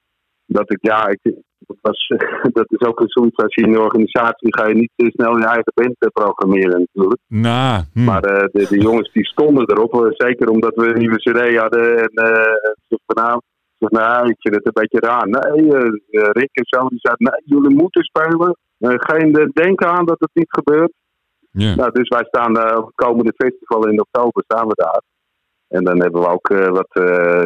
dat 0.47 0.71
ik, 0.73 0.79
ja, 0.81 1.09
ik, 1.09 1.19
dat, 1.59 1.77
was, 1.81 2.07
dat 2.59 2.67
is 2.69 2.81
ook 2.87 3.03
zoiets 3.05 3.37
als 3.37 3.55
je 3.55 3.63
in 3.63 3.73
een 3.73 3.81
organisatie 3.81 4.57
ga 4.57 4.67
je 4.67 4.75
niet 4.75 4.91
te 4.97 5.11
snel 5.15 5.39
je 5.39 5.45
eigen 5.45 5.73
band 5.75 5.95
eh, 5.99 6.09
programmeren 6.09 6.79
natuurlijk. 6.81 7.21
Nou, 7.27 7.83
hm. 7.93 8.05
Maar 8.05 8.23
eh, 8.23 8.45
de, 8.53 8.67
de 8.69 8.81
jongens 8.81 9.13
die 9.13 9.27
stonden 9.27 9.71
erop, 9.71 9.95
eh, 9.95 10.11
zeker 10.11 10.49
omdat 10.49 10.75
we 10.75 10.87
een 10.87 10.99
nieuwe 10.99 11.17
cd 11.17 11.57
hadden. 11.57 11.99
En 11.99 12.09
eh 12.09 12.73
van 13.81 14.01
nou, 14.01 14.29
ik 14.29 14.37
vind 14.39 14.55
het 14.55 14.67
een 14.67 14.83
beetje 14.83 15.01
raar. 15.01 15.29
Nee, 15.29 15.73
eh, 15.73 15.87
eh, 15.87 16.31
Rick 16.33 16.51
en 16.53 16.65
zo, 16.67 16.89
die 16.89 16.99
zeiden, 16.99 17.31
nee, 17.31 17.43
jullie 17.45 17.77
moeten 17.77 18.03
spelen. 18.03 18.57
Eh, 18.79 18.95
geen 18.97 19.51
denken 19.53 19.89
aan 19.89 20.07
dat 20.07 20.21
het 20.21 20.31
niet 20.33 20.51
gebeurt. 20.51 20.93
ja. 21.51 21.75
Nou, 21.75 21.93
dus 21.93 22.09
wij 22.09 22.25
staan 22.25 22.77
op 22.77 22.87
het 22.87 22.95
komende 22.95 23.33
festival 23.37 23.89
in 23.89 24.01
oktober, 24.01 24.43
staan 24.45 24.67
we 24.67 24.75
daar. 24.75 25.03
En 25.69 25.85
dan 25.85 26.01
hebben 26.01 26.21
we 26.21 26.29
ook 26.29 26.49
wat, 26.49 26.89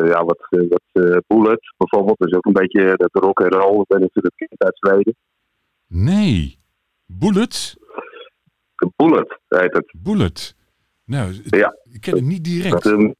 ja, 0.06 0.24
wat, 0.24 0.46
wat 0.48 1.24
Bullet 1.26 1.74
bijvoorbeeld. 1.76 2.18
Dat 2.18 2.28
is 2.28 2.34
ook 2.34 2.46
een 2.46 2.52
beetje 2.52 2.96
dat 2.96 3.10
rock 3.12 3.40
en 3.40 3.48
roll. 3.48 3.80
Ik 3.80 3.86
ben 3.86 4.00
natuurlijk 4.00 4.34
kind 4.36 4.62
uit 4.64 4.76
Zweden. 4.78 5.14
Nee. 5.86 6.58
Bullet? 7.06 7.76
Bullet 8.96 9.38
heet 9.48 9.72
het. 9.72 9.94
Bullet. 10.02 10.56
Nou, 11.04 11.32
Ja. 11.44 11.76
ik 11.92 12.00
ken 12.00 12.14
het 12.14 12.24
niet 12.24 12.44
direct. 12.44 12.82
Dat, 12.82 12.92
ehm, 12.92 13.10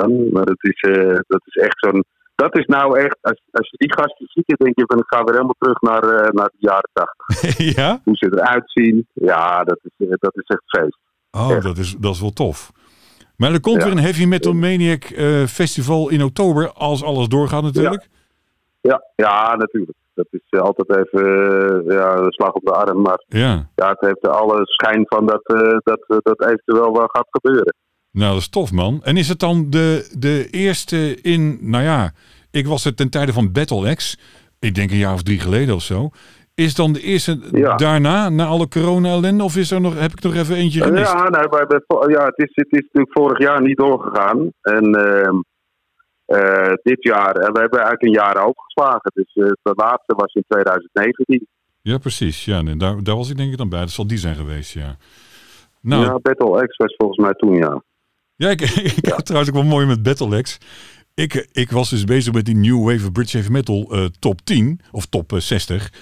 dan, 0.00 0.28
maar 0.32 0.44
dat 0.44 0.62
is, 0.64 0.80
eh, 0.80 1.18
dat 1.26 1.42
is 1.44 1.54
echt 1.62 1.78
zo'n. 1.78 2.04
Dat 2.34 2.58
is 2.58 2.66
nou 2.66 2.98
echt, 2.98 3.18
als, 3.20 3.40
als 3.50 3.68
je 3.70 3.76
die 3.76 3.94
gasten 3.94 4.26
ziet, 4.28 4.58
denk 4.58 4.78
je 4.78 4.84
van 4.86 4.98
ik 4.98 5.04
ga 5.06 5.18
weer 5.24 5.32
helemaal 5.34 5.56
terug 5.58 5.80
naar, 5.80 6.02
eh, 6.02 6.30
naar 6.30 6.46
de 6.48 6.56
jaren 6.58 6.90
tachtig. 6.92 7.58
ja? 7.76 8.00
Hoe 8.04 8.16
ze 8.16 8.26
eruit 8.32 8.62
zien, 8.70 9.06
ja, 9.12 9.64
dat 9.64 9.78
is, 9.82 10.06
eh, 10.08 10.14
dat 10.18 10.36
is 10.36 10.46
echt 10.46 10.62
feest. 10.66 10.98
Oh, 11.30 11.50
Echt. 11.52 11.62
dat 11.62 11.78
is, 11.78 11.96
dat 11.98 12.14
is 12.14 12.20
wel 12.20 12.32
tof. 12.32 12.70
Maar 13.36 13.52
er 13.52 13.60
komt 13.60 13.76
Ja. 13.76 13.84
weer 13.84 13.92
een 13.96 14.02
Heavy 14.02 14.24
Metal 14.24 14.52
Maniac 14.52 15.04
festival 15.48 16.08
in 16.10 16.22
oktober, 16.22 16.72
als 16.72 17.02
alles 17.02 17.28
doorgaat 17.28 17.62
natuurlijk. 17.62 18.08
Ja, 18.80 19.02
ja 19.16 19.56
natuurlijk. 19.56 19.98
Dat 20.14 20.26
is 20.30 20.60
altijd 20.60 20.96
even 20.96 21.24
ja, 21.88 22.16
een 22.16 22.32
slag 22.32 22.52
op 22.52 22.64
de 22.64 22.72
arm. 22.72 23.00
Maar 23.02 23.24
Ja. 23.28 23.68
ja, 23.74 23.88
het 23.88 24.00
heeft 24.00 24.24
er 24.24 24.30
alle 24.30 24.60
schijn 24.64 25.02
van 25.06 25.26
dat 25.26 25.42
dat, 25.84 26.22
dat 26.24 26.44
eventueel 26.44 26.92
wel 26.92 27.06
gaat 27.06 27.26
gebeuren. 27.30 27.74
Nou, 28.12 28.32
dat 28.32 28.40
is 28.40 28.48
tof, 28.48 28.72
man. 28.72 29.00
En 29.02 29.16
is 29.16 29.28
het 29.28 29.38
dan 29.38 29.70
de, 29.70 30.14
de 30.18 30.48
eerste 30.50 31.20
in, 31.20 31.58
nou 31.60 31.84
ja, 31.84 32.12
ik 32.50 32.66
was 32.66 32.84
er 32.84 32.94
ten 32.94 33.10
tijde 33.10 33.32
van 33.32 33.52
Battle 33.52 33.94
X, 33.94 34.18
ik 34.58 34.74
denk 34.74 34.90
een 34.90 34.96
jaar 34.96 35.12
of 35.14 35.22
drie 35.22 35.40
geleden 35.40 35.74
of 35.74 35.82
zo. 35.82 36.10
Is 36.54 36.74
dan 36.74 36.92
de 36.92 37.00
eerste 37.00 37.38
Ja. 37.52 37.76
daarna, 37.76 38.28
na 38.28 38.46
alle 38.46 38.68
corona-ellende, 38.68 39.44
of 39.44 39.56
is 39.56 39.70
er 39.70 39.80
nog, 39.80 39.98
heb 39.98 40.12
ik 40.12 40.22
nog 40.22 40.34
even 40.34 40.56
eentje 40.56 40.82
gemist? 40.82 41.12
Ja, 41.12 41.28
nee, 41.28 41.48
bij, 41.48 41.66
bij- 41.66 42.08
ja 42.08 42.24
het, 42.24 42.38
is, 42.38 42.50
het 42.54 42.66
is 42.72 42.80
natuurlijk 42.80 43.12
vorig 43.18 43.38
jaar 43.38 43.62
niet 43.62 43.76
doorgegaan. 43.76 44.52
En 44.62 44.94
ehm, 44.94 45.36
eh, 46.24 46.72
dit 46.82 47.02
jaar, 47.04 47.34
en 47.34 47.52
we 47.52 47.58
hebben 47.60 47.78
eigenlijk 47.80 48.02
een 48.02 48.22
jaar 48.22 48.36
overgeslagen. 48.46 49.10
Dus 49.14 49.32
eh, 49.34 49.44
de 49.62 49.72
laatste 49.76 50.14
was 50.14 50.32
in 50.34 50.44
2019. 50.48 51.46
Ja, 51.82 51.98
precies. 51.98 52.44
Ja, 52.44 52.62
nee, 52.62 52.76
daar, 52.76 53.02
daar 53.02 53.16
was 53.16 53.30
ik 53.30 53.36
denk 53.36 53.50
ik 53.52 53.58
dan 53.58 53.68
bij. 53.68 53.80
Dat 53.80 53.90
zal 53.90 54.06
die 54.06 54.18
zijn 54.18 54.34
geweest, 54.36 54.72
ja. 54.72 54.96
Nou, 55.80 56.04
Ja, 56.04 56.18
Battle 56.18 56.66
X 56.66 56.76
was 56.76 56.94
volgens 56.96 57.18
mij 57.18 57.32
toen, 57.32 57.54
ja. 57.56 57.82
Ja, 58.40 58.50
ik, 58.50 58.60
ik 59.02 59.06
had 59.06 59.24
trouwens 59.26 59.52
ook 59.54 59.60
wel 59.62 59.70
mooi 59.70 59.86
met 59.86 60.02
Battlex. 60.02 60.58
Ik, 61.14 61.48
ik 61.52 61.70
was 61.70 61.90
dus 61.90 62.04
bezig 62.04 62.32
met 62.32 62.44
die 62.44 62.56
New 62.56 62.84
Wave 62.84 63.04
of 63.06 63.12
British 63.12 63.32
Heavy 63.32 63.50
Metal 63.50 63.88
eh, 63.92 64.04
top 64.18 64.40
10 64.44 64.80
of 64.90 65.06
top 65.06 65.32
eh, 65.32 65.40
60. 65.40 65.92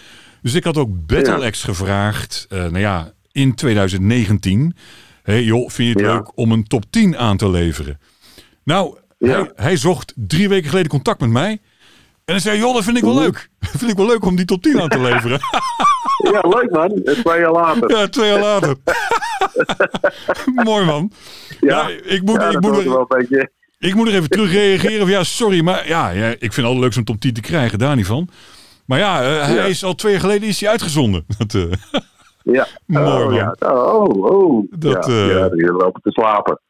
Dus 0.43 0.55
ik 0.55 0.65
had 0.65 0.77
ook 0.77 1.07
Battlex 1.07 1.63
gevraagd, 1.63 2.47
eh, 2.49 2.59
nou 2.59 2.79
ja, 2.79 3.13
in 3.33 3.55
2019. 3.55 4.77
hey, 5.23 5.45
joh, 5.45 5.71
vind 5.71 5.89
je 5.89 5.95
het 5.95 6.01
Ja. 6.13 6.15
leuk 6.15 6.37
om 6.39 6.53
een 6.53 6.65
top 6.67 6.85
10 6.91 7.17
aan 7.17 7.37
te 7.37 7.51
leveren? 7.51 8.01
Nou, 8.65 8.99
hij, 9.19 9.51
hij 9.55 9.77
zocht 9.77 10.13
drie 10.17 10.49
weken 10.49 10.69
geleden 10.69 10.91
contact 10.91 11.21
met 11.21 11.31
mij. 11.31 11.61
En 12.29 12.35
hij 12.35 12.43
zei, 12.43 12.59
joh, 12.59 12.75
dat 12.75 12.85
vind 12.85 12.97
ik 12.97 13.03
wel 13.03 13.15
leuk. 13.19 13.49
vind 13.79 13.91
ik 13.91 13.97
wel 13.97 14.07
leuk 14.07 14.25
om 14.25 14.37
die 14.37 14.45
top 14.45 14.63
10 14.63 14.81
aan 14.81 14.89
te 14.89 15.01
leveren. 15.01 15.41
Ja, 16.33 16.41
leuk 16.49 16.71
man. 16.71 17.01
Twee 17.05 17.41
jaar 17.41 17.53
later. 17.53 17.91
ja, 17.97 18.09
twee 18.09 18.29
jaar 18.31 18.41
later. 18.41 18.77
mooi 20.65 20.85
man. 20.85 21.13
Ja, 21.61 21.89
ik 21.89 22.23
moet, 22.23 22.41
ja, 22.41 22.47
ik 22.47 22.53
dat 22.53 22.63
moet 22.63 22.77
er- 22.79 22.89
wel 22.89 23.07
een 23.09 23.19
beetje... 23.19 23.51
Ik 23.79 23.95
moet 23.95 24.09
er 24.09 24.15
even 24.15 24.29
terug 24.29 24.53
reageren. 24.53 25.07
Ja, 25.07 25.25
sorry, 25.25 25.61
maar 25.63 25.89
ja, 25.89 26.09
ja, 26.11 26.27
ik 26.29 26.39
vind 26.39 26.55
het 26.57 26.65
altijd 26.65 26.83
leuk 26.83 26.93
zo'n 26.93 27.05
top 27.05 27.21
10 27.21 27.33
te 27.33 27.41
krijgen, 27.41 27.79
daar 27.79 27.97
niet 27.97 28.07
van. 28.07 28.29
Maar 28.87 28.99
ja, 28.99 29.23
eh, 29.23 29.45
hij 29.47 29.55
Ja. 29.55 29.63
is 29.63 29.85
al 29.85 29.95
twee 29.95 30.13
jaar 30.13 30.21
geleden 30.21 30.49
is 30.49 30.61
hij 30.61 30.71
uitgezonden. 30.71 31.25
Dat, 31.39 31.55
eh, 31.55 31.63
Ja. 32.43 32.67
Mooi, 32.87 33.07
oh, 33.07 33.25
man. 33.25 33.35
ja. 33.35 33.55
Oh, 33.59 34.33
oh. 34.33 34.67
Dat, 34.71 35.07
ja, 35.07 35.13
eh, 35.13 35.29
ja, 35.39 35.49
die 35.49 35.73
lopen 35.73 36.03
te 36.03 36.11
slapen. 36.11 36.61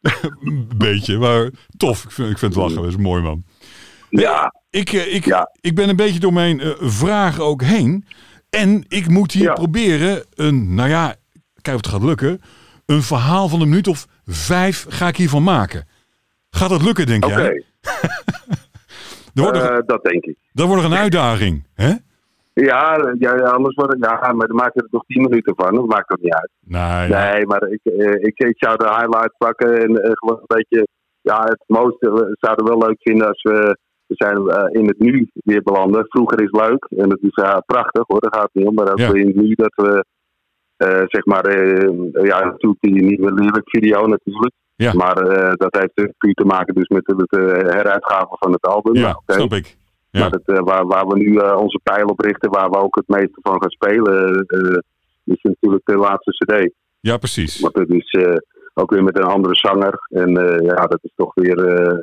een 0.44 0.70
beetje, 0.76 1.18
maar 1.18 1.50
tof. 1.76 2.04
Ik 2.04 2.10
vind, 2.10 2.30
ik 2.30 2.38
vind 2.38 2.54
het 2.54 2.62
lachen, 2.62 2.82
dat 2.82 2.90
is 2.90 2.96
mooi 2.96 3.22
man. 3.22 3.44
Ja, 4.10 4.54
Ik, 4.78 4.92
eh, 4.92 5.14
ik, 5.14 5.24
Ja. 5.24 5.50
ik 5.60 5.74
ben 5.74 5.88
een 5.88 5.96
beetje 5.96 6.20
door 6.20 6.32
mijn 6.32 6.60
eh, 6.60 6.70
vragen 6.78 7.44
ook 7.44 7.62
heen. 7.62 8.04
En 8.50 8.84
ik 8.88 9.08
moet 9.08 9.32
hier 9.32 9.42
Ja. 9.42 9.52
proberen 9.52 10.24
een, 10.34 10.74
nou 10.74 10.88
ja, 10.88 11.14
kijk 11.62 11.76
of 11.76 11.82
het 11.82 11.90
gaat 11.94 12.02
lukken. 12.02 12.40
Een 12.86 13.02
verhaal 13.02 13.48
van 13.48 13.60
een 13.60 13.68
minuut 13.68 13.88
of 13.88 14.06
vijf 14.26 14.86
ga 14.88 15.08
ik 15.08 15.16
hiervan 15.16 15.42
maken. 15.42 15.88
Gaat 16.50 16.68
dat 16.70 16.82
lukken, 16.82 17.06
denk 17.06 17.24
oké. 17.24 17.34
jij? 17.42 17.62
Nog, 19.34 19.52
Eh, 19.52 19.76
dat 19.86 20.02
denk 20.04 20.24
ik. 20.24 20.36
dat 20.52 20.66
wordt 20.66 20.84
een 20.84 20.94
uitdaging, 20.94 21.66
hè? 21.74 21.92
Ja, 22.52 23.14
ja, 23.18 23.30
anders 23.32 23.74
wordt 23.74 23.92
het, 23.92 24.04
ja, 24.04 24.32
maar 24.32 24.46
dan 24.46 24.56
maak 24.56 24.74
je 24.74 24.82
er 24.82 24.88
toch 24.90 25.04
10 25.06 25.22
minuten 25.22 25.54
van. 25.56 25.74
Dat 25.74 25.86
maakt 25.86 26.08
dat 26.08 26.20
niet 26.20 26.32
uit. 26.34 26.50
Nee, 26.60 27.08
ja. 27.08 27.32
Nee, 27.32 27.46
maar 27.46 27.62
ik, 27.62 27.80
ik, 28.20 28.38
ik 28.38 28.54
zou 28.58 28.76
de 28.76 28.84
highlights 28.88 29.36
pakken 29.38 29.82
en 29.82 30.00
gewoon 30.16 30.38
een 30.46 30.56
beetje. 30.56 30.86
Ja, 31.20 31.42
het 31.44 31.62
mooiste. 31.66 32.10
We 32.12 32.36
zouden 32.40 32.64
wel 32.66 32.78
leuk 32.78 32.98
vinden 33.00 33.28
als 33.28 33.42
we. 33.42 33.78
We 34.08 34.14
zijn 34.16 34.48
eh, 34.48 34.80
in 34.80 34.86
het 34.86 34.98
nu 34.98 35.30
weer 35.32 35.62
belanden. 35.62 36.04
Vroeger 36.08 36.42
is 36.42 36.50
leuk 36.50 36.86
en 36.96 37.08
dat 37.08 37.18
is 37.20 37.30
eh, 37.34 37.56
prachtig 37.66 38.02
hoor, 38.06 38.20
daar 38.20 38.34
gaat 38.34 38.48
het 38.52 38.54
niet 38.54 38.66
om. 38.66 38.74
Maar 38.74 38.90
ook 38.92 38.98
Ja. 38.98 39.12
in 39.14 39.26
het 39.26 39.36
nu 39.36 39.54
dat 39.54 39.72
we. 39.74 40.04
eh, 40.76 41.02
zeg 41.06 41.24
maar. 41.24 41.50
ja, 42.26 42.44
natuurlijk 42.44 42.80
die 42.80 43.02
nieuwe 43.04 43.32
lyric 43.32 43.62
video 43.64 44.06
natuurlijk. 44.06 44.54
Ja. 44.76 44.92
Maar 44.92 45.14
dat 45.56 45.74
heeft 45.80 46.16
puur 46.18 46.34
te 46.34 46.44
maken 46.44 46.74
dus 46.74 46.88
met 46.88 47.06
het 47.06 47.30
eh, 47.32 47.46
heruitgaven 47.74 48.36
van 48.38 48.52
het 48.52 48.66
album. 48.66 48.94
Ja, 48.94 49.00
Nou, 49.00 49.16
snap 49.26 49.52
ik. 49.52 49.76
Ja. 50.10 50.20
Maar 50.20 50.30
het, 50.30 50.60
waar, 50.64 50.86
waar 50.86 51.06
we 51.06 51.18
nu 51.18 51.36
onze 51.38 51.80
pijl 51.82 52.06
op 52.06 52.20
richten, 52.20 52.50
waar 52.50 52.70
we 52.70 52.76
ook 52.76 52.94
het 52.96 53.08
meeste 53.08 53.38
van 53.42 53.60
gaan 53.62 53.70
spelen, 53.70 54.46
is 55.24 55.42
natuurlijk 55.42 55.84
de 55.86 55.96
laatste 55.96 56.30
CD. 56.30 56.72
Ja, 57.00 57.16
precies. 57.16 57.60
Want 57.60 57.76
het 57.78 57.90
is 57.90 58.16
ook 58.74 58.90
weer 58.90 59.04
met 59.04 59.18
een 59.18 59.24
andere 59.24 59.54
zanger. 59.56 59.98
En 60.08 60.30
ja, 60.64 60.86
dat 60.86 60.98
is 61.02 61.12
toch 61.16 61.34
weer 61.34 61.58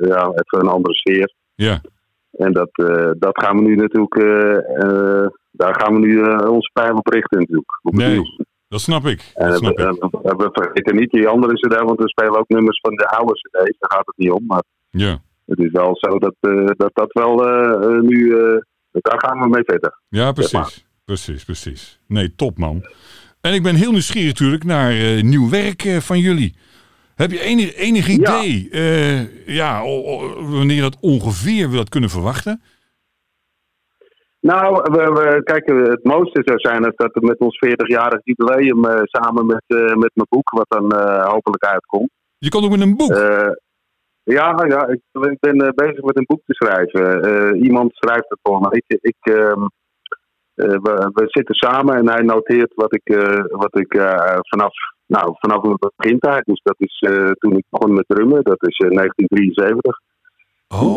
ja, 0.08 0.26
even 0.26 0.60
een 0.60 0.68
andere 0.72 0.94
sfeer. 0.94 1.34
Ja, 1.54 1.80
En 2.36 2.52
dat, 2.52 2.68
eh, 2.72 3.10
dat 3.18 3.42
gaan 3.42 3.56
we 3.56 3.62
nu 3.62 3.74
natuurlijk, 3.76 4.14
eh, 4.14 4.56
eh, 4.56 5.26
daar 5.50 5.80
gaan 5.80 5.92
we 5.94 5.98
nu 6.06 6.22
onze 6.46 6.70
pijl 6.72 6.94
op 6.96 7.06
richten 7.06 7.38
natuurlijk. 7.38 7.78
Op 7.82 7.94
Nee, 7.94 8.20
dat 8.68 8.80
snap 8.80 9.04
ik. 9.06 9.30
En 9.34 9.48
Dat 9.50 9.60
we, 9.60 9.66
snap 9.66 9.78
ik. 9.78 10.20
we- 10.22 10.36
we 10.36 10.48
vergeten 10.52 10.96
niet 10.96 11.10
die 11.10 11.28
andere 11.28 11.54
CD, 11.54 11.74
want 11.82 11.98
we 11.98 12.08
spelen 12.08 12.38
ook 12.38 12.48
nummers 12.48 12.80
van 12.82 12.94
de 12.94 13.08
oude 13.08 13.32
CD's. 13.32 13.76
Daar 13.78 13.90
gaat 13.92 14.06
het 14.06 14.16
niet 14.16 14.30
om. 14.30 14.44
Maar 14.46 14.62
Ja. 14.90 15.18
het 15.46 15.58
is 15.58 15.70
wel 15.70 15.96
zo 15.96 16.18
dat 16.18 16.34
dat, 16.76 16.90
dat 16.94 17.12
wel 17.12 17.34
nu, 18.00 18.28
daar 18.90 19.20
gaan 19.20 19.38
we 19.40 19.48
mee 19.48 19.64
verder. 19.64 19.98
ja, 20.08 20.32
Zeg 20.34 20.52
maar. 20.52 20.62
precies. 20.62 20.84
Precies, 21.04 21.44
precies. 21.44 22.00
Nee, 22.06 22.34
top 22.34 22.58
man. 22.58 22.86
En 23.40 23.54
ik 23.54 23.62
ben 23.62 23.74
heel 23.74 23.90
nieuwsgierig 23.92 24.28
natuurlijk 24.28 24.64
naar 24.64 25.24
nieuw 25.24 25.50
werk 25.50 25.82
van 26.00 26.18
jullie. 26.18 26.56
Heb 27.16 27.30
je 27.30 27.40
enig, 27.40 27.74
enig 27.74 28.06
Ja. 28.06 28.14
idee 28.14 28.68
eh, 28.70 29.46
ja, 29.46 29.80
o- 29.82 30.04
o- 30.04 30.42
wanneer 30.50 30.82
dat 30.82 30.96
ongeveer 31.00 31.70
we 31.70 31.76
dat 31.76 31.88
kunnen 31.88 32.10
verwachten? 32.10 32.62
Nou, 34.40 34.74
we, 34.82 35.02
we, 35.12 35.42
kijk, 35.42 35.66
het 35.66 36.04
mooiste 36.04 36.42
zou 36.44 36.58
zijn 36.58 36.82
dat 36.82 36.96
dat 36.96 37.22
met 37.22 37.38
ons 37.38 37.58
40-jarig 37.66 38.20
jubileum 38.22 38.84
eh, 38.84 39.00
samen 39.02 39.46
met, 39.46 39.64
eh, 39.66 39.78
met 39.78 40.10
mijn 40.14 40.26
boek, 40.28 40.50
wat 40.50 40.66
dan 40.68 40.94
hopelijk 41.32 41.64
uitkomt. 41.64 42.10
Je 42.38 42.48
kan 42.48 42.64
ook 42.64 42.70
met 42.70 42.80
een 42.80 42.96
boek. 42.96 43.14
Ja, 44.22 44.64
ja 44.66 44.86
ik, 44.86 45.00
ik 45.12 45.38
ben 45.40 45.72
bezig 45.74 46.02
met 46.02 46.16
een 46.16 46.26
boek 46.26 46.42
te 46.46 46.54
schrijven. 46.54 47.64
Iemand 47.64 47.94
schrijft 47.94 48.28
het 48.28 48.38
voor 48.42 48.60
me. 48.60 48.68
Ik, 48.70 48.98
ik, 49.00 49.16
ehm, 49.20 49.60
we, 50.54 51.10
we, 51.12 51.24
zitten 51.26 51.54
samen 51.54 51.96
en 51.96 52.08
hij 52.08 52.22
noteert 52.22 52.74
wat 52.74 52.94
ik, 52.94 53.16
wat 53.50 53.78
ik 53.78 53.94
vanaf, 54.40 54.72
nou, 55.06 55.34
vanaf 55.38 55.62
mijn 55.62 55.76
begintijd, 55.96 56.44
dus 56.44 56.60
dat 56.62 56.74
is 56.78 56.98
toen 57.38 57.56
ik 57.56 57.64
begon 57.70 57.94
met 57.94 58.04
drummen, 58.08 58.42
dat 58.42 58.66
is 58.66 58.76
1973. 58.76 60.00
Oh. 60.68 60.94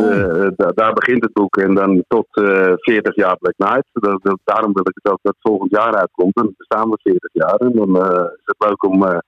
daar 0.74 0.92
begint 0.92 1.24
het 1.24 1.32
boek 1.32 1.56
en 1.56 1.74
dan 1.74 2.04
tot 2.08 2.26
40 2.30 3.14
jaar 3.14 3.36
Black 3.36 3.54
Knight. 3.56 3.88
Dat, 3.92 4.38
daarom 4.44 4.72
wil 4.72 4.88
ik 4.88 4.98
het 5.02 5.12
ook 5.12 5.18
dat 5.22 5.34
het 5.38 5.50
volgend 5.52 5.70
jaar 5.70 5.94
uitkomt. 5.94 6.36
En 6.36 6.42
dan 6.42 6.54
bestaan 6.56 6.90
we 6.90 6.98
40 7.02 7.32
jaar. 7.32 7.54
En 7.54 7.72
dan 7.72 7.96
is 7.96 8.42
het 8.44 8.68
leuk 8.68 8.84
om 8.84 9.22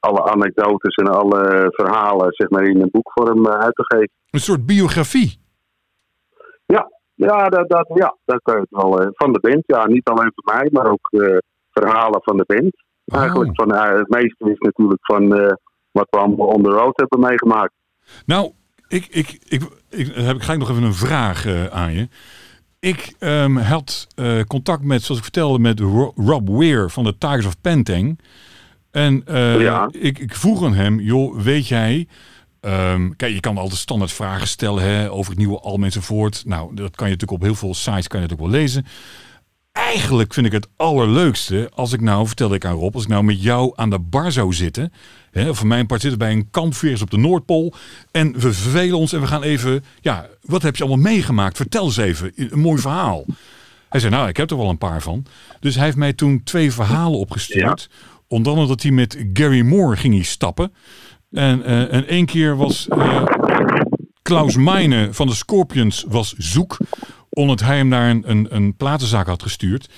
alle 0.00 0.24
anekdotes 0.24 0.94
en 0.94 1.06
alle 1.06 1.68
verhalen 1.70 2.32
zeg 2.32 2.50
maar, 2.50 2.64
in 2.64 2.80
een 2.80 2.90
boekvorm 2.92 3.48
uit 3.48 3.74
te 3.74 3.84
geven. 3.84 4.10
Een 4.30 4.40
soort 4.40 4.66
biografie? 4.66 5.38
Ja, 6.66 6.90
ja, 7.14 7.48
dat, 7.48 7.68
dat, 7.68 7.90
ja, 7.94 8.16
dat 8.24 8.42
kan 8.42 8.54
je 8.54 8.60
het 8.60 8.82
wel. 8.82 9.02
Uh, 9.02 9.08
van 9.12 9.32
de 9.32 9.40
band, 9.40 9.62
ja. 9.66 9.86
Niet 9.86 10.08
alleen 10.08 10.32
van 10.34 10.54
mij, 10.54 10.68
maar 10.72 10.90
ook 10.90 11.08
uh, 11.10 11.36
verhalen 11.70 12.22
van 12.22 12.36
de 12.36 12.44
band. 12.46 12.84
Oh. 13.06 13.18
Eigenlijk 13.18 13.50
van, 13.54 13.72
uh, 13.72 13.96
het 13.96 14.08
meeste 14.08 14.50
is 14.50 14.58
natuurlijk 14.58 15.06
van 15.06 15.28
wat 15.90 16.06
we 16.10 16.18
allemaal 16.18 16.46
on 16.46 16.62
the 16.62 16.70
road 16.70 16.96
hebben 16.96 17.20
meegemaakt. 17.20 17.72
Nou, 18.26 18.52
ik, 18.88 19.06
ik, 19.06 19.38
ik, 19.48 19.62
ik, 19.88 20.14
heb, 20.14 20.40
ga 20.40 20.52
ik 20.52 20.58
nog 20.58 20.70
even 20.70 20.82
een 20.82 20.94
vraag 20.94 21.46
aan 21.70 21.92
je. 21.92 22.08
Ik 22.78 23.14
um, 23.20 23.56
had 23.56 24.06
contact 24.46 24.82
met, 24.82 25.02
zoals 25.02 25.18
ik 25.18 25.24
vertelde, 25.24 25.58
met 25.58 25.80
Rob 26.16 26.48
Weir 26.48 26.90
van 26.90 27.04
de 27.04 27.18
Tigers 27.18 27.46
of 27.46 27.60
Pentang. 27.60 28.20
En 28.90 29.22
ja. 29.58 29.88
ik, 29.92 30.18
ik 30.18 30.34
vroeg 30.34 30.64
aan 30.64 30.74
hem, 30.74 31.00
joh, 31.00 31.40
weet 31.40 31.68
jij... 31.68 32.08
Um, 32.60 33.16
kijk, 33.16 33.32
je 33.32 33.40
kan 33.40 33.58
altijd 33.58 33.80
standaard 33.80 34.12
vragen 34.12 34.48
stellen 34.48 34.82
hè, 34.82 35.10
over 35.10 35.30
het 35.30 35.38
nieuwe 35.38 35.60
album 35.60 35.84
enzovoort. 35.84 36.42
Nou, 36.46 36.74
dat 36.74 36.96
kan 36.96 37.06
je 37.06 37.12
natuurlijk 37.12 37.42
op 37.42 37.42
heel 37.42 37.54
veel 37.54 37.74
sites 37.74 38.06
kan 38.06 38.20
je 38.20 38.26
natuurlijk 38.26 38.52
wel 38.52 38.60
lezen. 38.60 38.86
Eigenlijk 39.76 40.34
vind 40.34 40.46
ik 40.46 40.52
het 40.52 40.68
allerleukste 40.76 41.70
als 41.74 41.92
ik 41.92 42.00
nou, 42.00 42.26
vertelde 42.26 42.54
ik 42.54 42.64
aan 42.64 42.76
Rob, 42.76 42.94
als 42.94 43.02
ik 43.02 43.08
nou 43.08 43.24
met 43.24 43.42
jou 43.42 43.72
aan 43.74 43.90
de 43.90 43.98
bar 43.98 44.32
zou 44.32 44.52
zitten. 44.52 44.92
Hè, 45.30 45.48
of 45.48 45.58
voor 45.58 45.66
mijn 45.66 45.86
part 45.86 46.00
zitten 46.00 46.18
bij 46.18 46.32
een 46.32 46.50
kampvuur 46.50 47.02
op 47.02 47.10
de 47.10 47.16
Noordpool. 47.16 47.74
En 48.10 48.32
we 48.32 48.52
vervelen 48.52 48.98
ons 48.98 49.12
en 49.12 49.20
we 49.20 49.26
gaan 49.26 49.42
even, 49.42 49.84
ja, 50.00 50.26
wat 50.42 50.62
heb 50.62 50.76
je 50.76 50.84
allemaal 50.84 51.12
meegemaakt? 51.12 51.56
Vertel 51.56 51.84
eens 51.84 51.96
even, 51.96 52.32
een 52.36 52.58
mooi 52.58 52.80
verhaal. 52.80 53.24
Hij 53.88 54.00
zei, 54.00 54.12
nou, 54.12 54.28
ik 54.28 54.36
heb 54.36 54.50
er 54.50 54.56
wel 54.56 54.68
een 54.68 54.78
paar 54.78 55.02
van. 55.02 55.24
Dus 55.60 55.74
hij 55.74 55.84
heeft 55.84 55.96
mij 55.96 56.12
toen 56.12 56.42
twee 56.44 56.72
verhalen 56.72 57.18
opgestuurd. 57.18 57.88
Ja. 57.90 57.96
Onder 58.28 58.52
andere 58.52 58.68
dat 58.68 58.82
hij 58.82 58.90
met 58.92 59.24
Gary 59.32 59.60
Moore 59.60 59.96
ging 59.96 60.14
hij 60.14 60.22
stappen. 60.22 60.72
En, 61.30 61.60
uh, 61.60 61.92
en 61.92 62.06
één 62.06 62.26
keer 62.26 62.56
was 62.56 62.86
uh, 62.96 63.24
Klaus 64.22 64.56
Meine 64.56 65.08
van 65.12 65.26
de 65.26 65.34
Scorpions 65.34 66.04
was 66.08 66.34
zoek. 66.36 66.76
Omdat 67.36 67.60
hij 67.60 67.76
hem 67.76 67.88
naar 67.88 68.10
een, 68.10 68.22
een, 68.26 68.46
een 68.50 68.76
platenzaak 68.76 69.26
had 69.26 69.42
gestuurd. 69.42 69.88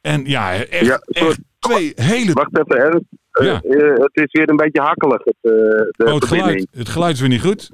En 0.00 0.24
ja, 0.24 0.54
echt, 0.54 0.86
ja, 0.86 0.98
echt 1.08 1.38
twee 1.58 1.92
hele... 1.94 2.32
Wacht 2.32 2.58
even, 2.58 2.76
Ernst. 2.76 3.04
Ja. 3.32 3.62
Uh, 3.64 3.98
het 3.98 4.10
is 4.12 4.32
weer 4.32 4.48
een 4.48 4.56
beetje 4.56 4.80
hakkelig. 4.80 5.24
Het, 5.24 5.36
de 5.40 6.04
oh, 6.04 6.14
het, 6.14 6.24
geluid, 6.24 6.66
het 6.70 6.88
geluid 6.88 7.14
is 7.14 7.20
weer 7.20 7.28
niet 7.28 7.40
goed. 7.40 7.70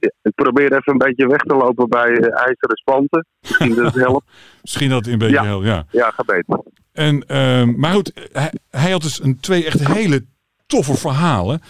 Ja, 0.00 0.10
ik 0.22 0.34
probeer 0.34 0.72
even 0.72 0.92
een 0.92 0.98
beetje 0.98 1.26
weg 1.26 1.40
te 1.40 1.54
lopen 1.54 1.88
bij 1.88 2.10
ijzeren 2.20 2.76
spanten. 2.76 3.26
Misschien 3.40 3.74
dat 3.74 3.84
het 3.84 4.02
helpt. 4.06 4.26
Misschien 4.62 4.88
dat 4.88 5.04
het 5.04 5.12
een 5.12 5.18
beetje 5.18 5.34
ja. 5.34 5.44
helpt, 5.44 5.66
ja. 5.66 5.86
Ja, 5.90 6.10
gaat 6.10 6.26
beter. 6.26 6.62
En, 6.92 7.24
uh, 7.28 7.76
maar 7.76 7.92
goed, 7.92 8.28
hij, 8.32 8.52
hij, 8.70 8.90
had 8.90 9.02
dus 9.02 9.22
een, 9.22 9.40
twee 9.40 9.64
echt 9.64 9.86
hele 9.86 10.24
toffe 10.66 10.96
verhalen. 10.96 11.60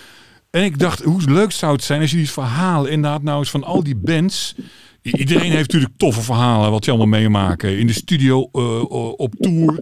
En 0.50 0.62
ik 0.62 0.78
dacht, 0.78 1.02
hoe 1.02 1.22
leuk 1.30 1.52
zou 1.52 1.72
het 1.72 1.82
zijn 1.82 2.00
als 2.00 2.10
je 2.10 2.16
die 2.16 2.30
verhalen 2.30 2.90
inderdaad 2.90 3.22
nou 3.22 3.38
eens 3.38 3.50
van 3.50 3.64
al 3.64 3.82
die 3.82 3.96
bands... 3.96 4.54
Iedereen 5.02 5.50
heeft 5.50 5.72
natuurlijk 5.72 5.96
toffe 5.96 6.20
verhalen 6.22 6.70
wat 6.70 6.84
je 6.84 6.90
allemaal 6.90 7.20
meemaken. 7.20 7.78
In 7.78 7.86
de 7.86 7.92
studio, 7.92 8.48
uh, 8.52 8.82
op 9.16 9.34
tour. 9.34 9.78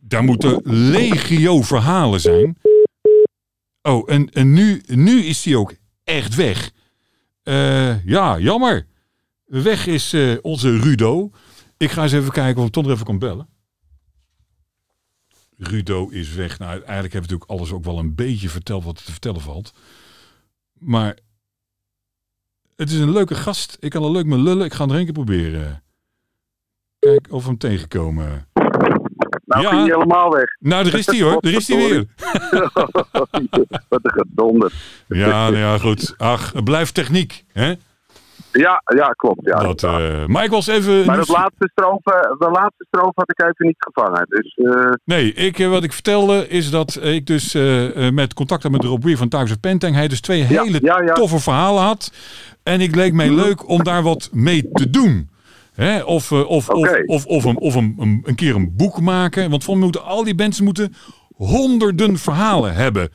Daar 0.00 0.24
moeten 0.24 0.60
legio 0.64 1.62
verhalen 1.62 2.20
zijn. 2.20 2.58
Oh, 3.82 4.10
en, 4.10 4.30
en 4.30 4.52
nu, 4.52 4.82
nu 4.86 5.24
is 5.24 5.42
die 5.42 5.58
ook 5.58 5.74
echt 6.04 6.34
weg. 6.34 6.70
Uh, 7.44 8.04
ja, 8.04 8.38
jammer. 8.38 8.86
Weg 9.44 9.86
is 9.86 10.14
uh, 10.14 10.38
onze 10.42 10.78
Rudo. 10.78 11.30
Ik 11.76 11.90
ga 11.90 12.02
eens 12.02 12.12
even 12.12 12.32
kijken 12.32 12.60
of 12.60 12.66
ik 12.66 12.72
toch 12.72 12.84
nog 12.84 12.92
even 12.92 13.06
kan 13.06 13.18
bellen. 13.18 13.48
Rudo 15.56 16.08
is 16.08 16.34
weg. 16.34 16.58
Nou, 16.58 16.70
eigenlijk 16.70 17.12
heb 17.12 17.24
ik 17.24 17.30
natuurlijk 17.30 17.50
alles 17.50 17.72
ook 17.72 17.84
wel 17.84 17.98
een 17.98 18.14
beetje 18.14 18.48
verteld 18.48 18.84
wat 18.84 19.04
te 19.04 19.12
vertellen 19.12 19.40
valt. 19.40 19.72
Maar 20.72 21.18
het 22.78 22.90
is 22.90 22.98
een 22.98 23.12
leuke 23.12 23.34
gast. 23.34 23.76
Ik 23.80 23.90
kan 23.90 24.04
er 24.04 24.10
leuk 24.10 24.26
mee 24.26 24.38
lullen. 24.38 24.64
Ik 24.64 24.74
ga 24.74 24.84
er 24.84 24.94
een 24.94 25.04
keer 25.04 25.12
proberen. 25.12 25.82
Kijk 26.98 27.26
of 27.30 27.42
we 27.42 27.48
hem 27.48 27.58
tegenkomen. 27.58 28.48
Nou, 29.44 29.62
ja. 29.62 29.70
hij 29.70 29.82
helemaal 29.82 30.30
weg. 30.30 30.56
Nou, 30.58 30.84
daar 30.84 30.98
is 30.98 31.06
hij 31.06 31.20
hoor. 31.20 31.40
Daar 31.40 31.52
is 31.52 31.68
hij 31.68 31.76
weer. 31.76 32.06
Wat 33.88 34.00
een 34.02 34.12
gedonder. 34.12 34.72
Ja, 35.08 35.28
nou 35.28 35.56
ja, 35.56 35.78
goed. 35.78 36.14
Ach, 36.16 36.52
het 36.52 36.64
blijft 36.64 36.94
techniek, 36.94 37.44
hè? 37.52 37.74
Ja, 38.58 38.82
ja, 38.84 39.08
klopt. 39.08 39.40
Ja, 39.44 39.56
dat, 39.56 39.82
uh, 39.82 40.26
maar 40.26 40.44
ik 40.44 40.50
was 40.50 40.66
even... 40.66 41.06
Maar 41.06 41.20
de 41.20 41.32
laatste, 41.32 41.70
strofe, 41.72 42.36
de 42.38 42.50
laatste 42.50 42.84
strofe 42.88 43.12
had 43.14 43.30
ik 43.30 43.42
even 43.42 43.66
niet 43.66 43.76
gevangen. 43.78 44.26
Dus, 44.28 44.56
uh... 44.56 44.92
Nee, 45.04 45.32
ik, 45.32 45.66
wat 45.66 45.84
ik 45.84 45.92
vertelde 45.92 46.48
is 46.48 46.70
dat 46.70 46.98
ik 47.02 47.26
dus 47.26 47.54
uh, 47.54 48.10
met 48.10 48.34
contact 48.34 48.62
had 48.62 48.72
met 48.72 48.84
Rob 48.84 49.04
Weer 49.04 49.16
van 49.16 49.28
Thuis 49.28 49.50
of 49.50 49.60
Pentang... 49.60 49.94
hij 49.94 50.08
dus 50.08 50.20
twee 50.20 50.46
ja, 50.48 50.62
hele 50.62 50.78
ja. 50.82 51.12
toffe 51.12 51.38
verhalen 51.38 51.82
had. 51.82 52.12
En 52.62 52.80
ik 52.80 52.94
leek 52.94 53.12
mij 53.12 53.30
leuk 53.30 53.68
om 53.68 53.84
daar 53.84 54.02
wat 54.02 54.28
mee 54.32 54.68
te 54.72 54.90
doen. 54.90 55.28
Hè? 55.74 56.02
Of, 56.02 56.32
of, 56.32 56.68
okay. 56.68 57.02
of, 57.06 57.26
of, 57.26 57.26
of, 57.26 57.44
een, 57.44 57.58
of 57.58 57.74
een, 57.74 57.96
een, 57.98 58.22
een 58.24 58.34
keer 58.34 58.54
een 58.54 58.76
boek 58.76 59.00
maken. 59.00 59.50
Want 59.50 59.64
voor 59.64 59.76
moeten 59.76 60.04
al 60.04 60.24
die 60.24 60.34
mensen 60.34 60.64
moeten 60.64 60.94
honderden 61.34 62.18
verhalen 62.18 62.74
hebben. 62.74 63.10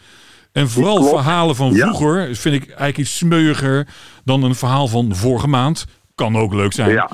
En 0.54 0.70
vooral 0.70 0.96
Klopt. 0.96 1.10
verhalen 1.12 1.56
van 1.56 1.74
Ja. 1.74 1.88
vroeger 1.88 2.36
vind 2.36 2.56
ik 2.56 2.68
eigenlijk 2.68 2.98
iets 2.98 3.18
smeuiger 3.18 3.88
dan 4.24 4.44
een 4.44 4.56
verhaal 4.56 4.88
van 4.88 5.16
vorige 5.16 5.48
maand. 5.48 5.86
Kan 6.16 6.36
ook 6.38 6.54
leuk 6.54 6.74
zijn. 6.74 6.90
Ja. 6.92 7.10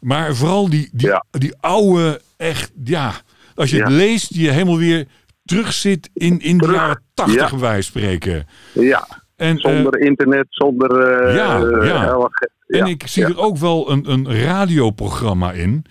Maar 0.00 0.34
vooral 0.34 0.68
die, 0.70 0.88
die, 0.92 1.06
Ja. 1.08 1.24
die 1.30 1.54
oude, 1.60 2.20
echt, 2.36 2.72
ja. 2.84 3.12
Als 3.54 3.70
je 3.70 3.80
het 3.82 3.88
leest, 3.92 4.32
die 4.32 4.42
je 4.42 4.50
helemaal 4.50 4.78
weer 4.78 5.06
terug 5.44 5.72
zit 5.72 6.10
in, 6.12 6.40
in 6.40 6.58
de 6.58 6.66
jaren 6.72 7.02
tachtig, 7.14 7.52
van 7.58 7.82
spreken. 7.82 8.46
ja, 8.72 9.06
En, 9.36 9.56
eh, 9.58 9.72
zonder 9.74 10.00
internet, 10.00 10.46
zonder... 10.48 11.00
eh, 11.00 11.34
Ja, 11.36 11.60
eh, 11.62 12.80
en 12.80 12.86
ik 12.86 13.06
zie 13.06 13.24
er 13.24 13.38
ook 13.38 13.56
wel 13.56 13.90
een, 13.90 14.10
een 14.10 14.42
radioprogramma 14.42 15.52
in. 15.52 15.84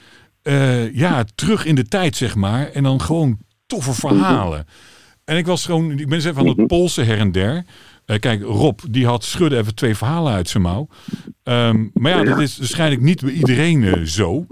Ja, 0.94 1.24
terug 1.36 1.66
in 1.66 1.76
de 1.76 1.88
tijd, 1.88 2.16
zeg 2.16 2.36
maar. 2.36 2.70
En 2.72 2.84
dan 2.84 3.02
gewoon 3.02 3.38
toffe 3.66 3.94
verhalen. 3.94 4.66
En 5.26 5.38
ik 5.38 5.46
was 5.46 5.66
gewoon, 5.66 5.92
ik 5.92 6.06
ben 6.06 6.14
eens 6.14 6.26
even 6.26 6.38
aan 6.40 6.46
Mhm. 6.48 6.58
het 6.60 6.68
polsen 6.68 7.06
her 7.06 7.18
en 7.18 7.32
der. 7.32 7.64
Eh, 8.06 8.20
kijk, 8.20 8.42
Rob, 8.44 8.80
die 8.90 9.06
had 9.06 9.24
schudde 9.24 9.58
even 9.58 9.76
twee 9.76 9.96
verhalen 9.96 10.34
uit 10.34 10.50
zijn 10.50 10.64
mouw. 10.64 10.88
Ehm, 11.44 11.86
maar 11.94 12.12
ja, 12.12 12.24
dat 12.24 12.40
is 12.40 12.58
waarschijnlijk 12.58 13.02
niet 13.02 13.22
bij 13.22 13.32
iedereen 13.34 13.84
eh, 13.84 14.02
zo. 14.02 14.46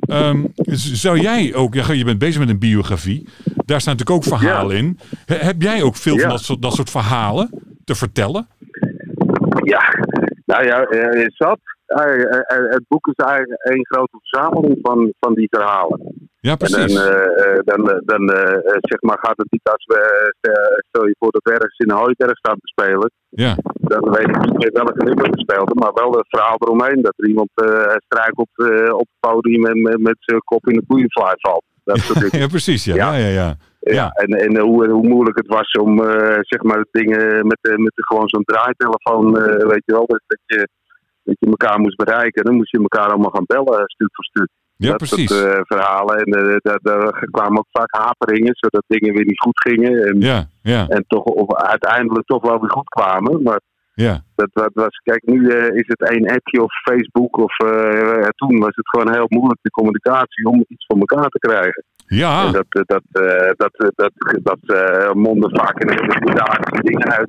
Ehm, 0.00 0.44
dus 0.54 0.92
zou 0.92 1.20
jij 1.20 1.54
ook, 1.54 1.74
ja, 1.74 1.92
je 1.92 2.04
bent 2.04 2.18
bezig 2.18 2.38
met 2.40 2.48
een 2.48 2.58
biografie. 2.58 3.28
Daar 3.64 3.80
staan 3.80 3.96
natuurlijk 3.96 4.26
ook 4.26 4.38
verhalen 4.38 4.76
in. 4.76 4.98
He- 5.26 5.34
heb 5.36 5.62
jij 5.62 5.82
ook 5.82 5.96
veel 5.96 6.18
van 6.18 6.28
dat 6.28 6.42
soort, 6.42 6.62
dat 6.62 6.74
soort 6.74 6.90
verhalen 6.90 7.50
te 7.84 7.94
vertellen? 7.94 8.48
Ja, 9.64 9.82
nou 10.46 10.64
ja, 10.66 10.82
eh, 10.82 11.26
zat. 11.28 11.58
Eh, 11.86 12.68
het 12.70 12.84
boek 12.88 13.06
is 13.06 13.24
eigenlijk 13.24 13.60
een 13.64 13.86
grote 13.86 14.18
verzameling 14.22 14.78
van, 14.82 15.12
van 15.20 15.34
die 15.34 15.46
verhalen. 15.50 16.28
Ja, 16.40 16.50
En 16.50 16.56
dan, 16.58 16.68
precies. 16.80 17.04
eh, 17.04 17.54
eh, 17.54 17.58
dan, 17.64 17.90
eh, 17.90 17.98
dan 18.04 18.28
zeg 18.92 19.00
maar, 19.00 19.18
gaat 19.20 19.36
het 19.36 19.50
niet 19.50 19.68
als 19.74 19.84
we, 19.86 20.00
stel 20.88 21.06
je 21.06 21.16
voor 21.18 21.30
dat 21.30 21.42
we 21.44 21.50
ergens 21.50 21.78
in 21.78 21.90
een 21.90 21.96
hooiberg 21.96 22.36
staan 22.38 22.58
te 22.60 22.66
spelen. 22.74 23.10
Ja, 23.28 23.54
Dan 23.74 24.10
weet 24.10 24.28
ik 24.28 24.36
niet 24.58 24.72
welke 24.72 25.04
nummer 25.04 25.30
we 25.30 25.38
speelden, 25.40 25.76
maar 25.78 25.92
wel 25.94 26.12
het 26.12 26.28
verhaal 26.28 26.56
eromheen. 26.58 27.02
Dat 27.02 27.14
er 27.16 27.28
iemand 27.28 27.50
struikelt 28.06 28.48
eh, 28.54 28.92
op 28.94 29.08
het 29.12 29.20
podium 29.30 29.66
en 29.66 29.82
met, 29.82 29.98
met 30.00 30.16
zijn 30.18 30.40
kop 30.44 30.68
in 30.68 30.76
de 30.78 30.84
koeienfly 30.86 31.32
valt. 31.38 31.64
Dat 31.84 31.98
soort 31.98 32.30
ja 32.42 32.46
precies. 32.46 32.84
Ja, 32.84 32.94
ja, 32.94 33.12
Ja. 33.14 33.26
ja. 33.26 33.30
ja. 33.32 33.56
Ja, 33.80 33.92
Ja. 33.92 34.10
en, 34.10 34.28
en 34.38 34.58
hoe, 34.60 34.88
hoe 34.90 35.08
moeilijk 35.08 35.36
het 35.38 35.46
was 35.46 35.70
om 35.72 35.98
zeg 36.40 36.62
maar 36.62 36.84
dingen 36.90 37.46
met, 37.46 37.58
met 37.78 37.92
gewoon 37.94 38.28
zo'n 38.28 38.44
draaitelefoon, 38.44 39.32
weet 39.68 39.82
je 39.84 39.92
wel, 39.92 40.06
dat, 40.06 40.20
dat, 40.26 40.38
je, 40.46 40.68
dat 41.24 41.36
je 41.38 41.46
elkaar 41.46 41.80
moest 41.80 41.96
bereiken. 41.96 42.44
Dan 42.44 42.54
moest 42.54 42.70
je 42.70 42.78
elkaar 42.78 43.08
allemaal 43.08 43.30
gaan 43.30 43.44
bellen, 43.46 43.82
stuk 43.86 44.08
voor 44.12 44.24
stuk. 44.24 44.48
Ja, 44.80 44.88
dat 44.88 44.96
precies. 44.96 45.30
soort 45.30 45.54
eh, 45.54 45.60
verhalen. 45.62 46.16
En 46.16 46.32
eh, 46.32 46.56
daar, 46.58 46.78
daar 46.82 47.28
kwamen 47.30 47.58
ook 47.58 47.66
vaak 47.70 47.94
haperingen, 47.94 48.54
zodat 48.54 48.84
dingen 48.86 49.14
weer 49.14 49.24
niet 49.24 49.40
goed 49.40 49.60
gingen. 49.60 50.06
En, 50.06 50.20
Ja, 50.20 50.46
ja, 50.62 50.88
en 50.88 51.04
toch 51.06 51.24
of 51.24 51.54
uiteindelijk 51.54 52.26
toch 52.26 52.42
wel 52.42 52.60
weer 52.60 52.70
goed 52.70 52.88
kwamen. 52.88 53.42
Maar 53.42 53.60
ja. 53.94 54.22
dat, 54.34 54.48
dat 54.52 54.70
was, 54.72 55.00
kijk, 55.02 55.22
nu 55.24 55.48
eh, 55.48 55.76
is 55.76 55.86
het 55.86 56.10
één 56.10 56.28
appje 56.28 56.62
of 56.62 56.72
Facebook. 56.82 57.36
Of 57.36 57.56
toen 58.34 58.58
was 58.58 58.74
het 58.74 58.88
gewoon 58.88 59.12
heel 59.12 59.26
moeilijk 59.28 59.58
de 59.62 59.70
communicatie 59.70 60.46
om 60.46 60.64
iets 60.68 60.86
voor 60.86 60.98
elkaar 60.98 61.28
te 61.28 61.38
krijgen. 61.38 61.84
Ja, 62.06 62.46
En 62.46 62.52
dat, 62.52 62.66
dat, 62.68 63.02
dat, 63.56 63.92
dat, 63.96 64.12
dat, 64.42 64.58
eh, 64.62 65.12
mondde 65.12 65.48
vaak 65.52 65.82
in 65.82 65.88
hele 65.90 66.82
dingen 66.82 67.12
uit. 67.12 67.28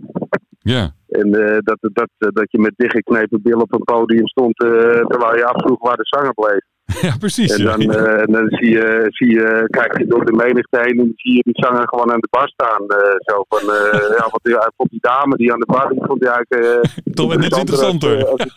ja. 0.59 0.91
En 1.09 1.31
dat, 1.63 1.77
dat, 1.79 2.09
dat 2.17 2.51
je 2.51 2.59
met 2.59 2.73
dichtgeknepen 2.75 3.41
bil 3.41 3.59
op 3.59 3.73
een 3.73 3.83
podium 3.83 4.27
stond 4.27 4.55
terwijl 4.55 5.35
je 5.35 5.45
afvroeg 5.45 5.81
waar 5.81 5.97
de 5.97 6.07
zanger 6.07 6.33
bleef. 6.33 6.70
Ja, 7.07 7.13
precies. 7.19 7.51
En 7.55 7.63
ja. 7.63 7.77
dan, 7.77 7.93
eh, 7.93 8.19
en 8.21 8.31
dan 8.31 8.47
zie 8.49 8.69
je, 8.69 9.05
zie 9.09 9.29
je, 9.29 9.67
kijk 9.69 9.97
je 9.97 10.05
door 10.07 10.25
de 10.25 10.31
menigte 10.31 10.77
heen 10.79 10.89
en 10.89 10.95
dan 10.97 11.11
zie 11.15 11.33
je 11.35 11.41
die 11.43 11.65
zanger 11.65 11.87
gewoon 11.87 12.11
aan 12.11 12.19
de 12.19 12.27
bar 12.29 12.47
staan. 12.49 12.87
eh, 12.87 13.15
zo 13.19 13.45
van, 13.49 13.59
eh, 13.59 13.99
ja, 14.17 14.27
want 14.29 14.39
die, 14.43 14.53
hij 14.55 14.69
vond 14.77 14.89
die 14.89 14.99
dame 15.01 15.35
die 15.35 15.53
aan 15.53 15.59
de 15.59 15.65
bar, 15.65 15.89
die 15.89 16.03
vond 16.05 16.23
hij 16.25 16.31
eigenlijk... 16.33 16.89
Toch 17.13 17.35
net 17.35 17.57
interessanter. 17.57 18.25
als- 18.27 18.39
als- 18.39 18.55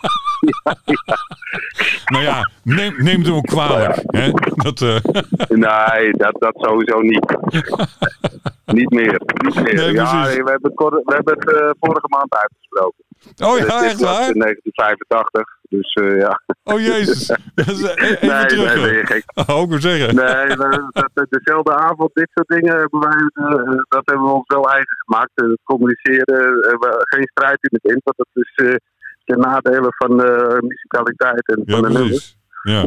Nou 2.05 2.25
ja, 2.25 2.51
neem, 2.63 2.95
neem 2.99 3.17
het 3.19 3.27
hem 3.27 3.35
ook 3.37 3.47
kwalijk. 3.47 4.03
Hè? 4.07 4.31
Dat, 4.55 4.81
nee, 5.67 6.11
dat, 6.13 6.37
dat 6.39 6.55
sowieso 6.57 7.01
niet. 7.01 7.37
niet 8.67 8.91
meer. 8.91 9.21
Niet 9.45 9.55
meer. 9.63 9.75
Nee, 9.75 9.93
ja, 9.93 10.23
we 10.23 10.51
hebben 10.51 10.73
het, 10.75 11.05
we 11.05 11.13
hebben 11.15 11.35
het 11.39 11.77
vorige 11.81 12.07
maand 12.09 12.35
uitgesproken. 12.35 13.05
oh 13.45 13.59
ja, 13.59 13.81
dit 13.81 13.91
echt 13.91 14.01
waar? 14.01 14.29
In 14.35 14.39
1985. 14.39 15.57
Dus 15.77 15.93
eh, 15.93 16.19
ja. 16.19 16.41
Oh 16.63 16.81
jezus. 16.81 17.27
Dat 17.55 17.67
is, 17.69 17.83
eh, 17.83 18.11
even 18.11 18.29
nee, 18.29 18.47
terug. 18.47 18.75
nee, 18.75 18.97
je 18.97 19.07
gek. 19.07 19.25
Oh, 19.49 19.73
zeggen. 19.73 20.15
Nee, 20.15 20.47
we- 20.61 20.89
dat, 20.93 21.11
dat- 21.15 21.31
dezelfde 21.31 21.75
avond, 21.77 22.11
dit 22.15 22.29
soort 22.35 22.49
dingen, 22.49 22.77
hebben 22.79 23.01
wij, 23.01 23.47
eh, 23.47 23.79
dat 23.89 24.03
hebben 24.05 24.25
we 24.27 24.33
ons 24.33 24.47
wel 24.47 24.71
eigen 24.71 24.97
gemaakt. 25.07 25.31
Eh, 25.35 25.47
Het 25.49 25.61
communiceren, 25.65 26.61
eh, 26.63 26.91
geen 26.99 27.27
strijd 27.35 27.59
in 27.61 27.79
het 27.83 27.93
in, 27.93 28.01
want 28.05 28.17
dat 28.17 28.29
is 28.45 28.53
eh 28.67 28.75
ten 29.25 29.39
nadele 29.41 29.89
van 29.97 30.23
eh 30.25 30.59
musicaliteit 30.61 31.47
en 31.49 31.63
Ja, 31.65 31.75
van 31.75 31.83
de 31.83 31.99
nummers. 31.99 32.37
Ja. 32.63 32.85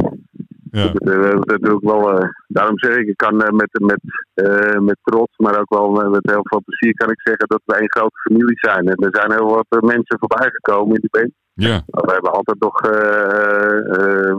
Ja. 0.71 0.87
Dat, 0.91 1.01
eh, 1.13 1.39
dat 1.41 1.61
doe 1.61 1.75
ik 1.81 1.87
wel, 1.89 2.19
eh, 2.19 2.29
daarom 2.47 2.79
zeg 2.79 2.95
ik, 2.95 3.07
ik 3.07 3.17
kan 3.17 3.41
eh, 3.41 3.51
met, 3.51 3.69
met, 3.81 3.99
eh, 4.33 4.79
met 4.79 4.97
trots, 5.03 5.37
maar 5.37 5.59
ook 5.59 5.69
wel 5.73 5.89
met, 5.91 6.19
heel 6.31 6.39
veel 6.43 6.61
plezier 6.65 6.93
kan 6.95 7.09
ik 7.09 7.21
zeggen 7.23 7.47
dat 7.47 7.61
we 7.65 7.75
één 7.75 7.91
grote 7.91 8.19
familie 8.29 8.57
zijn. 8.59 8.87
En 8.87 8.95
er 9.05 9.15
zijn 9.19 9.31
heel 9.31 9.49
wat 9.55 9.65
eh, 9.69 9.79
mensen 9.79 10.19
voorbij 10.19 10.49
gekomen 10.51 10.95
in 10.95 11.01
de 11.01 11.19
band. 11.19 11.31
Ja. 11.57 11.83
Maar 11.87 12.03
we 12.05 12.11
hebben 12.11 12.31
altijd 12.31 12.59
nog, 12.59 12.81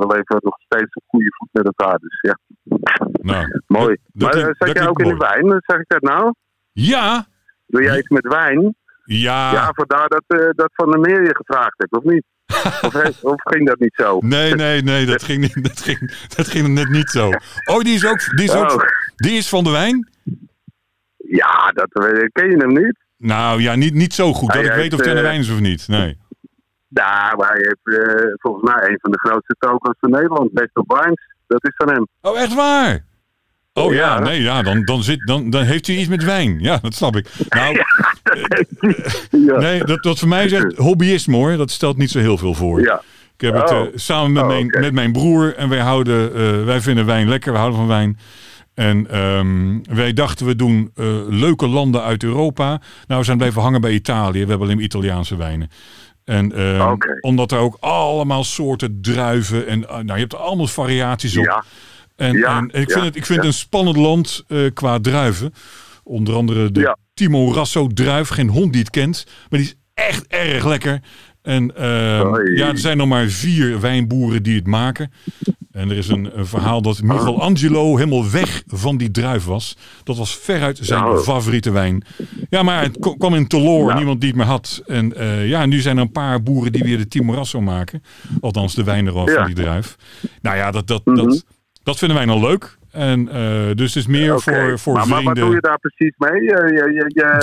we 0.01 0.05
leven 0.09 0.37
nog 0.41 0.59
steeds 0.59 0.95
op 0.95 1.03
goede 1.07 1.35
voet 1.37 1.49
met 1.53 1.65
elkaar. 1.67 1.99
Dus 1.99 2.19
ja, 2.21 2.39
Nou. 3.13 3.61
mooi. 3.67 3.97
dat 4.13 4.35
maar 4.35 4.43
eh, 4.43 4.47
zat 4.47 4.59
dat 4.59 4.77
jij 4.77 4.89
ook 4.89 5.01
in 5.01 5.09
de 5.09 5.17
wijn? 5.17 5.63
Zeg 5.67 5.79
ik 5.79 5.89
dat 5.89 6.03
nou? 6.03 6.35
Ja. 6.73 7.27
Doe 7.67 7.83
jij 7.83 7.99
iets 7.99 8.09
met 8.09 8.27
wijn? 8.27 8.77
Ja. 9.05 9.53
Ja, 9.53 9.71
vandaar 9.75 10.09
dat, 10.09 10.55
dat 10.57 10.71
Van 10.73 10.91
der 10.91 11.01
Meer 11.01 11.23
je 11.23 11.37
gevraagd 11.37 11.75
heeft, 11.77 12.05
of 12.05 12.13
niet? 12.13 12.25
of, 13.33 13.41
ging 13.43 13.67
dat 13.67 13.79
niet 13.79 13.95
zo? 13.95 14.19
Nee, 14.21 14.55
nee, 14.55 14.83
nee, 14.83 15.07
dat 15.07 15.23
ging, 15.23 15.41
niet, 15.41 15.65
dat, 15.65 15.81
ging, 15.81 16.29
dat 16.37 16.49
ging 16.49 16.69
net 16.69 16.89
niet 16.89 17.11
zo. 17.11 17.31
Oh, 17.65 17.81
die 17.81 17.95
is 17.95 18.07
ook, 18.07 18.37
die 18.37 18.45
is, 18.45 18.55
ook, 18.55 18.73
Oh. 18.73 18.89
die 19.17 19.33
is 19.33 19.49
van 19.49 19.65
de 19.65 19.71
wijn? 19.71 20.09
Ja, 21.17 21.73
dat 21.75 21.89
ken 22.33 22.51
je 22.51 22.57
hem 22.57 22.73
niet. 22.73 22.97
Nou 23.17 23.61
ja, 23.61 23.75
niet, 23.75 23.95
niet 23.95 24.15
zo 24.15 24.33
goed 24.33 24.53
dat 24.53 24.65
ik 24.65 24.73
weet 24.73 24.93
of 24.93 25.01
het 25.05 25.17
de 25.17 25.23
wijn 25.23 25.41
is 25.41 25.51
of 25.51 25.61
niet. 25.61 25.89
Nee. 25.89 26.19
Ja, 26.89 27.35
maar 27.37 27.49
hij 27.49 27.61
heeft 27.75 28.01
eh, 28.09 28.25
volgens 28.37 28.73
mij 28.73 28.89
een 28.91 28.99
van 29.01 29.11
de 29.11 29.19
grootste 29.19 29.57
tokens 29.59 29.97
van 30.01 30.11
Nederland, 30.11 30.51
of 30.73 30.85
Wines. 30.87 31.21
Dat 31.47 31.65
is 31.65 31.73
van 31.77 31.89
hem. 31.93 32.07
Oh, 32.21 32.39
echt 32.41 32.55
waar? 32.55 33.05
Oh 33.73 33.93
ja, 33.93 34.15
Ja. 34.15 34.19
nee, 34.19 34.43
ja, 34.43 34.63
dan, 34.63 34.85
dan, 34.85 35.03
zit, 35.03 35.27
dan, 35.27 35.51
dan 35.51 35.63
heeft 35.63 35.87
hij 35.87 35.97
iets 35.97 36.09
met 36.09 36.25
wijn. 36.25 36.61
Ja, 36.61 36.79
dat 36.83 36.95
snap 36.95 37.17
ik. 37.17 37.29
Nou, 37.49 37.75
ja. 39.31 39.57
nee, 39.59 39.85
dat, 39.85 40.03
dat 40.03 40.19
voor 40.19 40.29
mij 40.29 40.45
is 40.45 40.53
echt 40.53 40.77
hobbyisme 40.77 41.37
hoor. 41.37 41.57
Dat 41.57 41.71
stelt 41.71 41.97
niet 41.97 42.11
zo 42.11 42.19
heel 42.19 42.39
veel 42.39 42.55
voor. 42.55 42.81
ja. 42.81 43.03
Ik 43.37 43.45
heb 43.45 43.55
het 43.55 43.71
Oh. 43.71 43.81
eh, 43.81 43.87
samen 43.95 44.33
met, 44.33 44.43
Oh, 44.43 44.49
mijn, 44.49 44.67
met 44.67 44.93
mijn 44.93 45.13
broer 45.13 45.55
en 45.57 45.69
wij, 45.69 45.79
houden, 45.81 46.35
eh, 46.35 46.65
wij 46.65 46.81
vinden 46.81 47.07
wijn 47.07 47.29
lekker, 47.29 47.53
we 47.53 47.59
houden 47.59 47.79
van 47.79 47.89
wijn. 47.89 48.19
En 48.75 49.11
ehm, 49.11 49.79
wij 49.97 50.13
dachten 50.13 50.47
we 50.47 50.57
doen 50.57 50.91
eh, 50.95 51.07
leuke 51.29 51.67
landen 51.69 52.03
uit 52.03 52.23
Europa. 52.23 52.81
Nou, 53.07 53.21
we 53.21 53.25
zijn 53.27 53.39
blijven 53.39 53.63
hangen 53.63 53.81
bij 53.81 53.93
Italië. 53.93 54.43
We 54.43 54.49
hebben 54.49 54.67
alleen 54.69 54.83
Italiaanse 54.83 55.37
wijnen. 55.37 55.71
En 56.29 56.53
ehm, 56.53 56.97
omdat 57.21 57.53
er 57.53 57.59
ook 57.59 57.77
allemaal 57.81 58.45
soorten 58.45 58.99
druiven 59.01 59.67
en 59.67 59.89
eh, 59.89 59.95
nou, 59.95 60.07
je 60.07 60.19
hebt 60.19 60.33
er 60.33 60.39
allemaal 60.39 60.67
variaties 60.67 61.37
op. 61.37 61.45
Ja. 61.45 61.65
En, 62.17 62.37
Ja, 62.37 62.59
en, 62.59 62.65
ik 62.81 62.89
ja, 62.89 62.95
vind 62.95 63.05
het, 63.05 63.17
ik 63.17 63.27
vind 63.27 63.39
het 63.39 63.47
een 63.49 63.55
spannend 63.55 63.97
land 63.97 64.45
eh, 64.49 64.59
qua 64.75 64.99
druiven. 65.01 65.55
Onder 66.03 66.35
andere 66.35 66.73
de 66.73 66.81
Ja. 66.81 66.97
Timo 67.15 67.53
Rasso 67.53 67.87
druif. 67.87 68.29
Geen 68.29 68.49
hond 68.49 68.73
die 68.73 68.81
het 68.81 68.91
kent. 68.91 69.27
Maar 69.49 69.61
die 69.61 69.69
is 69.69 69.75
echt 69.95 70.27
erg 70.27 70.65
lekker. 70.67 71.01
En 71.49 71.77
ehm, 71.77 72.53
ja, 72.57 72.69
er 72.69 72.79
zijn 72.79 72.97
nog 72.97 73.09
maar 73.09 73.27
vier 73.29 73.81
wijnboeren 73.81 74.43
die 74.43 74.55
het 74.57 74.67
maken. 74.67 75.13
En 75.73 75.91
er 75.91 75.97
is 75.97 76.09
een, 76.09 76.39
een 76.39 76.47
verhaal 76.47 76.83
dat 76.83 77.03
Michelangelo 77.03 77.97
helemaal 77.97 78.31
weg 78.31 78.63
van 78.67 78.97
die 78.97 79.11
druif 79.11 79.45
was. 79.45 79.77
Dat 80.05 80.17
was 80.17 80.37
veruit 80.37 80.79
zijn 80.83 81.01
Nou. 81.03 81.19
favoriete 81.23 81.71
wijn. 81.71 82.05
Ja, 82.51 82.63
maar 82.63 82.83
het 82.83 83.15
kwam 83.19 83.35
in 83.35 83.47
teloor. 83.47 83.95
Niemand 83.95 84.21
die 84.21 84.29
het 84.29 84.39
meer 84.39 84.47
had. 84.47 84.83
En 84.87 85.17
eh, 85.17 85.49
ja, 85.49 85.67
nu 85.67 85.81
zijn 85.81 85.97
er 85.97 86.03
een 86.03 86.13
paar 86.13 86.43
boeren 86.43 86.73
die 86.73 86.83
weer 86.85 86.99
de 86.99 87.09
Timorasso 87.09 87.61
maken. 87.61 88.03
Althans, 88.41 88.75
de 88.75 88.85
wijn 88.85 89.07
eraf 89.07 89.29
Ja. 89.29 89.35
van 89.35 89.47
die 89.47 89.55
druif. 89.55 89.97
Nou 90.43 90.57
ja, 90.57 90.71
dat, 90.71 90.87
dat, 90.87 91.05
Mhm. 91.05 91.17
dat, 91.17 91.45
dat 91.83 91.99
vinden 91.99 92.17
wij 92.17 92.27
nou 92.27 92.41
leuk. 92.41 92.78
En 92.91 93.29
eh, 93.29 93.75
dus 93.75 93.95
het 93.95 94.03
is 94.03 94.07
meer 94.07 94.33
Oké. 94.35 94.43
voor, 94.43 94.79
voor 94.79 94.95
maar, 94.95 95.09
maar 95.09 95.21
vrienden. 95.21 95.43
wat 95.43 95.45
doe 95.47 95.55
je 95.55 95.61
daar 95.61 95.79
precies 95.79 96.15
mee? 96.19 96.43
Je, 96.43 96.49
je, 96.49 96.93
je, 96.93 97.11
je 97.15 97.37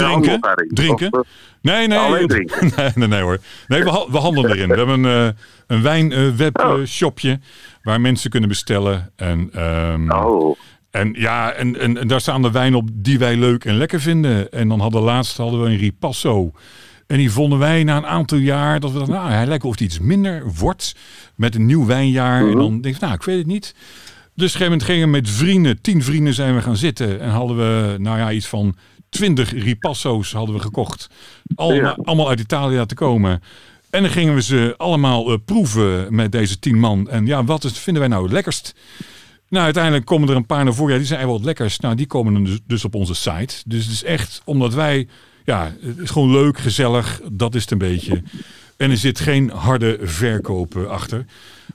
Drinken. 0.68 1.14
Of, 1.14 1.20
eh, 1.20 1.32
Nee, 1.62 1.88
nee. 1.88 1.98
Alleen 1.98 2.28
drinken. 2.28 2.72
nee, 2.76 2.90
nee, 2.96 3.08
nee 3.08 3.22
hoor. 3.22 3.38
Nee, 3.68 3.84
we, 3.84 3.90
ha- 3.90 4.06
we 4.12 4.18
handelen 4.18 4.52
erin. 4.52 4.70
We 4.70 4.76
hebben 4.76 5.04
een, 5.04 5.28
eh 5.28 5.34
een 5.68 5.82
wijnwebshopje 5.82 7.40
waar 7.84 8.02
mensen 8.02 8.30
kunnen 8.30 8.50
bestellen. 8.50 9.12
En, 9.16 9.50
ehm, 9.54 10.12
oh, 10.12 10.58
en 10.92 11.14
ja, 11.18 11.52
en, 11.52 11.80
en, 11.80 11.98
en 11.98 12.08
daar 12.08 12.22
staan 12.22 12.42
de 12.42 12.52
wijnen 12.52 12.80
op 12.80 12.90
die 12.94 13.20
wij 13.20 13.38
leuk 13.38 13.66
en 13.66 13.78
lekker 13.78 14.02
vinden. 14.02 14.52
En 14.52 14.68
dan 14.68 14.80
hadden 14.80 15.02
laatst 15.02 15.38
hadden 15.38 15.62
we 15.62 15.70
een 15.70 15.78
Ripasso. 15.78 16.52
En 17.08 17.18
die 17.18 17.32
vonden 17.32 17.60
wij 17.60 17.84
na 17.84 17.98
een 17.98 18.06
aantal 18.06 18.38
jaar 18.38 18.80
dat 18.80 18.92
we 18.92 18.98
dachten, 18.98 19.16
nou, 19.16 19.30
hij 19.32 19.46
lijkt 19.46 19.64
of 19.64 19.72
het 19.72 19.80
iets 19.82 20.00
minder 20.00 20.44
wordt 20.60 20.96
met 21.36 21.56
een 21.56 21.66
nieuw 21.66 21.86
wijnjaar. 21.86 22.48
En 22.50 22.56
dan 22.58 22.82
denk 22.82 22.96
ik, 22.96 23.02
nou, 23.02 23.14
ik 23.14 23.24
weet 23.24 23.38
het 23.38 23.48
niet. 23.48 23.76
Dus 24.36 24.56
op 24.56 24.62
een 24.62 24.66
gegeven 24.66 24.72
moment 24.72 24.84
gingen 24.84 25.06
we 25.06 25.12
met 25.12 25.30
vrienden, 25.30 25.82
tien 25.82 26.04
vrienden 26.04 26.34
zijn 26.34 26.56
we 26.56 26.62
gaan 26.62 26.78
zitten. 26.78 27.20
En 27.20 27.30
hadden 27.30 27.58
we, 27.58 27.98
nou 28.00 28.18
ja, 28.18 28.32
iets 28.32 28.48
van 28.48 28.76
twintig 29.10 29.52
ripasso's 29.52 30.32
hadden 30.32 30.56
we 30.56 30.62
gekocht. 30.62 31.08
Allemaal, 31.56 31.82
Ja. 31.82 31.98
allemaal 32.04 32.30
uit 32.30 32.40
Italië 32.40 32.76
laten 32.76 32.98
komen. 32.98 33.42
En 33.90 34.02
dan 34.02 34.12
gingen 34.12 34.36
we 34.36 34.42
ze 34.42 34.74
allemaal 34.78 35.32
eh, 35.32 35.38
proeven 35.46 36.16
met 36.16 36.32
deze 36.32 36.60
tien 36.60 36.80
man. 36.80 37.10
En 37.10 37.26
ja, 37.26 37.44
wat 37.44 37.64
is, 37.64 37.78
vinden 37.78 38.02
wij 38.02 38.12
nou 38.12 38.24
het 38.24 38.34
lekkerst? 38.34 38.74
Nou, 39.50 39.64
uiteindelijk 39.66 40.06
komen 40.06 40.30
er 40.30 40.36
een 40.36 40.46
paar 40.46 40.64
naar 40.64 40.74
voren. 40.74 40.92
Ja, 40.92 40.98
die 40.98 41.08
zijn 41.08 41.26
wel 41.26 41.36
het 41.36 41.44
lekkerst. 41.46 41.82
Nou, 41.82 41.96
die 41.96 42.08
komen 42.08 42.44
dus, 42.44 42.60
dus 42.68 42.86
op 42.86 42.96
onze 42.96 43.14
site. 43.16 43.56
Dus 43.66 43.84
het 43.84 43.94
is 43.94 44.04
echt 44.04 44.42
omdat 44.46 44.74
wij... 44.74 45.08
Ja, 45.46 45.74
het 45.82 45.98
is 45.98 46.10
gewoon 46.10 46.32
leuk, 46.32 46.58
gezellig. 46.60 47.22
Dat 47.32 47.56
is 47.56 47.62
het 47.62 47.72
een 47.72 47.78
beetje. 47.78 48.24
En 48.78 48.92
er 48.92 48.98
zit 48.98 49.20
geen 49.20 49.50
harde 49.50 49.98
verkoop 50.02 50.76
eh, 50.76 50.86
achter. 50.86 51.26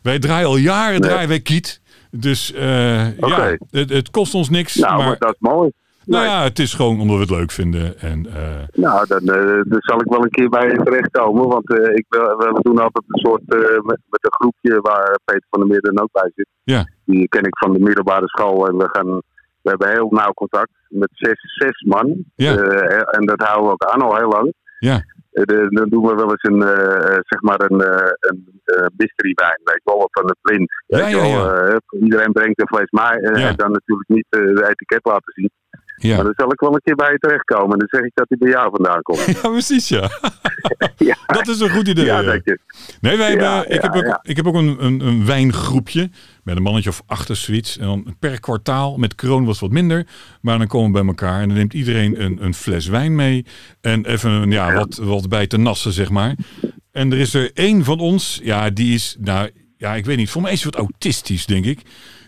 Wij 0.03 0.19
draaien 0.19 0.47
al 0.49 0.57
jaren 0.57 1.01
draaien 1.01 1.29
wij 1.29 1.41
kiet. 1.41 1.80
Dus 2.11 2.53
eh, 2.53 3.17
ja, 3.19 3.57
het, 3.71 3.91
het 3.91 4.11
kost 4.11 4.35
ons 4.35 4.51
niks. 4.51 4.75
nou, 4.75 4.97
maar, 4.97 5.07
maar 5.07 5.19
dat 5.19 5.35
is 5.35 5.41
mooi. 5.41 5.71
nou 6.05 6.23
Nee. 6.25 6.33
ja, 6.33 6.43
het 6.43 6.59
is 6.59 6.75
gewoon 6.75 7.01
omdat 7.01 7.17
we 7.17 7.23
het 7.23 7.31
leuk 7.31 7.51
vinden. 7.51 7.99
En 7.99 8.27
eh, 8.35 8.67
Nou, 8.73 9.07
dan, 9.07 9.21
eh, 9.21 9.61
dan 9.65 9.81
zal 9.81 10.01
ik 10.01 10.07
wel 10.11 10.23
een 10.23 10.31
keer 10.31 10.49
bij 10.49 10.69
je 10.71 10.83
terechtkomen. 10.85 11.49
Want 11.49 11.71
eh, 11.79 11.95
ik, 11.95 12.05
wil- 12.09 12.37
we, 12.37 12.59
doen 12.63 12.79
altijd 12.79 13.05
een 13.07 13.19
soort 13.19 13.43
met, 13.83 14.01
met 14.09 14.25
een 14.25 14.33
groepje 14.33 14.81
waar 14.81 15.19
Peter 15.25 15.47
van 15.51 15.69
der 15.69 15.81
dan 15.81 16.01
ook 16.01 16.13
bij 16.13 16.33
zit. 16.35 16.47
Ja. 16.63 16.89
Die 17.05 17.29
ken 17.29 17.43
ik 17.45 17.59
van 17.59 17.73
de 17.73 17.79
middelbare 17.79 18.29
school. 18.29 18.67
En 18.69 18.77
we, 18.77 18.89
gaan, 18.93 19.07
we 19.63 19.71
hebben 19.71 19.91
heel 19.91 20.09
nauw 20.11 20.33
contact 20.33 20.71
met 20.89 21.11
zes, 21.13 21.41
zes 21.59 21.85
man. 21.87 22.25
Ja. 22.35 22.57
En 23.07 23.27
dat 23.27 23.41
houden 23.41 23.67
we 23.67 23.73
ook 23.73 23.85
aan 23.85 24.03
al 24.03 24.17
heel 24.17 24.29
lang. 24.29 24.53
ja, 24.79 25.05
dan 25.71 25.89
doen 25.89 26.07
we 26.07 26.15
wel 26.15 26.31
eens 26.31 26.43
een, 26.43 26.63
eh, 26.63 27.19
zeg 27.23 27.41
maar 27.41 27.61
een, 27.61 27.81
eh, 27.81 28.11
een 28.21 28.61
eh, 28.65 28.87
mystery 28.97 29.33
wijn. 29.35 29.61
Weet 29.65 29.81
je 29.85 29.91
wel, 29.91 30.09
van 30.11 30.27
het 30.27 30.37
blind. 30.41 30.71
Ja, 30.87 31.07
ja, 31.09 31.25
ja. 31.25 31.53
eh, 31.55 32.03
iedereen 32.03 32.33
brengt 32.33 32.61
een 32.61 32.67
fles 32.69 32.91
Ja. 33.41 33.53
dan 33.53 33.71
natuurlijk 33.73 34.09
niet 34.09 34.27
eh, 34.29 34.41
de 34.41 34.67
etiket 34.71 35.01
laten 35.03 35.33
zien. 35.33 35.51
Maar 35.71 36.11
ja. 36.11 36.23
dan 36.23 36.33
zal 36.37 36.53
ik 36.53 36.61
wel 36.61 36.75
een 36.75 36.81
keer 36.85 36.95
bij 36.95 37.13
je 37.13 37.19
terechtkomen. 37.19 37.73
En 37.73 37.79
dan 37.79 37.89
zeg 37.89 38.01
ik 38.03 38.11
dat 38.15 38.29
hij 38.29 38.39
bij 38.39 38.51
jou 38.51 38.71
vandaan 38.71 39.03
komt. 39.03 39.25
ja, 39.43 39.49
precies 39.49 39.89
ja. 39.89 40.09
ja, 41.11 41.17
Dat 41.27 41.49
is 41.49 41.61
een 41.61 41.71
goed 41.71 41.89
idee. 41.89 42.05
ja, 42.05 42.23
dat 42.23 42.41
je. 42.45 42.59
Nee, 43.01 43.17
wij 43.17 43.29
hebben, 43.29 43.47
Ja, 43.47 43.67
ik, 43.67 43.83
heb 43.83 43.95
ook, 43.95 44.19
ik 44.23 44.37
heb 44.37 44.47
ook 44.47 44.55
een, 44.55 44.85
een, 44.85 45.01
een 45.07 45.27
wijngroepje 45.27 46.11
met 46.43 46.57
een 46.57 46.63
mannetje 46.63 46.91
of 46.91 47.03
acht 47.07 47.31
of 47.31 47.37
zoiets. 47.37 47.79
En 47.79 47.87
dan 47.87 48.15
per 48.19 48.41
kwartaal, 48.41 48.97
met 48.97 49.15
kroon 49.15 49.45
was 49.45 49.53
het 49.53 49.61
wat 49.61 49.71
minder. 49.71 50.07
Maar 50.41 50.59
dan 50.59 50.67
komen 50.67 50.87
we 50.87 50.99
bij 50.99 51.07
elkaar 51.07 51.41
en 51.41 51.49
dan 51.49 51.57
neemt 51.57 51.75
iedereen 51.75 52.23
een, 52.25 52.45
een 52.45 52.55
fles 52.55 52.87
wijn 52.87 53.15
mee. 53.15 53.47
En 53.81 54.07
even 54.07 54.51
ja, 54.51 54.73
Wat, 54.75 54.97
wat 54.97 55.29
bij 55.29 55.47
te 55.47 55.57
nassen, 55.59 55.93
zeg 55.93 56.11
maar. 56.11 56.35
En 56.93 57.13
er 57.13 57.19
is 57.19 57.35
er 57.35 57.51
één 57.55 57.85
van 57.85 57.99
ons, 58.01 58.41
ja, 58.43 58.71
die 58.71 58.95
is, 58.95 59.17
nou, 59.19 59.51
ja, 59.77 59.95
ik 59.95 60.05
weet 60.05 60.17
niet. 60.17 60.31
Voor 60.31 60.43
mij 60.43 60.53
is 60.53 60.63
hij 60.63 60.71
wat 60.71 60.81
autistisch, 60.81 61.47
denk 61.47 61.65
ik. 61.65 61.81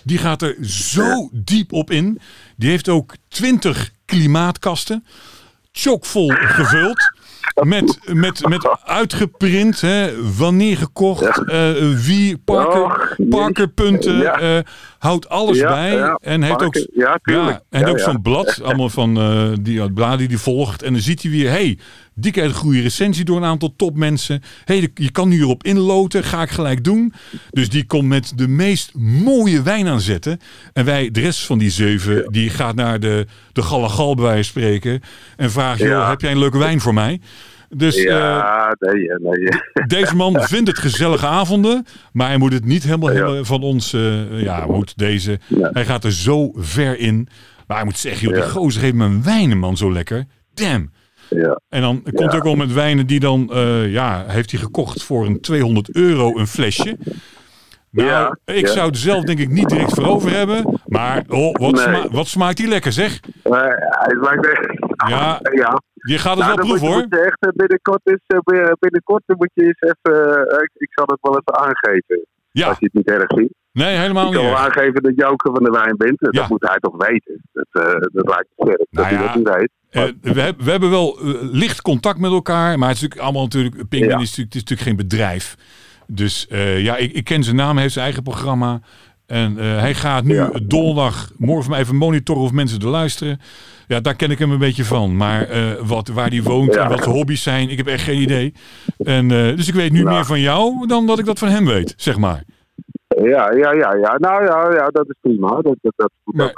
Die 0.04 0.18
gaat 0.18 0.42
er 0.42 0.56
zo 0.66 1.30
diep 1.32 1.72
op 1.72 1.90
in. 1.90 2.20
Die 2.56 2.70
heeft 2.70 2.88
ook 2.88 3.14
twintig 3.28 3.90
klimaatkasten. 4.04 5.04
Chockvol 5.72 6.28
gevuld. 6.28 7.11
Met, 7.60 7.98
met, 8.12 8.48
met 8.48 8.68
uitgeprint, 8.84 9.80
hè, 9.80 10.10
wanneer 10.36 10.76
gekocht, 10.76 11.44
eh, 11.44 11.70
wie, 12.04 12.38
Parker. 12.38 13.16
Parkerpunten, 13.28 14.16
Ja. 14.16 14.40
eh, 14.40 14.58
houdt 14.98 15.28
alles 15.28 15.60
bij. 15.60 16.16
en 16.20 16.42
heeft 16.42 16.62
ook, 16.62 16.86
Parker, 16.94 17.18
ja, 17.24 17.62
en 17.70 17.86
ook 17.86 17.98
zo'n 17.98 18.22
blad, 18.22 18.60
allemaal 18.64 18.88
van 18.88 19.16
eh, 19.20 19.48
die 19.60 19.92
bladen 19.92 20.18
die 20.18 20.28
die 20.28 20.38
volgt. 20.38 20.82
En 20.82 20.92
dan 20.92 21.02
ziet 21.02 21.22
hij 21.22 21.30
weer, 21.30 21.50
hey, 21.50 21.78
Die 22.14 22.32
krijgt 22.32 22.50
een 22.54 22.60
goede 22.60 22.80
recensie 22.80 23.24
door 23.24 23.36
een 23.36 23.44
aantal 23.44 23.74
topmensen. 23.76 24.42
hey, 24.64 24.88
je 24.94 25.10
kan 25.10 25.28
nu 25.28 25.40
erop 25.40 25.64
inloten. 25.64 26.24
Ga 26.24 26.42
ik 26.42 26.50
gelijk 26.50 26.84
doen. 26.84 27.12
Dus 27.50 27.68
die 27.68 27.84
komt 27.86 28.08
met 28.08 28.32
de 28.36 28.48
meest 28.48 28.94
mooie 28.98 29.62
wijn 29.62 29.86
aanzetten. 29.88 30.38
En 30.72 30.84
wij, 30.84 31.10
de 31.10 31.20
rest 31.20 31.40
van 31.46 31.58
die 31.58 31.70
zeven, 31.70 32.32
die 32.32 32.50
gaat 32.50 32.74
naar 32.74 33.00
de, 33.00 33.26
de 33.52 33.62
Galagal 33.62 34.14
bij 34.14 34.24
wijze 34.24 34.52
van 34.52 34.62
spreken. 34.62 35.00
En 35.36 35.50
vraagt, 35.50 35.78
joh, 35.80 36.08
heb 36.08 36.20
jij 36.20 36.30
een 36.30 36.38
leuke 36.38 36.58
wijn 36.58 36.80
voor 36.80 36.94
mij? 36.94 37.20
Dus 37.76 37.96
eh, 37.96 38.04
Ja, 38.04 38.76
nee, 38.78 39.08
nee. 39.20 39.48
deze 39.86 40.14
man 40.16 40.42
vindt 40.42 40.68
het 40.68 40.78
gezellige 40.78 41.26
avonden, 41.26 41.86
maar 42.12 42.28
hij 42.28 42.36
moet 42.38 42.52
het 42.52 42.64
niet 42.64 42.82
helemaal 42.82 43.10
Ja. 43.12 43.16
hebben 43.16 43.46
van 43.46 43.62
ons. 43.62 43.92
eh, 43.92 44.42
ja, 44.42 44.66
moet 44.66 44.98
deze. 44.98 45.38
Ja. 45.46 45.70
Hij 45.72 45.84
gaat 45.84 46.04
er 46.04 46.12
zo 46.12 46.52
ver 46.56 46.98
in. 46.98 47.28
Maar 47.66 47.76
hij 47.76 47.86
moet 47.86 47.98
zeggen, 47.98 48.22
joh, 48.28 48.34
die 48.36 48.42
Ja. 48.44 48.48
gozer 48.50 48.80
geeft 48.80 48.94
me 48.94 49.04
een 49.04 49.22
wijnen 49.22 49.58
man 49.58 49.76
zo 49.76 49.92
lekker. 49.92 50.24
Damn. 50.54 50.90
Ja. 51.34 51.60
En 51.68 51.80
dan 51.80 52.02
komt 52.02 52.18
Ja. 52.20 52.26
hij 52.26 52.36
ook 52.36 52.44
wel 52.44 52.54
met 52.54 52.72
wijnen 52.72 53.06
die 53.06 53.20
dan, 53.20 53.50
eh, 53.52 53.92
ja, 53.92 54.24
heeft 54.26 54.50
hij 54.50 54.60
gekocht 54.60 55.02
voor 55.02 55.26
een 55.26 55.40
200 55.40 55.94
euro 55.94 56.36
een 56.38 56.46
flesje. 56.46 56.96
Nou, 57.90 58.08
Ja, 58.08 58.38
ik 58.44 58.66
ja. 58.66 58.72
zou 58.72 58.86
het 58.86 58.96
zelf 58.98 59.24
denk 59.24 59.38
ik 59.38 59.48
niet 59.48 59.68
direct 59.68 59.94
voor 59.94 60.06
over 60.06 60.30
hebben. 60.30 60.80
Maar 60.86 61.22
oh, 61.28 61.54
wat, 61.56 61.72
Nee. 61.72 61.82
sma- 61.82 62.08
wat 62.10 62.26
smaakt 62.26 62.56
die 62.56 62.68
lekker 62.68 62.92
zeg. 62.92 63.20
Maar 63.48 63.76
hij 63.78 64.16
lijkt 64.20 64.46
echt... 64.46 64.66
Ja. 65.08 65.40
ja. 65.62 65.82
Je 65.94 66.18
gaat 66.18 66.36
het 66.36 66.44
Nou, 66.46 66.56
wel 66.56 66.66
proeven 66.66 66.86
hoor. 66.88 67.06
je 67.08 67.20
echt 67.20 67.36
eh, 67.40 67.48
binnenkort, 67.54 68.00
is, 68.04 68.18
eh, 68.26 68.38
bin- 68.44 68.76
binnenkort 68.78 69.22
moet 69.26 69.50
je 69.54 69.62
eens 69.64 69.80
even... 69.80 70.40
ik, 70.62 70.70
ik 70.74 70.88
zal 70.94 71.04
het 71.06 71.18
wel 71.20 71.38
even 71.40 71.60
aangeven. 71.64 72.26
Ja, 72.50 72.68
Als 72.68 72.78
je 72.78 72.84
het 72.84 72.94
niet 72.94 73.08
erg 73.10 73.26
vindt. 73.36 73.54
nee, 73.72 73.96
helemaal 73.96 74.22
Ik 74.26 74.30
niet. 74.30 74.38
kan 74.40 74.48
wel 74.50 74.58
erg. 74.58 74.64
aangeven 74.76 75.02
dat 75.02 75.12
Joker 75.16 75.52
van 75.54 75.64
de 75.64 75.70
Wijn 75.70 75.96
bent. 75.96 76.20
Dat 76.20 76.34
Ja. 76.34 76.46
moet 76.48 76.68
hij 76.68 76.76
toch 76.78 76.96
weten. 76.96 77.42
Dat, 77.52 77.66
eh, 77.70 77.92
dat 78.12 78.26
lijkt 78.28 78.48
me 78.56 78.64
sterk. 78.64 78.76
Nou 78.78 78.86
dat 78.90 79.04
hij 79.04 79.12
ja. 79.14 79.22
dat 79.26 79.34
niet 79.34 79.48
weet. 79.48 79.70
Eh, 79.92 80.02
we, 80.20 80.40
hebben, 80.40 80.64
we 80.64 80.70
hebben 80.70 80.90
wel 80.90 81.18
eh, 81.20 81.24
licht 81.40 81.82
contact 81.82 82.18
met 82.18 82.30
elkaar, 82.30 82.78
maar 82.78 82.88
het 82.88 82.96
is 82.96 83.02
natuurlijk 83.02 83.20
allemaal 83.22 83.42
natuurlijk. 83.42 83.88
Penguin 83.88 84.10
Ja. 84.10 84.18
is, 84.18 84.28
natuurlijk, 84.28 84.54
het 84.54 84.54
is 84.54 84.60
natuurlijk 84.70 84.88
geen 84.88 84.96
bedrijf. 85.08 85.56
Dus 86.06 86.46
eh, 86.48 86.80
ja, 86.82 86.96
ik, 86.96 87.12
ik 87.12 87.24
ken 87.24 87.42
zijn 87.42 87.56
naam, 87.56 87.72
hij 87.72 87.80
heeft 87.80 87.92
zijn 87.92 88.04
eigen 88.04 88.22
programma. 88.22 88.80
En 89.26 89.56
hij 89.56 89.94
gaat 89.94 90.24
nu 90.24 90.34
Ja. 90.34 90.50
donderdag, 90.62 91.32
morgen 91.36 91.70
mij 91.70 91.80
even 91.80 91.96
monitoren 91.96 92.42
of 92.42 92.52
mensen 92.52 92.80
er 92.80 92.86
luisteren. 92.88 93.40
Ja, 93.86 94.00
daar 94.00 94.14
ken 94.14 94.30
ik 94.30 94.38
hem 94.38 94.50
een 94.50 94.58
beetje 94.58 94.84
van. 94.84 95.16
Maar 95.16 95.48
wat, 95.86 96.08
waar 96.08 96.28
hij 96.28 96.42
woont 96.42 96.74
Ja. 96.74 96.82
en 96.82 96.88
wat 96.88 97.02
zijn 97.02 97.14
hobby's 97.14 97.42
zijn, 97.42 97.68
ik 97.70 97.76
heb 97.76 97.86
echt 97.86 98.04
geen 98.04 98.20
idee. 98.20 98.52
En, 98.98 99.28
dus 99.28 99.68
ik 99.68 99.74
weet 99.74 99.92
nu 99.92 100.02
Nou. 100.02 100.14
meer 100.14 100.24
van 100.24 100.40
jou 100.40 100.86
dan 100.86 101.06
dat 101.06 101.18
ik 101.18 101.24
dat 101.24 101.38
van 101.38 101.48
hem 101.48 101.64
weet, 101.64 101.94
zeg 101.96 102.18
maar. 102.18 102.42
Ja, 103.22 103.52
ja, 103.52 103.72
ja, 103.72 103.94
ja. 103.94 104.16
Nou 104.18 104.44
ja, 104.44 104.72
ja 104.74 104.88
dat 104.88 105.06
is 105.08 105.14
prima. 105.20 105.48
Dat, 105.48 105.76
dat, 105.80 105.92
dat, 105.96 106.10
dat, 106.24 106.52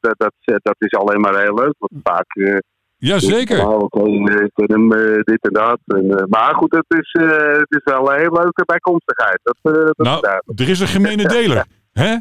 dat, 0.00 0.16
dat, 0.18 0.60
dat 0.62 0.74
is 0.78 0.92
alleen 0.98 1.20
maar 1.20 1.42
heel 1.42 1.54
leuk. 1.54 1.74
Want 1.78 1.92
vaak. 2.02 2.62
Jazeker. 3.00 3.56
Nou, 3.56 3.82
oké, 3.82 4.02
ik 4.44 4.50
ken 4.54 4.66
hem 4.66 4.92
eh, 4.92 5.14
dit 5.22 5.42
en 5.42 5.52
dat. 5.52 5.78
En, 5.86 6.18
eh, 6.18 6.24
maar 6.28 6.54
goed, 6.54 6.70
het 6.72 6.98
is, 7.00 7.12
het 7.58 7.70
is 7.70 7.80
wel 7.84 8.12
een 8.12 8.18
heel 8.20 8.32
leuke 8.32 8.62
bijkomstigheid. 8.66 9.40
Dat, 9.42 9.56
dat 9.96 10.06
Nou, 10.06 10.40
er 10.56 10.68
is 10.68 10.80
een 10.80 10.86
gemene 10.88 11.24
deler. 11.28 11.64
Hè? 11.92 12.16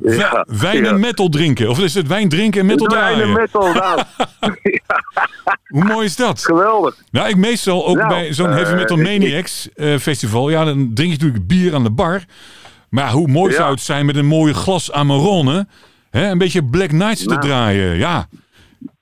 Ja, 0.00 0.46
wijn 0.60 0.84
en 0.86 0.92
ja. 0.92 0.98
metal 0.98 1.28
drinken. 1.28 1.68
Of 1.68 1.80
is 1.80 1.94
het 1.94 2.06
wijn 2.06 2.28
drinken 2.28 2.60
en 2.60 2.66
metal 2.66 2.86
Wijn 2.86 3.04
en 3.06 3.14
draaien? 3.16 3.32
metal, 3.32 3.72
nou, 3.82 4.00
Hoe 5.68 5.84
mooi 5.84 6.04
is 6.06 6.16
dat? 6.16 6.44
geweldig. 6.44 6.96
Nou, 7.10 7.28
ik 7.28 7.36
meestal 7.36 7.86
ook 7.86 7.96
Nou, 7.96 8.08
bij 8.08 8.32
zo'n 8.32 8.50
Heavy 8.50 8.74
Metal 8.74 8.96
Maniacs 8.96 9.68
festival. 10.00 10.50
Ja, 10.50 10.64
dan 10.64 10.90
drink 10.94 11.10
je 11.12 11.16
natuurlijk 11.18 11.46
bier 11.46 11.74
aan 11.74 11.82
de 11.84 11.90
bar. 11.90 12.20
Maar 12.90 13.10
hoe 13.10 13.28
mooi 13.28 13.50
Ja. 13.52 13.56
zou 13.58 13.70
het 13.70 13.80
zijn 13.80 14.06
met 14.06 14.16
een 14.16 14.26
mooie 14.26 14.54
glas 14.54 14.92
Amarone. 14.92 15.66
Hè, 16.10 16.30
een 16.30 16.38
beetje 16.38 16.64
Black 16.64 16.88
Knights 16.88 17.22
te 17.22 17.28
Nou. 17.28 17.40
draaien. 17.40 17.96
Ja, 17.96 18.26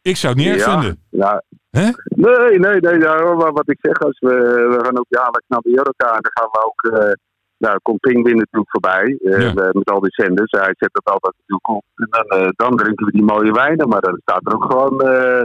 ik 0.06 0.16
zou 0.16 0.32
het 0.32 0.42
niet 0.42 0.52
erg 0.52 0.64
ja, 0.66 0.72
vinden. 0.80 0.98
Ja. 1.10 1.42
Hè? 1.70 1.88
Nee, 2.08 2.58
nee, 2.58 2.80
nee. 2.80 2.98
Maar 2.98 3.52
wat 3.52 3.70
ik 3.70 3.78
zeg, 3.82 3.98
als 3.98 4.18
we, 4.18 4.34
we 4.78 4.84
gaan 4.84 4.98
ook 4.98 5.06
jaarlijks 5.08 5.48
naar 5.48 5.60
de 5.60 5.70
Joroka 5.70 6.06
en 6.16 6.22
dan 6.22 6.32
gaan 6.34 6.48
we 6.52 6.64
ook. 6.66 7.00
eh 7.00 7.12
nou, 7.58 7.78
komt 7.82 8.00
Pingwin 8.00 8.36
natuurlijk 8.36 8.70
voorbij 8.70 9.18
eh, 9.24 9.40
Ja. 9.40 9.52
met 9.72 9.90
al 9.90 10.00
die 10.00 10.12
zenders. 10.14 10.50
Hij 10.50 10.74
zet 10.78 10.88
dat 10.92 11.12
altijd 11.12 11.34
natuurlijk 11.36 11.68
op. 11.68 11.84
En 11.94 12.06
dan, 12.10 12.38
eh, 12.40 12.48
dan 12.56 12.76
drinken 12.76 13.06
we 13.06 13.12
die 13.12 13.22
mooie 13.22 13.52
wijnen. 13.52 13.88
Maar 13.88 14.00
dan 14.00 14.18
staat 14.22 14.40
er 14.46 14.54
ook 14.54 14.64
gewoon 14.72 15.00
eh 15.00 15.40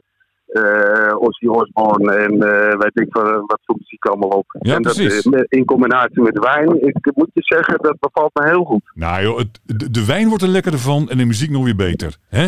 eh 0.47 1.15
Ozzy 1.19 1.45
Osbourne 1.45 2.11
en 2.13 2.39
weet 2.79 2.99
ik 2.99 3.13
wat, 3.13 3.31
wat 3.31 3.59
voor 3.65 3.75
muziek 3.77 4.05
allemaal 4.05 4.29
op. 4.29 4.45
Ja, 4.59 4.75
en 4.75 4.81
dat, 4.81 4.95
precies. 4.95 5.25
met- 5.25 5.45
in 5.51 5.65
combinatie 5.65 6.21
met 6.21 6.39
wijn, 6.39 6.87
ik 6.87 7.11
moet 7.15 7.29
je 7.33 7.41
zeggen, 7.43 7.77
dat 7.81 7.99
bevalt 7.99 8.31
me 8.33 8.47
heel 8.49 8.63
goed. 8.63 8.91
Nou 8.93 9.23
joh, 9.23 9.37
het, 9.37 9.59
de, 9.63 9.91
de 9.91 10.05
wijn 10.05 10.27
wordt 10.27 10.43
er 10.43 10.49
lekkerder 10.49 10.79
van 10.79 11.09
en 11.09 11.17
de 11.17 11.25
muziek 11.25 11.49
nog 11.49 11.63
weer 11.63 11.75
beter. 11.75 12.15
Hè? 12.29 12.47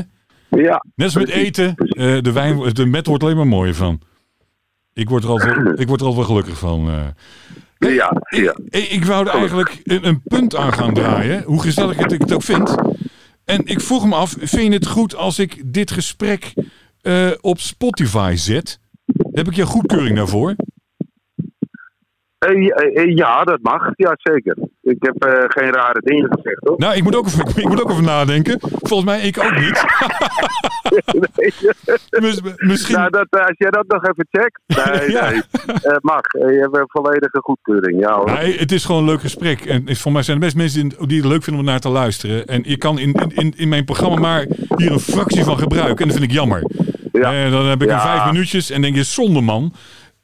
Ja, 0.55 0.83
Net 0.95 1.05
als 1.05 1.15
met 1.15 1.23
Precies, 1.25 1.43
eten, 1.43 1.75
eh, 1.75 2.17
de, 2.21 2.31
wijn, 2.31 2.73
de 2.73 2.85
met 2.85 3.07
wordt 3.07 3.23
alleen 3.23 3.35
maar 3.35 3.47
mooier 3.47 3.75
van. 3.75 4.01
Ik 4.93 5.09
word 5.09 5.23
er 5.23 5.29
altijd, 5.29 5.55
wel- 5.63 5.79
ik 5.79 5.87
word 5.87 5.99
er 6.01 6.07
altijd 6.07 6.27
wel 6.27 6.35
gelukkig 6.35 6.57
van. 6.59 6.89
eh. 6.89 7.93
ja, 7.95 8.21
ja. 8.29 8.55
Ik, 8.69 8.89
ik 8.89 9.05
wou 9.05 9.27
er 9.27 9.33
eigenlijk 9.33 9.79
een, 9.83 10.07
een 10.07 10.21
punt 10.23 10.55
aan 10.55 10.73
gaan 10.73 10.93
draaien, 10.93 11.43
hoe 11.43 11.61
gezellig 11.61 11.97
het 11.97 12.11
ik 12.11 12.21
het 12.21 12.33
ook 12.33 12.43
vind. 12.43 12.75
En 13.45 13.61
ik 13.65 13.81
vroeg 13.81 14.05
me 14.05 14.15
af, 14.15 14.35
vind 14.39 14.67
je 14.67 14.73
het 14.73 14.87
goed 14.87 15.15
als 15.15 15.39
ik 15.39 15.61
dit 15.73 15.91
gesprek 15.91 16.53
eh, 17.01 17.27
op 17.41 17.59
Spotify 17.59 18.33
zet? 18.37 18.79
Heb 19.31 19.47
ik 19.47 19.53
je 19.55 19.65
goedkeuring 19.65 20.15
daarvoor? 20.17 20.55
Eh, 22.45 22.61
ja, 22.65 22.75
eh, 22.75 23.15
ja, 23.15 23.43
dat 23.43 23.59
mag. 23.61 23.89
Ja, 23.95 24.11
zeker. 24.17 24.55
Ik 24.81 24.95
heb 24.99 25.23
eh, 25.23 25.33
geen 25.47 25.71
rare 25.71 25.99
dingen 26.03 26.27
gezegd, 26.33 26.59
hoor. 26.59 26.75
Nou, 26.77 26.95
ik 26.95 27.03
moet 27.03 27.15
ook 27.15 27.25
even, 27.25 27.45
ik 27.61 27.67
moet 27.67 27.81
ook 27.83 27.89
even 27.91 28.03
nadenken. 28.03 28.57
Volgens 28.59 29.03
mij 29.03 29.21
ik 29.21 29.37
ook 29.43 29.59
niet. 29.59 29.83
Mis- 32.21 32.41
misschien. 32.57 32.95
Nou, 32.95 33.09
dat, 33.09 33.27
als 33.29 33.53
jij 33.57 33.69
dat 33.69 33.83
nog 33.87 34.03
even 34.03 34.27
checkt. 34.31 34.59
Nee, 34.99 35.11
Ja. 35.11 35.29
nee. 35.29 35.41
Eh, 35.65 35.97
mag. 36.01 36.21
Je 36.31 36.57
hebt 36.61 36.77
een 36.77 36.83
volledige 36.87 37.39
goedkeuring. 37.41 37.99
Ja, 38.01 38.13
hoor. 38.15 38.31
Nee, 38.31 38.57
het 38.57 38.71
is 38.71 38.85
gewoon 38.85 39.01
een 39.01 39.07
leuk 39.09 39.21
gesprek. 39.21 39.65
En 39.65 39.95
voor 39.95 40.11
mij 40.11 40.23
zijn 40.23 40.37
er 40.37 40.43
best 40.43 40.55
mensen 40.55 40.89
die, 41.07 41.17
het 41.21 41.27
leuk 41.29 41.43
vinden 41.43 41.61
om 41.63 41.69
naar 41.69 41.79
te 41.79 41.89
luisteren. 41.89 42.47
En 42.47 42.63
ik 42.65 42.79
kan 42.79 42.99
in, 42.99 43.13
in, 43.33 43.53
in 43.57 43.69
mijn 43.69 43.85
programma 43.85 44.19
maar 44.19 44.45
hier 44.77 44.91
een 44.91 44.99
fractie 44.99 45.43
van 45.43 45.57
gebruiken. 45.57 45.97
En 45.97 46.07
dat 46.07 46.17
vind 46.17 46.29
ik 46.29 46.35
jammer. 46.37 46.63
Ja. 47.11 47.49
Dan 47.49 47.65
heb 47.65 47.81
ik 47.81 47.89
Ja. 47.89 47.95
een 47.95 48.01
vijf 48.17 48.31
minuutjes 48.31 48.69
en 48.69 48.81
denk 48.81 48.95
je, 48.95 49.03
zonde 49.03 49.41
man. 49.41 49.73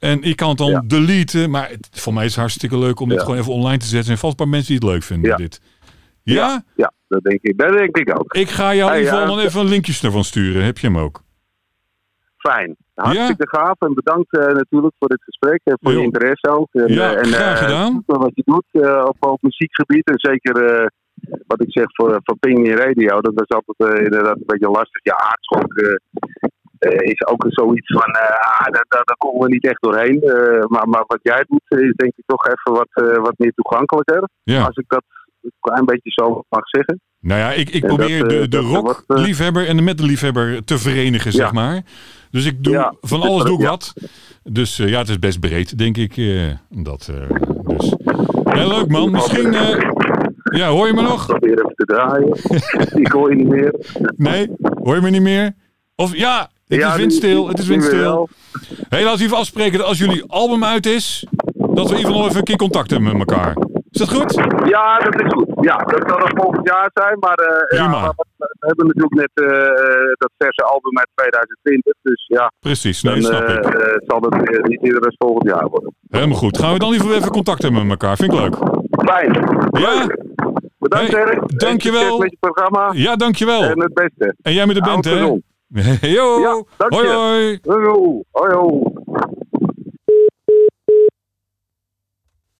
En 0.00 0.22
ik 0.22 0.36
kan 0.36 0.48
het 0.48 0.58
dan 0.58 0.70
Ja. 0.70 0.82
deleten. 0.86 1.50
Maar 1.50 1.68
het, 1.68 1.88
voor 1.92 2.14
mij 2.14 2.24
is 2.24 2.30
het 2.30 2.40
hartstikke 2.40 2.78
leuk 2.78 3.00
om 3.00 3.08
dit 3.08 3.20
gewoon 3.20 3.36
even 3.38 3.52
online 3.52 3.76
te 3.78 3.84
zetten. 3.86 3.98
Er 3.98 4.04
zijn 4.04 4.18
vast 4.18 4.32
een 4.32 4.38
paar 4.44 4.48
mensen 4.48 4.68
die 4.72 4.80
het 4.82 4.94
leuk 4.94 5.02
vinden. 5.02 5.30
Ja. 5.30 5.36
Dit. 5.36 5.60
Ja? 6.22 6.62
Ja, 6.76 6.92
dat 7.08 7.22
denk 7.22 7.38
ik, 7.42 7.58
dat 7.58 7.76
denk 7.76 7.96
ik 7.96 8.18
ook. 8.18 8.34
Ik 8.34 8.48
ga 8.48 8.74
jou 8.74 8.90
Hey, 8.90 8.98
ieder 8.98 9.12
geval 9.14 9.28
eh, 9.28 9.36
dan 9.36 9.44
even 9.46 9.60
een 9.60 9.68
linkjes 9.68 10.02
ervan 10.02 10.24
sturen. 10.24 10.64
Heb 10.64 10.78
je 10.78 10.86
hem 10.86 10.98
ook? 10.98 11.22
Fijn. 12.36 12.76
Hartstikke 12.94 13.48
gaaf. 13.48 13.80
En 13.80 13.94
bedankt 13.94 14.32
eh, 14.38 14.46
natuurlijk 14.46 14.94
voor 14.98 15.08
dit 15.08 15.22
gesprek. 15.22 15.60
En 15.64 15.78
voor 15.80 15.92
Jo. 15.92 15.98
je 15.98 16.04
interesse 16.04 16.48
ook. 16.50 16.68
En, 16.72 16.92
Ja, 16.92 17.12
eh, 17.12 17.18
en, 17.18 17.24
graag 17.24 17.58
gedaan. 17.58 17.92
super 17.92 18.18
wat 18.18 18.32
je 18.34 18.42
doet 18.44 18.64
op, 19.08 19.16
op 19.26 19.42
muziekgebied. 19.42 20.06
En 20.06 20.18
zeker 20.18 20.90
wat 21.46 21.60
ik 21.62 21.72
zeg 21.72 21.84
voor, 21.86 22.20
voor 22.24 22.36
Ping 22.38 22.66
in 22.66 22.76
Radio. 22.76 23.20
Dat 23.20 23.32
was 23.34 23.48
altijd 23.48 23.98
inderdaad 24.04 24.36
een 24.36 24.42
beetje 24.46 24.68
lastig. 24.70 25.04
Ja, 25.04 25.14
aardschok 25.16 25.74
is 26.88 27.26
ook 27.26 27.44
zoiets 27.48 27.86
van... 27.92 28.12
eh, 28.12 28.30
ah, 28.58 28.72
daar, 28.72 28.84
daar, 28.88 29.02
daar 29.04 29.16
komen 29.18 29.40
we 29.40 29.48
niet 29.48 29.64
echt 29.66 29.82
doorheen. 29.82 30.20
Eh, 30.22 30.64
maar, 30.66 30.88
maar 30.88 31.04
wat 31.06 31.18
jij 31.22 31.44
doet 31.48 31.80
is 31.80 31.92
denk 31.96 32.12
ik 32.16 32.24
toch 32.26 32.46
even 32.46 32.72
wat, 32.72 32.88
eh, 33.08 33.22
wat 33.22 33.34
meer 33.36 33.52
toegankelijker. 33.54 34.28
Ja. 34.42 34.64
Als 34.64 34.76
ik 34.76 34.84
dat 34.88 35.02
een 35.42 35.52
klein 35.60 35.84
beetje 35.84 36.10
zo 36.10 36.42
mag 36.48 36.68
zeggen. 36.68 37.00
Nou 37.20 37.40
ja, 37.40 37.50
ik, 37.52 37.68
ik 37.70 37.80
dat, 37.82 37.96
probeer 37.96 38.22
eh, 38.22 38.28
de, 38.28 38.48
de 38.48 38.56
eh, 38.58 38.72
rock-liefhebber 38.72 39.66
en 39.68 39.76
de 39.76 39.82
metal-liefhebber 39.82 40.64
te 40.64 40.78
verenigen, 40.78 41.32
zeg 41.32 41.52
maar. 41.52 41.82
Dus 42.30 42.46
ik 42.46 42.64
doe 42.64 42.72
Ja. 42.72 42.94
van 43.00 43.20
alles 43.22 43.44
doe 43.44 43.54
ik 43.54 43.60
Ja. 43.62 43.68
wat. 43.68 43.92
Dus 44.42 44.78
eh, 44.78 44.88
ja, 44.88 44.98
het 44.98 45.08
is 45.08 45.18
best 45.18 45.40
breed, 45.40 45.78
denk 45.78 45.96
ik. 45.96 46.16
eh, 46.16 46.50
dat, 46.68 47.10
eh, 47.14 47.36
dus. 47.66 47.94
Ja, 48.44 48.66
leuk 48.66 48.88
man. 48.88 49.10
Misschien, 49.10 49.54
eh, 49.54 49.90
ja, 50.58 50.68
hoor 50.68 50.86
je 50.86 50.92
me 50.92 51.02
nog? 51.02 51.26
Probeer 51.26 51.52
even 51.58 51.74
te 51.74 51.84
draaien. 51.84 52.36
ik 53.06 53.12
hoor 53.12 53.30
je 53.30 53.36
niet 53.36 53.48
meer. 53.48 53.74
Nee, 54.16 54.50
hoor 54.82 54.94
je 54.94 55.00
me 55.02 55.10
niet 55.10 55.22
meer? 55.22 55.52
Of 55.96 56.16
ja, 56.16 56.50
het 56.70 56.80
Ja, 56.80 56.90
is 56.90 56.96
windstil, 56.96 57.48
het 57.48 57.58
is 57.58 57.66
windstil. 57.66 58.28
Hé, 58.88 59.02
laten 59.02 59.18
we 59.18 59.24
even 59.24 59.36
afspreken 59.36 59.78
dat 59.78 59.86
als 59.86 59.98
jullie 59.98 60.24
album 60.26 60.64
uit 60.64 60.86
is, 60.86 61.26
dat 61.54 61.68
we 61.68 61.74
in 61.74 61.80
ieder 61.80 61.96
geval 61.98 62.16
nog 62.18 62.26
even 62.26 62.38
een 62.38 62.44
keer 62.44 62.56
contact 62.56 62.90
hebben 62.90 63.16
met 63.18 63.30
elkaar. 63.30 63.56
Is 63.90 63.98
dat 64.00 64.08
goed? 64.08 64.34
Ja, 64.68 64.98
dat 64.98 65.14
is 65.20 65.32
goed. 65.32 65.46
Ja, 65.60 65.76
dat 65.76 66.02
zal 66.08 66.18
dan 66.18 66.30
volgend 66.34 66.68
jaar 66.68 66.90
zijn. 66.94 67.18
Maar 67.18 67.34
eh, 67.34 67.78
Prima. 67.78 68.00
ja, 68.00 68.12
we, 68.36 68.46
hebben 68.58 68.86
natuurlijk 68.86 69.14
net 69.14 69.30
eh, 69.34 69.58
dat 70.18 70.30
verse 70.38 70.62
album 70.62 70.98
uit 70.98 71.08
2020. 71.14 71.92
Dus 72.02 72.24
ja, 72.26 72.52
Precies, 72.60 73.00
dan 73.00 73.12
nee, 73.12 73.22
snap 73.22 73.42
eh, 73.42 73.54
ik. 73.54 74.02
zal 74.06 74.20
het 74.20 74.34
eh, 74.48 74.64
niet 74.64 74.84
eerder 74.84 75.00
dan 75.00 75.14
volgend 75.18 75.48
jaar 75.48 75.68
worden. 75.68 75.94
Helemaal 76.10 76.36
goed. 76.36 76.58
Gaan 76.58 76.72
we 76.72 76.78
dan 76.78 76.88
in 76.88 76.92
ieder 76.94 77.06
geval 77.06 77.20
even 77.22 77.32
contact 77.32 77.62
hebben 77.62 77.80
met 77.86 77.90
elkaar. 78.00 78.16
Vind 78.16 78.32
ik 78.32 78.38
leuk. 78.40 78.54
Fijn. 79.04 79.32
Ja? 79.70 80.06
Bedankt, 80.78 81.12
Hey, 81.12 81.22
Erik. 81.24 81.58
dankjewel. 81.58 82.18
Met 82.18 82.30
je 82.30 82.36
programma. 82.40 82.90
Ja, 82.92 83.16
dankjewel. 83.16 83.62
En 83.62 83.80
het 83.82 83.94
beste. 83.94 84.34
En 84.42 84.52
jij 84.52 84.66
met 84.66 84.74
de 84.76 84.82
band, 84.82 85.04
hè? 85.04 85.38
Yo, 86.02 86.40
Ja, 86.42 86.52
hoi. 86.90 87.60
Hoi, 87.64 87.84
hoi. 87.86 88.24
hoi. 88.54 89.39